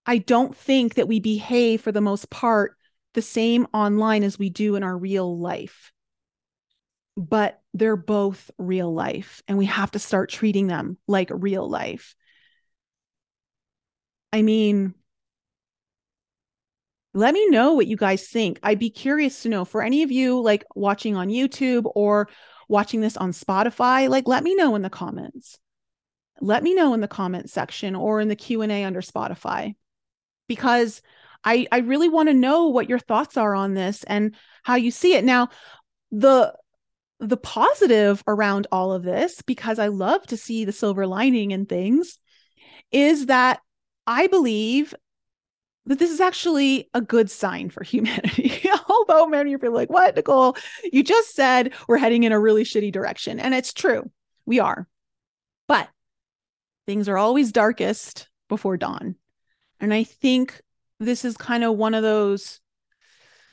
I 0.06 0.20
don't 0.20 0.56
think 0.56 0.96
that 0.96 1.08
we 1.08 1.20
behave 1.20 1.82
for 1.82 1.92
the 1.92 2.02
most 2.02 2.30
part 2.30 2.77
the 3.18 3.22
same 3.24 3.66
online 3.74 4.24
as 4.24 4.38
we 4.38 4.48
do 4.48 4.76
in 4.76 4.84
our 4.84 4.96
real 4.96 5.40
life. 5.40 5.92
But 7.18 7.60
they're 7.74 7.96
both 7.96 8.52
real 8.60 8.94
life, 8.94 9.42
and 9.48 9.58
we 9.58 9.66
have 9.66 9.90
to 9.92 10.00
start 10.00 10.30
treating 10.30 10.68
them 10.68 11.00
like 11.08 11.32
real 11.34 11.68
life. 11.68 12.16
I 14.32 14.44
mean, 14.44 14.94
let 17.16 17.34
me 17.34 17.50
know 17.50 17.74
what 17.74 17.88
you 17.88 17.98
guys 17.98 18.28
think. 18.28 18.60
I'd 18.62 18.78
be 18.78 18.92
curious 18.92 19.42
to 19.42 19.50
know 19.50 19.66
for 19.66 19.82
any 19.82 20.04
of 20.04 20.12
you 20.12 20.40
like 20.40 20.64
watching 20.76 21.16
on 21.16 21.30
YouTube 21.30 21.92
or 21.96 22.30
watching 22.70 23.02
this 23.02 23.18
on 23.18 23.32
Spotify, 23.32 24.08
like 24.10 24.28
let 24.28 24.44
me 24.44 24.54
know 24.54 24.76
in 24.76 24.84
the 24.84 24.92
comments. 24.92 25.58
Let 26.40 26.62
me 26.62 26.76
know 26.76 26.94
in 26.94 27.02
the 27.02 27.08
comment 27.08 27.50
section 27.50 27.96
or 27.96 28.22
in 28.22 28.28
the 28.28 28.36
Q&A 28.36 28.84
under 28.84 29.02
Spotify 29.02 29.74
because 30.48 31.02
I 31.44 31.68
I 31.72 31.80
really 31.80 32.10
want 32.10 32.30
to 32.30 32.34
know 32.34 32.68
what 32.68 32.90
your 32.90 33.00
thoughts 33.00 33.38
are 33.38 33.56
on 33.56 33.74
this 33.74 34.04
and 34.04 34.36
how 34.64 34.76
you 34.76 34.92
see 34.92 35.14
it. 35.14 35.24
Now, 35.24 35.50
the 36.12 36.54
the 37.20 37.38
positive 37.38 38.24
around 38.28 38.68
all 38.72 38.94
of 38.94 39.04
this 39.04 39.42
because 39.42 39.80
I 39.80 39.88
love 39.88 40.26
to 40.28 40.38
see 40.38 40.66
the 40.66 40.72
silver 40.72 41.08
lining 41.08 41.52
in 41.52 41.66
things 41.66 42.20
is 42.92 43.26
that 43.26 43.60
I 44.06 44.28
believe 44.28 44.94
that 45.88 46.00
this 46.00 46.12
is 46.12 46.22
actually 46.22 46.90
a 46.94 47.02
good 47.02 47.32
sign 47.32 47.70
for 47.70 47.84
humanity. 47.84 48.70
Although 48.90 49.28
many 49.28 49.54
of 49.54 49.64
you 49.64 49.70
are 49.70 49.74
like, 49.74 49.90
what, 49.90 50.16
Nicole? 50.16 50.58
You 50.92 51.04
just 51.04 51.34
said 51.36 51.74
we're 51.88 51.98
heading 51.98 52.24
in 52.24 52.32
a 52.32 52.40
really 52.40 52.64
shitty 52.64 52.92
direction. 52.92 53.40
And 53.40 53.54
it's 53.54 53.74
true, 53.74 54.10
we 54.46 54.60
are. 54.60 54.88
But 55.68 55.90
things 56.86 57.10
are 57.10 57.18
always 57.18 57.52
darkest 57.52 58.28
before 58.48 58.78
dawn. 58.78 59.16
And 59.80 59.94
I 59.94 60.04
think 60.04 60.62
this 61.00 61.26
is 61.26 61.38
kind 61.38 61.64
of 61.64 61.76
one 61.76 61.94
of 61.94 62.04
those 62.04 62.60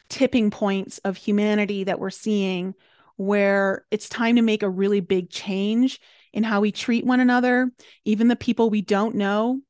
tipping 0.08 0.50
points 0.50 0.98
of 0.98 1.16
humanity 1.16 1.84
that 1.84 1.98
we're 1.98 2.10
seeing 2.10 2.74
where 3.16 3.84
it's 3.90 4.08
time 4.08 4.36
to 4.36 4.42
make 4.42 4.62
a 4.62 4.70
really 4.70 5.00
big 5.00 5.30
change 5.30 6.00
in 6.32 6.42
how 6.42 6.60
we 6.60 6.72
treat 6.72 7.06
one 7.06 7.20
another, 7.20 7.70
even 8.04 8.28
the 8.28 8.36
people 8.36 8.70
we 8.70 8.82
don't 8.82 9.14
know, 9.14 9.60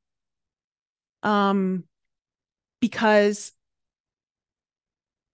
um, 1.22 1.84
because 2.80 3.52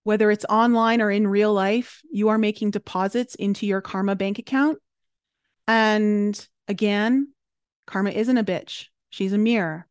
whether 0.03 0.31
it's 0.31 0.45
online 0.49 1.01
or 1.01 1.11
in 1.11 1.27
real 1.27 1.53
life, 1.53 2.01
you 2.11 2.31
are 2.31 2.39
making 2.39 2.71
deposits 2.71 3.35
into 3.37 3.67
your 3.67 3.81
karma 3.81 4.17
bank 4.17 4.39
account. 4.39 4.79
And 5.69 6.49
again, 6.67 7.33
karma 7.87 8.11
isn't 8.11 8.39
a 8.39 8.45
bitch, 8.45 8.87
she's 9.11 9.33
a 9.33 9.39
mirror. 9.39 9.87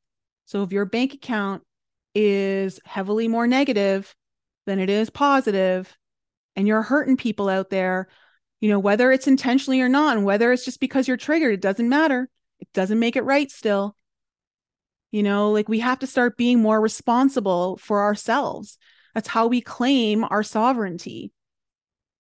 So 0.46 0.64
if 0.64 0.72
your 0.72 0.86
bank 0.86 1.14
account 1.14 1.64
is 2.16 2.80
heavily 2.86 3.28
more 3.28 3.48
negative 3.48 4.14
than 4.66 4.80
it 4.80 4.90
is 4.90 5.10
positive, 5.10 5.98
and 6.56 6.68
you're 6.68 6.82
hurting 6.82 7.18
people 7.18 7.50
out 7.50 7.70
there, 7.70 8.08
you 8.62 8.70
know, 8.70 8.80
whether 8.80 9.12
it's 9.12 9.28
intentionally 9.28 9.82
or 9.82 9.90
not, 9.90 10.18
and 10.18 10.26
whether 10.26 10.52
it's 10.52 10.66
just 10.66 10.80
because 10.80 11.08
you're 11.08 11.18
triggered, 11.18 11.54
it 11.54 11.62
doesn't 11.62 11.90
matter. 11.90 12.30
It 12.60 12.68
doesn't 12.74 13.00
make 13.00 13.16
it 13.16 13.24
right 13.24 13.50
still. 13.50 13.96
You 15.12 15.24
know, 15.24 15.52
like 15.52 15.70
we 15.70 15.80
have 15.80 16.00
to 16.00 16.08
start 16.08 16.38
being 16.38 16.60
more 16.62 16.80
responsible 16.80 17.78
for 17.78 18.02
ourselves. 18.02 18.78
That's 19.16 19.28
how 19.30 19.48
we 19.48 19.62
claim 19.62 20.24
our 20.24 20.44
sovereignty. 20.44 21.32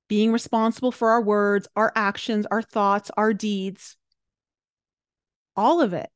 being 0.09 0.33
responsible 0.33 0.91
for 0.91 1.11
our 1.11 1.21
words, 1.21 1.67
our 1.75 1.93
actions, 1.95 2.45
our 2.51 2.61
thoughts, 2.61 3.11
our 3.15 3.31
deeds, 3.33 3.95
all 5.55 5.81
of 5.81 5.93
it, 5.93 6.09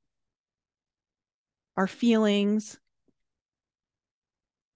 our 1.78 1.88
feelings. 1.88 2.80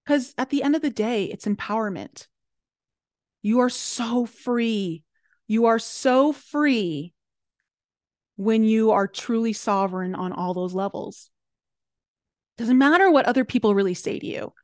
Because 0.08 0.32
at 0.38 0.48
the 0.48 0.62
end 0.62 0.74
of 0.74 0.80
the 0.80 0.88
day, 0.88 1.24
it's 1.24 1.44
empowerment. 1.44 2.28
You 3.42 3.58
are 3.58 3.68
so 3.68 4.24
free. 4.24 5.04
You 5.46 5.66
are 5.66 5.78
so 5.78 6.32
free 6.32 7.12
when 8.36 8.64
you 8.64 8.92
are 8.92 9.06
truly 9.06 9.52
sovereign 9.52 10.14
on 10.14 10.32
all 10.32 10.54
those 10.54 10.72
levels. 10.72 11.28
Doesn't 12.56 12.78
matter 12.78 13.10
what 13.10 13.26
other 13.26 13.44
people 13.44 13.74
really 13.74 13.92
say 13.92 14.18
to 14.18 14.26
you. 14.26 14.54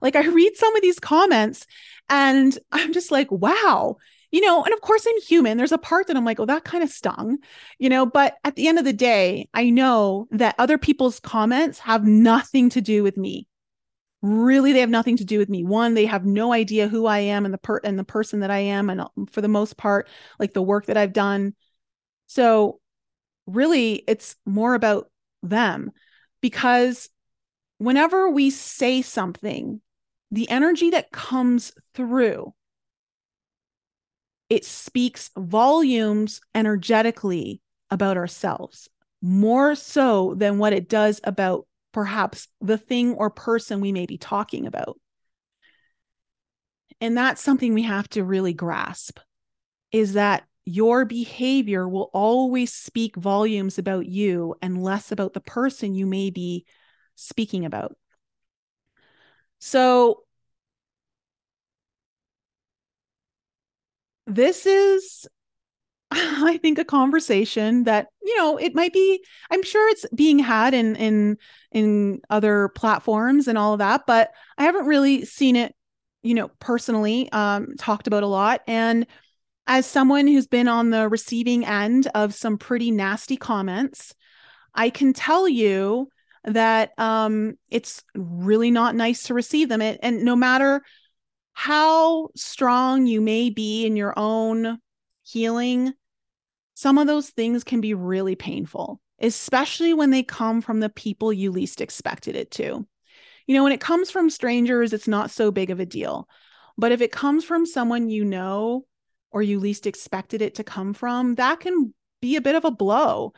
Like 0.00 0.16
I 0.16 0.26
read 0.26 0.56
some 0.56 0.74
of 0.74 0.80
these 0.80 0.98
comments 0.98 1.66
and 2.08 2.58
I'm 2.72 2.94
just 2.94 3.12
like, 3.12 3.30
wow, 3.30 3.96
you 4.30 4.40
know, 4.40 4.64
and 4.64 4.72
of 4.72 4.80
course, 4.80 5.06
I'm 5.06 5.20
human, 5.20 5.58
there's 5.58 5.72
a 5.72 5.78
part 5.78 6.06
that 6.06 6.16
I'm 6.16 6.24
like, 6.24 6.40
oh, 6.40 6.46
that 6.46 6.64
kind 6.64 6.82
of 6.82 6.88
stung, 6.88 7.36
you 7.78 7.90
know, 7.90 8.06
but 8.06 8.36
at 8.44 8.56
the 8.56 8.66
end 8.66 8.78
of 8.78 8.86
the 8.86 8.94
day, 8.94 9.50
I 9.52 9.68
know 9.68 10.26
that 10.30 10.54
other 10.58 10.78
people's 10.78 11.20
comments 11.20 11.80
have 11.80 12.06
nothing 12.06 12.70
to 12.70 12.80
do 12.80 13.02
with 13.02 13.18
me. 13.18 13.46
Really, 14.26 14.72
they 14.72 14.80
have 14.80 14.90
nothing 14.90 15.16
to 15.18 15.24
do 15.24 15.38
with 15.38 15.48
me. 15.48 15.62
One, 15.62 15.94
they 15.94 16.06
have 16.06 16.26
no 16.26 16.52
idea 16.52 16.88
who 16.88 17.06
I 17.06 17.20
am 17.20 17.44
and 17.44 17.54
the 17.54 17.58
per 17.58 17.80
and 17.84 17.96
the 17.96 18.02
person 18.02 18.40
that 18.40 18.50
I 18.50 18.58
am, 18.58 18.90
and 18.90 19.02
um, 19.02 19.26
for 19.30 19.40
the 19.40 19.46
most 19.46 19.76
part, 19.76 20.08
like 20.40 20.52
the 20.52 20.62
work 20.62 20.86
that 20.86 20.96
I've 20.96 21.12
done. 21.12 21.54
So, 22.26 22.80
really, 23.46 24.02
it's 24.08 24.34
more 24.44 24.74
about 24.74 25.12
them 25.44 25.92
because 26.40 27.08
whenever 27.78 28.28
we 28.28 28.50
say 28.50 29.00
something, 29.00 29.80
the 30.32 30.50
energy 30.50 30.90
that 30.90 31.12
comes 31.12 31.72
through 31.94 32.52
it 34.48 34.64
speaks 34.64 35.30
volumes 35.36 36.40
energetically 36.54 37.60
about 37.90 38.16
ourselves 38.16 38.88
more 39.22 39.74
so 39.74 40.34
than 40.34 40.58
what 40.58 40.72
it 40.72 40.88
does 40.88 41.20
about 41.24 41.66
perhaps 41.96 42.48
the 42.60 42.76
thing 42.76 43.14
or 43.14 43.30
person 43.30 43.80
we 43.80 43.90
may 43.90 44.04
be 44.04 44.18
talking 44.18 44.66
about 44.66 44.98
and 47.00 47.16
that's 47.16 47.40
something 47.40 47.72
we 47.72 47.84
have 47.84 48.06
to 48.06 48.22
really 48.22 48.52
grasp 48.52 49.18
is 49.92 50.12
that 50.12 50.44
your 50.66 51.06
behavior 51.06 51.88
will 51.88 52.10
always 52.12 52.70
speak 52.70 53.16
volumes 53.16 53.78
about 53.78 54.04
you 54.04 54.54
and 54.60 54.82
less 54.82 55.10
about 55.10 55.32
the 55.32 55.40
person 55.40 55.94
you 55.94 56.04
may 56.04 56.28
be 56.28 56.66
speaking 57.14 57.64
about. 57.64 57.96
So, 59.58 60.24
this 64.26 64.66
is 64.66 65.26
I 66.10 66.58
think 66.62 66.78
a 66.78 66.84
conversation 66.84 67.84
that 67.84 68.08
you 68.22 68.36
know 68.36 68.56
it 68.56 68.74
might 68.74 68.92
be 68.92 69.22
I'm 69.50 69.62
sure 69.62 69.88
it's 69.88 70.06
being 70.14 70.38
had 70.38 70.74
in 70.74 70.96
in 70.96 71.36
in 71.72 72.20
other 72.30 72.68
platforms 72.68 73.48
and 73.48 73.58
all 73.58 73.72
of 73.72 73.78
that 73.80 74.02
but 74.06 74.30
I 74.56 74.64
haven't 74.64 74.86
really 74.86 75.24
seen 75.24 75.56
it 75.56 75.74
you 76.22 76.34
know 76.34 76.48
personally 76.60 77.30
um 77.32 77.74
talked 77.78 78.06
about 78.06 78.22
a 78.22 78.28
lot 78.28 78.62
and 78.66 79.06
as 79.66 79.84
someone 79.84 80.28
who's 80.28 80.46
been 80.46 80.68
on 80.68 80.90
the 80.90 81.08
receiving 81.08 81.66
end 81.66 82.08
of 82.14 82.34
some 82.34 82.56
pretty 82.56 82.92
nasty 82.92 83.36
comments 83.36 84.14
I 84.76 84.90
can 84.90 85.12
tell 85.12 85.48
you 85.48 86.08
that 86.44 86.92
um, 86.98 87.54
it's 87.70 88.04
really 88.14 88.70
not 88.70 88.94
nice 88.94 89.24
to 89.24 89.34
receive 89.34 89.68
them. 89.68 89.82
And, 89.82 89.98
and 90.02 90.22
no 90.22 90.36
matter 90.36 90.82
how 91.54 92.28
strong 92.36 93.06
you 93.06 93.20
may 93.20 93.50
be 93.50 93.86
in 93.86 93.96
your 93.96 94.14
own 94.16 94.78
healing, 95.26 95.92
some 96.74 96.98
of 96.98 97.06
those 97.06 97.30
things 97.30 97.64
can 97.64 97.80
be 97.80 97.94
really 97.94 98.36
painful, 98.36 99.00
especially 99.20 99.94
when 99.94 100.10
they 100.10 100.22
come 100.22 100.60
from 100.60 100.80
the 100.80 100.88
people 100.88 101.32
you 101.32 101.50
least 101.50 101.80
expected 101.80 102.36
it 102.36 102.50
to. 102.52 102.86
You 103.46 103.54
know, 103.54 103.62
when 103.62 103.72
it 103.72 103.80
comes 103.80 104.10
from 104.10 104.30
strangers, 104.30 104.92
it's 104.92 105.08
not 105.08 105.30
so 105.30 105.50
big 105.50 105.70
of 105.70 105.80
a 105.80 105.86
deal. 105.86 106.28
But 106.78 106.92
if 106.92 107.00
it 107.00 107.12
comes 107.12 107.44
from 107.44 107.64
someone 107.64 108.08
you 108.10 108.24
know 108.24 108.86
or 109.30 109.42
you 109.42 109.58
least 109.58 109.86
expected 109.86 110.42
it 110.42 110.56
to 110.56 110.64
come 110.64 110.92
from, 110.92 111.36
that 111.36 111.60
can 111.60 111.94
be 112.20 112.36
a 112.36 112.40
bit 112.40 112.54
of 112.54 112.64
a 112.64 112.70
blow. 112.70 113.32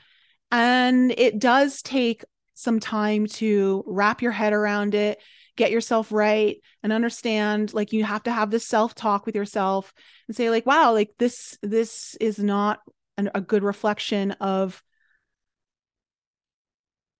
And 0.51 1.13
it 1.13 1.39
does 1.39 1.83
take 1.83 2.25
some 2.55 2.81
time 2.81 3.27
to 3.27 3.85
wrap 3.87 4.21
your 4.21 4.33
head 4.33 4.53
around 4.53 4.95
it, 4.95 5.21
get 5.59 5.71
yourself 5.71 6.11
right, 6.11 6.57
and 6.83 6.93
understand 6.93 7.75
like 7.75 7.93
you 7.93 8.05
have 8.05 8.23
to 8.23 8.33
have 8.33 8.51
this 8.51 8.67
self 8.67 8.95
talk 8.95 9.27
with 9.27 9.35
yourself 9.35 9.93
and 10.27 10.37
say, 10.37 10.49
like, 10.49 10.65
wow, 10.65 10.93
like 10.93 11.11
this, 11.19 11.59
this 11.63 12.17
is 12.21 12.39
not 12.39 12.81
an, 13.19 13.31
a 13.35 13.41
good 13.41 13.63
reflection 13.63 14.33
of 14.33 14.83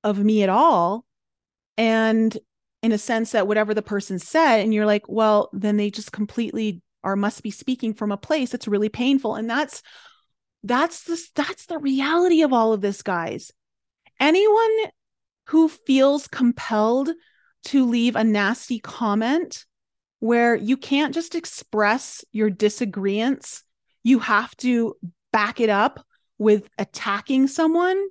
of 0.03 0.19
me 0.19 0.43
at 0.43 0.49
all. 0.49 1.05
And 1.77 2.37
in 2.83 2.93
a 2.93 2.99
sense 2.99 3.33
that 3.33 3.47
whatever 3.47 3.75
the 3.75 3.83
person 3.83 4.21
said 4.21 4.61
and 4.61 4.73
you're 4.73 4.87
like 4.87 5.03
well 5.09 5.51
then 5.53 5.77
they 5.77 5.91
just 5.91 6.13
completely 6.13 6.81
or 7.03 7.17
must 7.17 7.43
be 7.43 7.51
speaking 7.51 7.95
from 7.95 8.13
a 8.13 8.17
place 8.17 8.51
that's 8.51 8.69
really 8.69 8.89
painful. 8.89 9.35
And 9.35 9.49
that's 9.49 9.83
that's 10.63 11.05
the 11.05 11.23
that's 11.35 11.67
the 11.67 11.79
reality 11.79 12.43
of 12.43 12.53
all 12.53 12.73
of 12.73 12.81
this 12.81 13.03
guys. 13.03 13.53
Anyone 14.21 14.91
who 15.47 15.69
feels 15.69 16.27
compelled 16.29 17.11
to 17.65 17.85
leave 17.85 18.17
a 18.17 18.25
nasty 18.25 18.79
comment 18.79 19.65
where 20.21 20.55
you 20.55 20.77
can't 20.77 21.15
just 21.15 21.35
express 21.35 22.25
your 22.33 22.51
disagreements, 22.51 23.63
you 24.03 24.19
have 24.19 24.57
to 24.57 24.95
back 25.33 25.61
it 25.61 25.71
up 25.71 26.05
with 26.39 26.69
attacking 26.79 27.47
someone, 27.47 28.03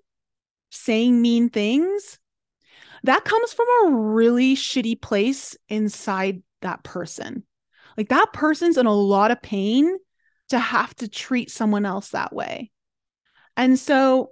saying 0.70 1.22
mean 1.22 1.50
things. 1.50 2.20
That 3.04 3.26
comes 3.26 3.54
from 3.54 3.68
a 3.86 3.96
really 3.96 4.56
shitty 4.56 5.02
place 5.02 5.56
inside 5.70 6.42
that 6.62 6.84
person. 6.84 7.44
Like 7.96 8.10
that 8.10 8.34
person's 8.34 8.78
in 8.78 8.86
a 8.86 8.94
lot 8.94 9.32
of 9.32 9.42
pain 9.42 9.98
to 10.50 10.60
have 10.60 10.94
to 10.96 11.08
treat 11.08 11.52
someone 11.52 11.86
else 11.86 12.10
that 12.10 12.34
way. 12.34 12.72
And 13.56 13.78
so 13.78 14.32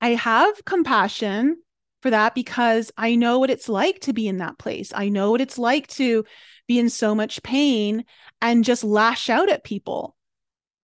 I 0.00 0.10
have 0.10 0.64
compassion 0.64 1.56
for 2.00 2.10
that 2.10 2.34
because 2.34 2.92
I 2.96 3.16
know 3.16 3.38
what 3.38 3.50
it's 3.50 3.68
like 3.68 4.00
to 4.00 4.12
be 4.12 4.28
in 4.28 4.38
that 4.38 4.58
place. 4.58 4.92
I 4.94 5.08
know 5.08 5.30
what 5.30 5.40
it's 5.40 5.58
like 5.58 5.86
to 5.88 6.24
be 6.66 6.78
in 6.78 6.90
so 6.90 7.14
much 7.14 7.42
pain 7.42 8.04
and 8.40 8.64
just 8.64 8.84
lash 8.84 9.28
out 9.28 9.48
at 9.48 9.64
people. 9.64 10.16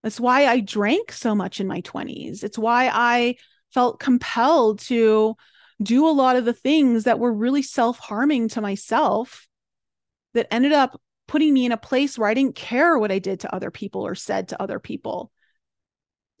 That's 0.03 0.19
why 0.19 0.45
I 0.45 0.59
drank 0.59 1.11
so 1.11 1.33
much 1.33 1.59
in 1.59 1.67
my 1.67 1.81
20s. 1.81 2.43
It's 2.43 2.57
why 2.57 2.89
I 2.93 3.35
felt 3.73 3.99
compelled 3.99 4.79
to 4.79 5.35
do 5.81 6.07
a 6.07 6.09
lot 6.09 6.35
of 6.35 6.45
the 6.45 6.53
things 6.53 7.03
that 7.05 7.19
were 7.19 7.33
really 7.33 7.61
self 7.61 7.99
harming 7.99 8.49
to 8.49 8.61
myself 8.61 9.47
that 10.33 10.53
ended 10.53 10.73
up 10.73 10.99
putting 11.27 11.53
me 11.53 11.65
in 11.65 11.71
a 11.71 11.77
place 11.77 12.17
where 12.17 12.29
I 12.29 12.33
didn't 12.33 12.55
care 12.55 12.97
what 12.99 13.11
I 13.11 13.19
did 13.19 13.41
to 13.41 13.55
other 13.55 13.71
people 13.71 14.05
or 14.05 14.15
said 14.15 14.49
to 14.49 14.61
other 14.61 14.79
people. 14.79 15.31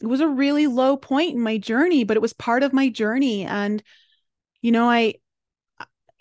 It 0.01 0.07
was 0.07 0.21
a 0.21 0.27
really 0.27 0.67
low 0.67 0.97
point 0.97 1.33
in 1.33 1.41
my 1.41 1.57
journey, 1.57 2.03
but 2.03 2.17
it 2.17 2.21
was 2.21 2.33
part 2.33 2.63
of 2.63 2.73
my 2.73 2.89
journey. 2.89 3.45
And 3.45 3.81
you 4.65 4.71
know 4.71 4.89
i 4.89 5.13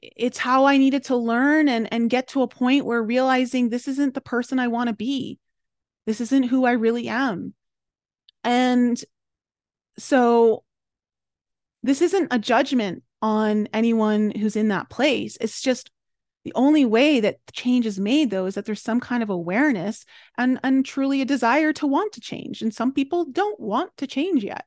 it's 0.03 0.37
how 0.37 0.67
i 0.67 0.77
needed 0.77 1.03
to 1.05 1.17
learn 1.17 1.67
and 1.67 1.91
and 1.91 2.11
get 2.11 2.29
to 2.29 2.43
a 2.43 2.49
point 2.49 2.85
where 2.85 3.03
realizing 3.03 3.71
this 3.71 3.89
isn't 3.89 4.13
the 4.13 4.21
person 4.21 4.59
i 4.59 4.69
want 4.69 4.89
to 4.89 4.95
be. 4.95 5.39
This 6.05 6.21
isn't 6.21 6.43
who 6.43 6.67
i 6.67 6.73
really 6.73 7.09
am. 7.09 7.55
And 8.43 9.03
so 9.99 10.63
this 11.83 12.03
isn't 12.03 12.29
a 12.31 12.39
judgment 12.39 13.03
on 13.23 13.67
anyone 13.73 14.31
who's 14.31 14.57
in 14.57 14.69
that 14.69 14.91
place. 14.91 15.39
It's 15.41 15.63
just 15.63 15.91
the 16.45 16.53
only 16.55 16.85
way 16.85 17.21
that 17.21 17.39
change 17.55 17.87
is 17.87 17.99
made 17.99 18.29
though 18.29 18.45
is 18.45 18.57
that 18.57 18.67
there's 18.67 18.83
some 18.83 19.01
kind 19.01 19.23
of 19.23 19.31
awareness 19.31 20.05
and 20.37 20.61
and 20.63 20.85
truly 20.85 21.23
a 21.23 21.25
desire 21.25 21.73
to 21.73 21.87
want 21.87 22.13
to 22.13 22.21
change. 22.21 22.61
And 22.61 22.75
some 22.75 22.93
people 22.93 23.25
don't 23.25 23.59
want 23.59 23.97
to 23.97 24.07
change 24.07 24.45
yet. 24.45 24.67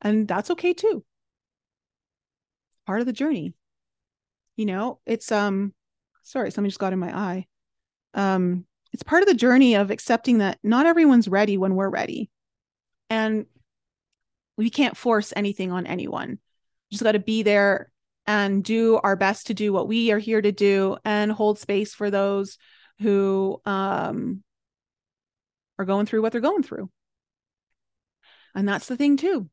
And 0.00 0.28
that's 0.28 0.52
okay 0.52 0.74
too 0.74 1.04
part 2.86 3.00
of 3.00 3.06
the 3.06 3.12
journey. 3.12 3.54
You 4.56 4.66
know 4.66 5.00
it's 5.06 5.30
um 5.30 5.74
sorry 6.22 6.50
something 6.50 6.70
just 6.70 6.78
got 6.78 6.92
in 6.92 6.98
my 6.98 7.16
eye. 7.16 7.46
Um 8.14 8.64
it's 8.92 9.02
part 9.02 9.22
of 9.22 9.28
the 9.28 9.34
journey 9.34 9.74
of 9.74 9.90
accepting 9.90 10.38
that 10.38 10.58
not 10.62 10.86
everyone's 10.86 11.28
ready 11.28 11.58
when 11.58 11.74
we're 11.74 11.90
ready. 11.90 12.30
And 13.10 13.46
we 14.56 14.70
can't 14.70 14.96
force 14.96 15.32
anything 15.36 15.70
on 15.70 15.86
anyone. 15.86 16.30
We 16.30 16.94
just 16.94 17.04
got 17.04 17.12
to 17.12 17.18
be 17.18 17.42
there 17.42 17.90
and 18.26 18.64
do 18.64 18.98
our 19.02 19.16
best 19.16 19.48
to 19.48 19.54
do 19.54 19.72
what 19.72 19.86
we 19.86 20.10
are 20.12 20.18
here 20.18 20.40
to 20.40 20.50
do 20.50 20.96
and 21.04 21.30
hold 21.30 21.58
space 21.58 21.94
for 21.94 22.10
those 22.10 22.58
who 23.00 23.60
um 23.66 24.42
are 25.78 25.84
going 25.84 26.06
through 26.06 26.22
what 26.22 26.32
they're 26.32 26.40
going 26.40 26.62
through. 26.62 26.90
And 28.54 28.66
that's 28.66 28.86
the 28.86 28.96
thing 28.96 29.18
too. 29.18 29.50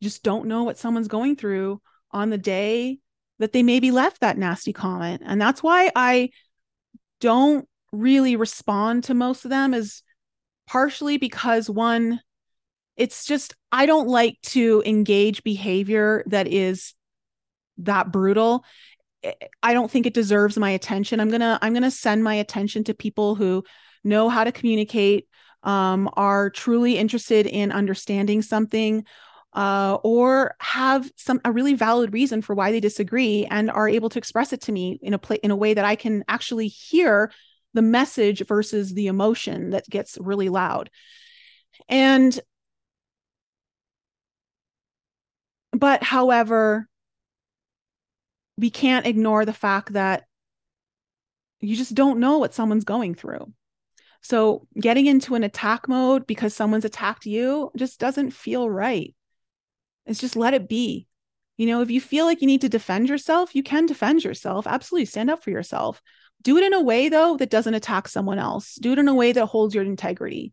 You 0.00 0.04
just 0.04 0.22
don't 0.22 0.46
know 0.46 0.62
what 0.62 0.78
someone's 0.78 1.08
going 1.08 1.36
through 1.36 1.82
on 2.10 2.30
the 2.30 2.38
day 2.38 2.98
that 3.38 3.52
they 3.52 3.62
maybe 3.62 3.90
left 3.90 4.20
that 4.20 4.38
nasty 4.38 4.72
comment. 4.72 5.22
And 5.24 5.40
that's 5.40 5.62
why 5.62 5.90
I 5.94 6.30
don't 7.20 7.68
really 7.92 8.36
respond 8.36 9.04
to 9.04 9.14
most 9.14 9.44
of 9.44 9.50
them 9.50 9.74
is 9.74 10.02
partially 10.66 11.18
because 11.18 11.70
one, 11.70 12.20
it's 12.96 13.24
just, 13.24 13.54
I 13.70 13.86
don't 13.86 14.08
like 14.08 14.38
to 14.42 14.82
engage 14.84 15.44
behavior 15.44 16.24
that 16.26 16.48
is 16.48 16.94
that 17.78 18.10
brutal. 18.10 18.64
I 19.62 19.72
don't 19.72 19.90
think 19.90 20.06
it 20.06 20.14
deserves 20.14 20.58
my 20.58 20.70
attention. 20.70 21.20
I'm 21.20 21.28
going 21.28 21.40
to, 21.40 21.58
I'm 21.62 21.72
going 21.72 21.82
to 21.82 21.90
send 21.90 22.24
my 22.24 22.34
attention 22.34 22.84
to 22.84 22.94
people 22.94 23.34
who 23.34 23.64
know 24.04 24.28
how 24.28 24.44
to 24.44 24.52
communicate, 24.52 25.28
um, 25.62 26.10
are 26.14 26.50
truly 26.50 26.98
interested 26.98 27.46
in 27.46 27.72
understanding 27.72 28.42
something, 28.42 29.04
uh, 29.54 29.98
or 30.02 30.54
have 30.60 31.10
some 31.16 31.40
a 31.44 31.52
really 31.52 31.74
valid 31.74 32.12
reason 32.12 32.42
for 32.42 32.54
why 32.54 32.70
they 32.70 32.80
disagree 32.80 33.46
and 33.46 33.70
are 33.70 33.88
able 33.88 34.08
to 34.10 34.18
express 34.18 34.52
it 34.52 34.60
to 34.62 34.72
me 34.72 34.98
in 35.02 35.14
a 35.14 35.18
play 35.18 35.38
in 35.42 35.50
a 35.50 35.56
way 35.56 35.74
that 35.74 35.84
I 35.84 35.96
can 35.96 36.24
actually 36.28 36.68
hear 36.68 37.32
the 37.74 37.82
message 37.82 38.44
versus 38.46 38.94
the 38.94 39.06
emotion 39.06 39.70
that 39.70 39.88
gets 39.88 40.18
really 40.20 40.48
loud. 40.48 40.90
And 41.88 42.38
but 45.72 46.02
however, 46.02 46.88
we 48.56 48.70
can't 48.70 49.06
ignore 49.06 49.44
the 49.44 49.52
fact 49.52 49.92
that 49.92 50.24
you 51.60 51.76
just 51.76 51.94
don't 51.94 52.20
know 52.20 52.38
what 52.38 52.54
someone's 52.54 52.84
going 52.84 53.14
through. 53.14 53.52
So 54.20 54.66
getting 54.78 55.06
into 55.06 55.34
an 55.34 55.44
attack 55.44 55.88
mode 55.88 56.26
because 56.26 56.54
someone's 56.54 56.84
attacked 56.84 57.26
you 57.26 57.70
just 57.76 58.00
doesn't 58.00 58.32
feel 58.32 58.68
right. 58.68 59.14
It's 60.08 60.20
just 60.20 60.36
let 60.36 60.54
it 60.54 60.68
be. 60.68 61.06
You 61.58 61.66
know, 61.66 61.82
if 61.82 61.90
you 61.90 62.00
feel 62.00 62.24
like 62.24 62.40
you 62.40 62.46
need 62.46 62.62
to 62.62 62.68
defend 62.68 63.08
yourself, 63.08 63.54
you 63.54 63.62
can 63.62 63.86
defend 63.86 64.24
yourself. 64.24 64.66
Absolutely 64.66 65.06
stand 65.06 65.30
up 65.30 65.42
for 65.42 65.50
yourself. 65.50 66.00
Do 66.40 66.56
it 66.56 66.64
in 66.64 66.72
a 66.72 66.82
way, 66.82 67.08
though, 67.08 67.36
that 67.36 67.50
doesn't 67.50 67.74
attack 67.74 68.08
someone 68.08 68.38
else. 68.38 68.76
Do 68.76 68.92
it 68.92 68.98
in 68.98 69.08
a 69.08 69.14
way 69.14 69.32
that 69.32 69.46
holds 69.46 69.74
your 69.74 69.84
integrity, 69.84 70.52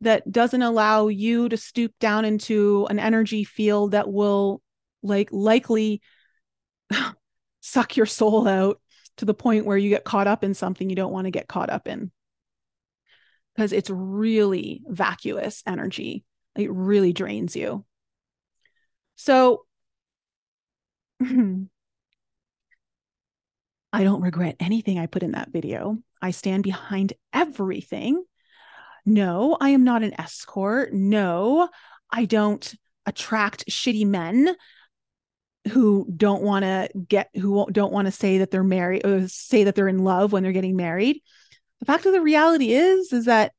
that 0.00 0.30
doesn't 0.30 0.62
allow 0.62 1.08
you 1.08 1.48
to 1.50 1.56
stoop 1.56 1.92
down 2.00 2.24
into 2.24 2.86
an 2.90 2.98
energy 2.98 3.44
field 3.44 3.92
that 3.92 4.10
will, 4.10 4.62
like, 5.02 5.28
likely 5.30 6.00
suck 7.60 7.96
your 7.96 8.06
soul 8.06 8.48
out 8.48 8.80
to 9.18 9.24
the 9.24 9.34
point 9.34 9.66
where 9.66 9.78
you 9.78 9.90
get 9.90 10.04
caught 10.04 10.26
up 10.26 10.42
in 10.42 10.54
something 10.54 10.88
you 10.88 10.96
don't 10.96 11.12
want 11.12 11.26
to 11.26 11.30
get 11.30 11.48
caught 11.48 11.70
up 11.70 11.86
in. 11.86 12.10
Because 13.54 13.72
it's 13.72 13.90
really 13.90 14.82
vacuous 14.86 15.62
energy, 15.66 16.24
it 16.56 16.70
really 16.70 17.12
drains 17.12 17.54
you. 17.54 17.84
So 19.16 19.66
I 23.92 24.04
don't 24.04 24.20
regret 24.20 24.56
anything 24.60 24.98
I 24.98 25.06
put 25.06 25.22
in 25.22 25.32
that 25.32 25.50
video. 25.50 25.98
I 26.20 26.30
stand 26.30 26.62
behind 26.62 27.14
everything. 27.32 28.22
No, 29.04 29.56
I 29.60 29.70
am 29.70 29.84
not 29.84 30.02
an 30.02 30.18
escort. 30.20 30.92
No, 30.92 31.68
I 32.10 32.24
don't 32.24 32.74
attract 33.06 33.66
shitty 33.70 34.06
men 34.06 34.54
who 35.68 36.06
don't 36.14 36.42
want 36.42 36.64
to 36.64 36.88
get 37.08 37.30
who 37.34 37.66
don't 37.70 37.92
want 37.92 38.06
to 38.06 38.12
say 38.12 38.38
that 38.38 38.50
they're 38.50 38.62
married 38.62 39.04
or 39.06 39.26
say 39.28 39.64
that 39.64 39.74
they're 39.74 39.88
in 39.88 40.04
love 40.04 40.32
when 40.32 40.42
they're 40.42 40.52
getting 40.52 40.76
married. 40.76 41.22
The 41.80 41.86
fact 41.86 42.06
of 42.06 42.12
the 42.12 42.20
reality 42.20 42.72
is 42.72 43.12
is 43.12 43.24
that 43.26 43.52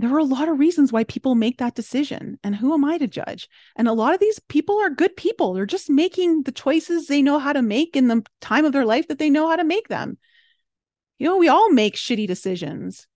there 0.00 0.14
are 0.14 0.18
a 0.18 0.24
lot 0.24 0.48
of 0.48 0.58
reasons 0.58 0.92
why 0.92 1.04
people 1.04 1.34
make 1.34 1.58
that 1.58 1.74
decision 1.74 2.38
and 2.42 2.56
who 2.56 2.72
am 2.72 2.86
i 2.86 2.96
to 2.96 3.06
judge? 3.06 3.48
And 3.76 3.86
a 3.86 3.92
lot 3.92 4.14
of 4.14 4.20
these 4.20 4.38
people 4.48 4.80
are 4.80 4.88
good 4.88 5.14
people. 5.14 5.52
They're 5.52 5.66
just 5.66 5.90
making 5.90 6.44
the 6.44 6.52
choices 6.52 7.06
they 7.06 7.20
know 7.20 7.38
how 7.38 7.52
to 7.52 7.60
make 7.60 7.96
in 7.96 8.08
the 8.08 8.24
time 8.40 8.64
of 8.64 8.72
their 8.72 8.86
life 8.86 9.08
that 9.08 9.18
they 9.18 9.28
know 9.28 9.48
how 9.50 9.56
to 9.56 9.64
make 9.64 9.88
them. 9.88 10.16
You 11.18 11.26
know 11.26 11.36
we 11.36 11.48
all 11.48 11.70
make 11.70 11.96
shitty 11.96 12.26
decisions. 12.26 13.06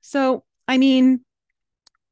So 0.00 0.44
i 0.66 0.78
mean 0.78 1.20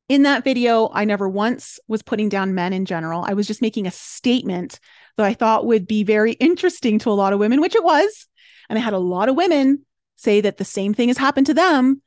in 0.09 0.24
that 0.24 0.45
video 0.45 0.91
i 0.93 1.05
never 1.05 1.29
once 1.29 1.79
was 1.89 2.03
putting 2.03 2.29
down 2.29 2.55
men 2.55 2.74
in 2.74 2.85
general. 2.85 3.24
I 3.26 3.33
was 3.33 3.47
just 3.47 3.62
making 3.62 3.87
a 3.87 3.91
statement 3.91 4.81
that 5.16 5.24
i 5.24 5.33
thought 5.33 5.64
would 5.64 5.87
be 5.87 6.05
very 6.05 6.33
interesting 6.33 6.99
to 6.99 7.11
a 7.11 7.12
lot 7.12 7.33
of 7.33 7.39
women 7.39 7.62
which 7.62 7.74
it 7.74 7.85
was. 7.85 8.26
And 8.68 8.79
i 8.79 8.83
had 8.83 8.93
a 8.93 8.99
lot 8.99 9.31
of 9.31 9.37
women 9.37 9.87
say 10.16 10.43
that 10.43 10.59
the 10.59 10.64
same 10.64 10.93
thing 10.93 11.09
has 11.09 11.16
happened 11.16 11.47
to 11.47 11.55
them 11.55 12.03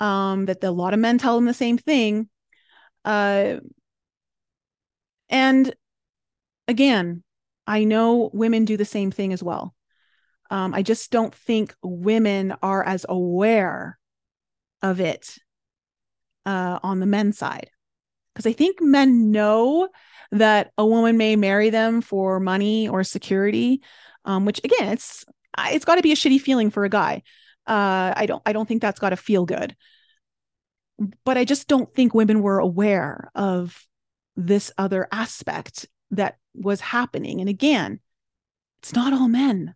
um, 0.00 0.46
that 0.46 0.62
a 0.62 0.70
lot 0.70 0.94
of 0.94 1.00
men 1.00 1.18
tell 1.18 1.36
them 1.36 1.46
the 1.46 1.54
same 1.54 1.78
thing. 1.78 2.28
Uh, 3.04 3.56
and 5.28 5.74
again, 6.68 7.22
I 7.66 7.84
know 7.84 8.30
women 8.32 8.64
do 8.64 8.76
the 8.76 8.84
same 8.84 9.10
thing 9.10 9.32
as 9.32 9.42
well. 9.42 9.74
Um, 10.50 10.74
I 10.74 10.82
just 10.82 11.10
don't 11.10 11.34
think 11.34 11.74
women 11.82 12.54
are 12.62 12.84
as 12.84 13.04
aware 13.08 13.98
of 14.82 15.00
it 15.00 15.36
uh, 16.44 16.78
on 16.82 17.00
the 17.00 17.06
men's 17.06 17.38
side. 17.38 17.70
Because 18.32 18.46
I 18.46 18.52
think 18.52 18.80
men 18.80 19.32
know 19.32 19.88
that 20.30 20.70
a 20.76 20.86
woman 20.86 21.16
may 21.16 21.36
marry 21.36 21.70
them 21.70 22.02
for 22.02 22.38
money 22.38 22.88
or 22.88 23.02
security, 23.02 23.82
um, 24.24 24.44
which 24.44 24.60
again, 24.62 24.92
it's 24.92 25.24
it's 25.58 25.86
got 25.86 25.94
to 25.94 26.02
be 26.02 26.12
a 26.12 26.16
shitty 26.16 26.40
feeling 26.40 26.70
for 26.70 26.84
a 26.84 26.90
guy 26.90 27.22
uh, 27.66 28.12
I 28.16 28.26
don't 28.26 28.42
I 28.46 28.52
don't 28.52 28.66
think 28.66 28.82
that's 28.82 29.00
got 29.00 29.10
to 29.10 29.16
feel 29.16 29.44
good. 29.44 29.76
But 31.24 31.36
I 31.36 31.44
just 31.44 31.68
don't 31.68 31.92
think 31.94 32.14
women 32.14 32.40
were 32.40 32.58
aware 32.58 33.30
of 33.34 33.86
this 34.36 34.72
other 34.78 35.08
aspect 35.12 35.86
that 36.10 36.38
was 36.54 36.80
happening. 36.80 37.40
And 37.40 37.50
again, 37.50 38.00
it's 38.78 38.94
not 38.94 39.12
all 39.12 39.28
men. 39.28 39.74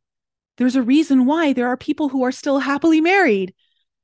There's 0.57 0.77
a 0.77 0.83
reason 0.83 1.27
why 1.27 1.53
there 1.53 1.69
are 1.69 1.77
people 1.77 2.09
who 2.09 2.23
are 2.23 2.33
still 2.33 2.59
happily 2.59 3.01
married 3.01 3.55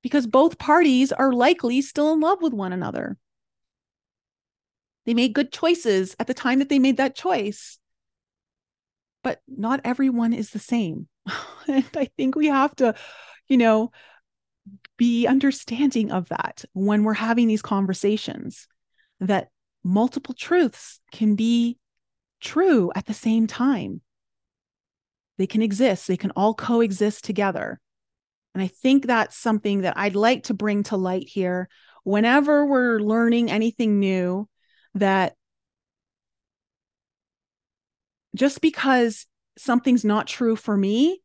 because 0.03 0.27
both 0.27 0.59
parties 0.59 1.13
are 1.13 1.33
likely 1.33 1.83
still 1.83 2.13
in 2.13 2.21
love 2.21 2.43
with 2.43 2.53
one 2.53 2.73
another. 2.73 3.19
They 5.05 5.15
made 5.15 5.35
good 5.35 5.53
choices 5.53 6.17
at 6.19 6.27
the 6.27 6.35
time 6.35 6.59
that 6.59 6.69
they 6.69 6.79
made 6.79 6.97
that 6.97 7.15
choice. 7.15 7.79
But 9.23 9.41
not 9.47 9.81
everyone 9.85 10.33
is 10.33 10.51
the 10.51 10.59
same. 10.59 11.09
and 11.69 11.85
I 11.95 12.07
think 12.17 12.37
we 12.37 12.47
have 12.47 12.75
to 12.77 12.95
you 13.49 13.57
know, 13.57 13.91
be 14.97 15.27
understanding 15.27 16.11
of 16.11 16.29
that 16.29 16.65
when 16.73 17.05
we're 17.05 17.15
having 17.15 17.49
these 17.49 17.63
conversations 17.63 18.67
that 19.21 19.49
multiple 19.85 20.35
truths 20.35 21.01
can 21.13 21.37
be 21.37 21.79
true 22.41 22.91
at 22.95 23.07
the 23.07 23.15
same 23.15 23.47
time. 23.47 24.01
They 25.39 25.47
can 25.47 25.63
exist, 25.63 26.09
they 26.09 26.17
can 26.17 26.33
all 26.33 26.55
coexist 26.55 27.25
together. 27.25 27.81
And 28.55 28.63
I 28.63 28.69
think 28.69 29.07
that's 29.07 29.37
something 29.37 29.83
that 29.83 29.99
I'd 29.99 30.17
like 30.17 30.45
to 30.45 30.55
bring 30.55 30.83
to 30.85 30.97
light 30.97 31.29
here 31.29 31.69
whenever 32.05 32.65
we're 32.65 33.01
learning 33.01 33.51
anything 33.51 33.99
new 34.01 34.49
that 34.95 35.35
just 38.35 38.61
because 38.61 39.27
something's 39.59 40.05
not 40.05 40.27
true 40.27 40.57
for 40.57 40.77
me 40.77 41.21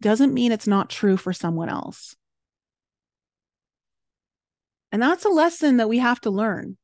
doesn't 0.00 0.34
mean 0.34 0.52
it's 0.52 0.66
not 0.66 0.90
true 0.90 1.16
for 1.16 1.32
someone 1.32 1.68
else. 1.68 2.14
And 4.92 5.02
that's 5.02 5.24
a 5.24 5.30
lesson 5.30 5.78
that 5.78 5.88
we 5.88 5.98
have 5.98 6.20
to 6.22 6.30
learn. 6.30 6.76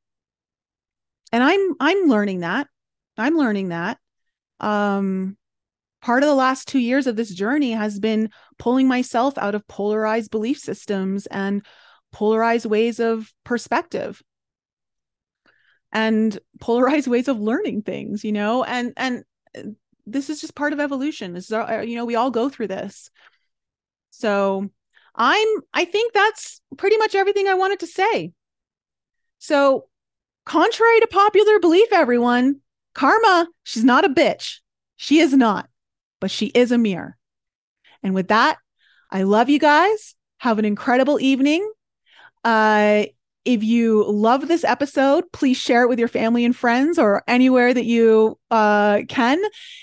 And 1.33 1.43
I'm 1.43 1.75
I'm 1.81 2.09
learning 2.09 2.41
that. 2.41 2.69
I'm 3.17 3.37
learning 3.37 3.69
that. 3.69 3.99
Um 4.61 5.37
part 6.03 6.23
of 6.23 6.29
the 6.29 6.35
last 6.35 6.69
2 6.69 6.79
years 6.79 7.07
of 7.07 7.17
this 7.17 7.33
journey 7.33 7.73
has 7.73 7.99
been 7.99 8.29
pulling 8.59 8.89
myself 8.89 9.39
out 9.39 9.55
of 9.55 9.67
polarized 9.69 10.31
belief 10.31 10.59
systems 10.59 11.27
and 11.27 11.65
polarized 12.13 12.67
ways 12.67 13.01
of 13.01 13.33
perspective 13.45 14.21
and 15.93 16.39
polarized 16.61 17.07
ways 17.07 17.29
of 17.29 17.41
learning 17.41 17.83
things 17.83 18.25
you 18.25 18.33
know 18.33 18.65
and 18.65 18.93
and 18.97 19.25
this 20.07 20.31
is 20.31 20.41
just 20.41 20.55
part 20.55 20.73
of 20.73 20.81
evolution. 20.81 21.33
This 21.33 21.47
is, 21.47 21.53
our, 21.53 21.81
uh, 21.81 21.83
you 21.83 21.97
know, 21.97 22.05
we 22.05 22.17
all 22.17 22.31
go 22.31 22.49
through 22.49 22.69
this. 22.69 23.11
So 24.11 24.69
I'm, 25.15 25.49
I 25.73 25.85
think 25.85 26.13
that's 26.13 26.61
pretty 26.77 26.97
much 26.97 27.15
everything 27.15 27.49
I 27.49 27.55
wanted 27.55 27.81
to 27.81 27.87
say. 27.87 28.33
So, 29.39 29.87
contrary 30.45 31.01
to 31.01 31.07
popular 31.09 31.59
belief, 31.59 31.89
everyone, 31.93 32.61
Karma, 32.95 33.49
she's 33.65 33.85
not 33.85 34.05
a 34.05 34.09
bitch. 34.09 34.59
She 34.97 35.19
is 35.19 35.33
not, 35.33 35.69
but 36.21 36.31
she 36.31 36.47
is 36.47 36.73
a 36.73 36.79
mirror. 36.79 37.17
And 38.03 38.15
with 38.15 38.29
that, 38.29 38.59
I 39.11 39.23
love 39.25 39.49
you 39.49 39.59
guys. 39.59 40.15
Have 40.39 40.59
an 40.59 40.65
incredible 40.65 41.21
evening. 41.21 41.71
Uh, 42.45 43.05
if 43.45 43.65
you 43.65 44.05
love 44.09 44.47
this 44.47 44.63
episode, 44.63 45.25
please 45.33 45.57
share 45.57 45.83
it 45.83 45.89
with 45.89 45.99
your 45.99 46.09
family 46.09 46.45
and 46.45 46.55
friends 46.55 46.99
or 46.99 47.25
anywhere 47.27 47.75
that 47.75 47.85
you 47.85 48.39
uh, 48.53 49.01
can. 49.09 49.43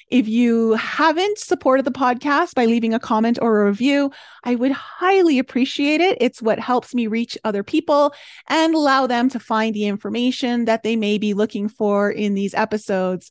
If 0.10 0.30
you 0.30 0.74
haven't 0.74 1.38
supported 1.38 1.86
the 1.86 1.92
podcast 1.92 2.56
by 2.56 2.66
leaving 2.66 2.94
a 2.94 3.00
comment 3.00 3.38
or 3.42 3.62
a 3.62 3.66
review, 3.66 4.12
I 4.46 4.56
would 4.56 4.72
highly 4.72 5.40
appreciate 5.40 6.00
it. 6.00 6.18
It's 6.22 6.42
what 6.42 6.60
helps 6.60 6.96
me 6.96 7.08
reach 7.08 7.38
other 7.44 7.64
people 7.64 8.14
and 8.48 8.74
allow 8.74 9.08
them 9.08 9.30
to 9.30 9.40
find 9.40 9.76
the 9.76 9.88
information 9.88 10.66
that 10.66 10.84
they 10.84 10.96
may 10.96 11.18
be 11.18 11.34
looking 11.34 11.68
for 11.68 12.10
in 12.10 12.36
these 12.36 12.54
episodes. 12.54 13.30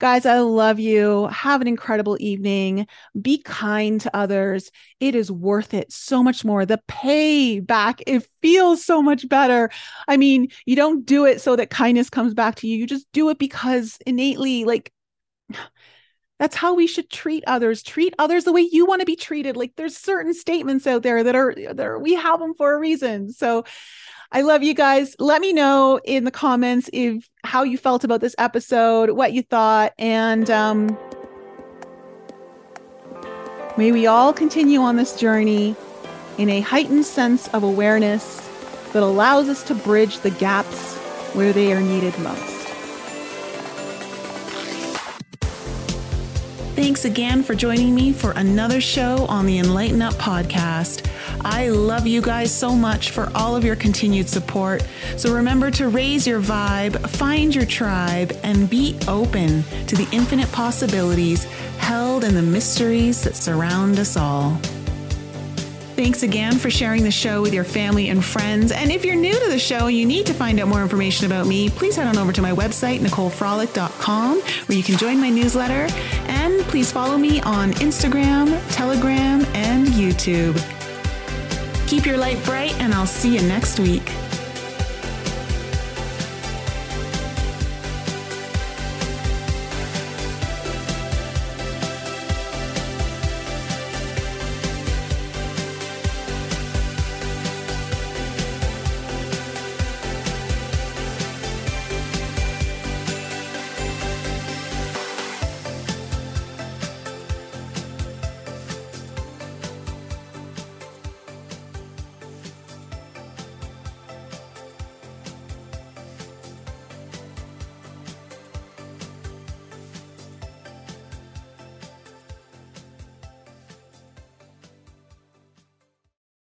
Guys, 0.00 0.26
I 0.26 0.38
love 0.38 0.78
you. 0.78 1.26
Have 1.26 1.60
an 1.60 1.66
incredible 1.66 2.16
evening. 2.20 2.86
Be 3.20 3.38
kind 3.38 4.00
to 4.00 4.16
others. 4.16 4.70
It 5.00 5.16
is 5.16 5.30
worth 5.30 5.74
it 5.74 5.92
so 5.92 6.22
much 6.22 6.44
more. 6.44 6.64
The 6.64 6.80
payback, 6.86 8.00
it 8.06 8.24
feels 8.40 8.84
so 8.84 9.02
much 9.02 9.28
better. 9.28 9.70
I 10.06 10.16
mean, 10.16 10.48
you 10.66 10.76
don't 10.76 11.04
do 11.04 11.24
it 11.26 11.40
so 11.40 11.56
that 11.56 11.70
kindness 11.70 12.10
comes 12.10 12.32
back 12.32 12.54
to 12.56 12.68
you. 12.68 12.76
You 12.78 12.86
just 12.86 13.06
do 13.12 13.28
it 13.30 13.38
because 13.38 13.98
innately, 14.06 14.64
like, 14.64 14.92
that's 16.38 16.54
how 16.54 16.74
we 16.74 16.86
should 16.86 17.10
treat 17.10 17.42
others. 17.48 17.82
Treat 17.82 18.14
others 18.20 18.44
the 18.44 18.52
way 18.52 18.68
you 18.70 18.86
want 18.86 19.00
to 19.00 19.06
be 19.06 19.16
treated. 19.16 19.56
Like 19.56 19.72
there's 19.76 19.96
certain 19.96 20.32
statements 20.32 20.86
out 20.86 21.02
there 21.02 21.24
that 21.24 21.34
are 21.34 21.52
there 21.74 21.98
we 21.98 22.14
have 22.14 22.38
them 22.38 22.54
for 22.54 22.74
a 22.74 22.78
reason. 22.78 23.32
So 23.32 23.64
I 24.30 24.42
love 24.42 24.62
you 24.62 24.74
guys. 24.74 25.16
Let 25.18 25.40
me 25.40 25.54
know 25.54 26.00
in 26.04 26.24
the 26.24 26.30
comments 26.30 26.90
if 26.92 27.28
how 27.44 27.62
you 27.62 27.78
felt 27.78 28.04
about 28.04 28.20
this 28.20 28.34
episode, 28.36 29.10
what 29.10 29.32
you 29.32 29.42
thought, 29.42 29.94
and 29.98 30.50
um 30.50 30.98
may 33.78 33.90
we 33.90 34.06
all 34.06 34.32
continue 34.32 34.80
on 34.80 34.96
this 34.96 35.18
journey 35.18 35.74
in 36.36 36.50
a 36.50 36.60
heightened 36.60 37.06
sense 37.06 37.48
of 37.48 37.62
awareness 37.62 38.46
that 38.92 39.02
allows 39.02 39.48
us 39.48 39.62
to 39.64 39.74
bridge 39.74 40.18
the 40.18 40.30
gaps 40.30 40.96
where 41.34 41.52
they 41.52 41.72
are 41.72 41.80
needed 41.80 42.16
most. 42.18 42.57
Thanks 46.78 47.04
again 47.04 47.42
for 47.42 47.56
joining 47.56 47.92
me 47.92 48.12
for 48.12 48.30
another 48.30 48.80
show 48.80 49.26
on 49.26 49.46
the 49.46 49.58
Enlighten 49.58 50.00
Up 50.00 50.14
podcast. 50.14 51.10
I 51.44 51.70
love 51.70 52.06
you 52.06 52.22
guys 52.22 52.54
so 52.54 52.70
much 52.70 53.10
for 53.10 53.32
all 53.34 53.56
of 53.56 53.64
your 53.64 53.74
continued 53.74 54.28
support. 54.28 54.86
So 55.16 55.34
remember 55.34 55.72
to 55.72 55.88
raise 55.88 56.24
your 56.24 56.40
vibe, 56.40 57.10
find 57.10 57.52
your 57.52 57.66
tribe, 57.66 58.38
and 58.44 58.70
be 58.70 58.96
open 59.08 59.64
to 59.88 59.96
the 59.96 60.06
infinite 60.12 60.52
possibilities 60.52 61.42
held 61.78 62.22
in 62.22 62.36
the 62.36 62.42
mysteries 62.42 63.24
that 63.24 63.34
surround 63.34 63.98
us 63.98 64.16
all. 64.16 64.60
Thanks 65.98 66.22
again 66.22 66.58
for 66.58 66.70
sharing 66.70 67.02
the 67.02 67.10
show 67.10 67.42
with 67.42 67.52
your 67.52 67.64
family 67.64 68.08
and 68.08 68.24
friends. 68.24 68.70
And 68.70 68.92
if 68.92 69.04
you're 69.04 69.16
new 69.16 69.32
to 69.32 69.50
the 69.50 69.58
show 69.58 69.88
and 69.88 69.96
you 69.96 70.06
need 70.06 70.26
to 70.26 70.32
find 70.32 70.60
out 70.60 70.68
more 70.68 70.80
information 70.80 71.26
about 71.26 71.48
me, 71.48 71.70
please 71.70 71.96
head 71.96 72.06
on 72.06 72.16
over 72.16 72.32
to 72.32 72.40
my 72.40 72.52
website, 72.52 73.00
NicoleFrolick.com, 73.00 74.40
where 74.40 74.78
you 74.78 74.84
can 74.84 74.96
join 74.96 75.20
my 75.20 75.28
newsletter. 75.28 75.92
And 76.28 76.60
please 76.66 76.92
follow 76.92 77.18
me 77.18 77.40
on 77.40 77.72
Instagram, 77.72 78.62
Telegram, 78.72 79.44
and 79.54 79.88
YouTube. 79.88 80.56
Keep 81.88 82.06
your 82.06 82.16
light 82.16 82.40
bright, 82.44 82.80
and 82.80 82.94
I'll 82.94 83.04
see 83.04 83.34
you 83.34 83.42
next 83.42 83.80
week. 83.80 84.08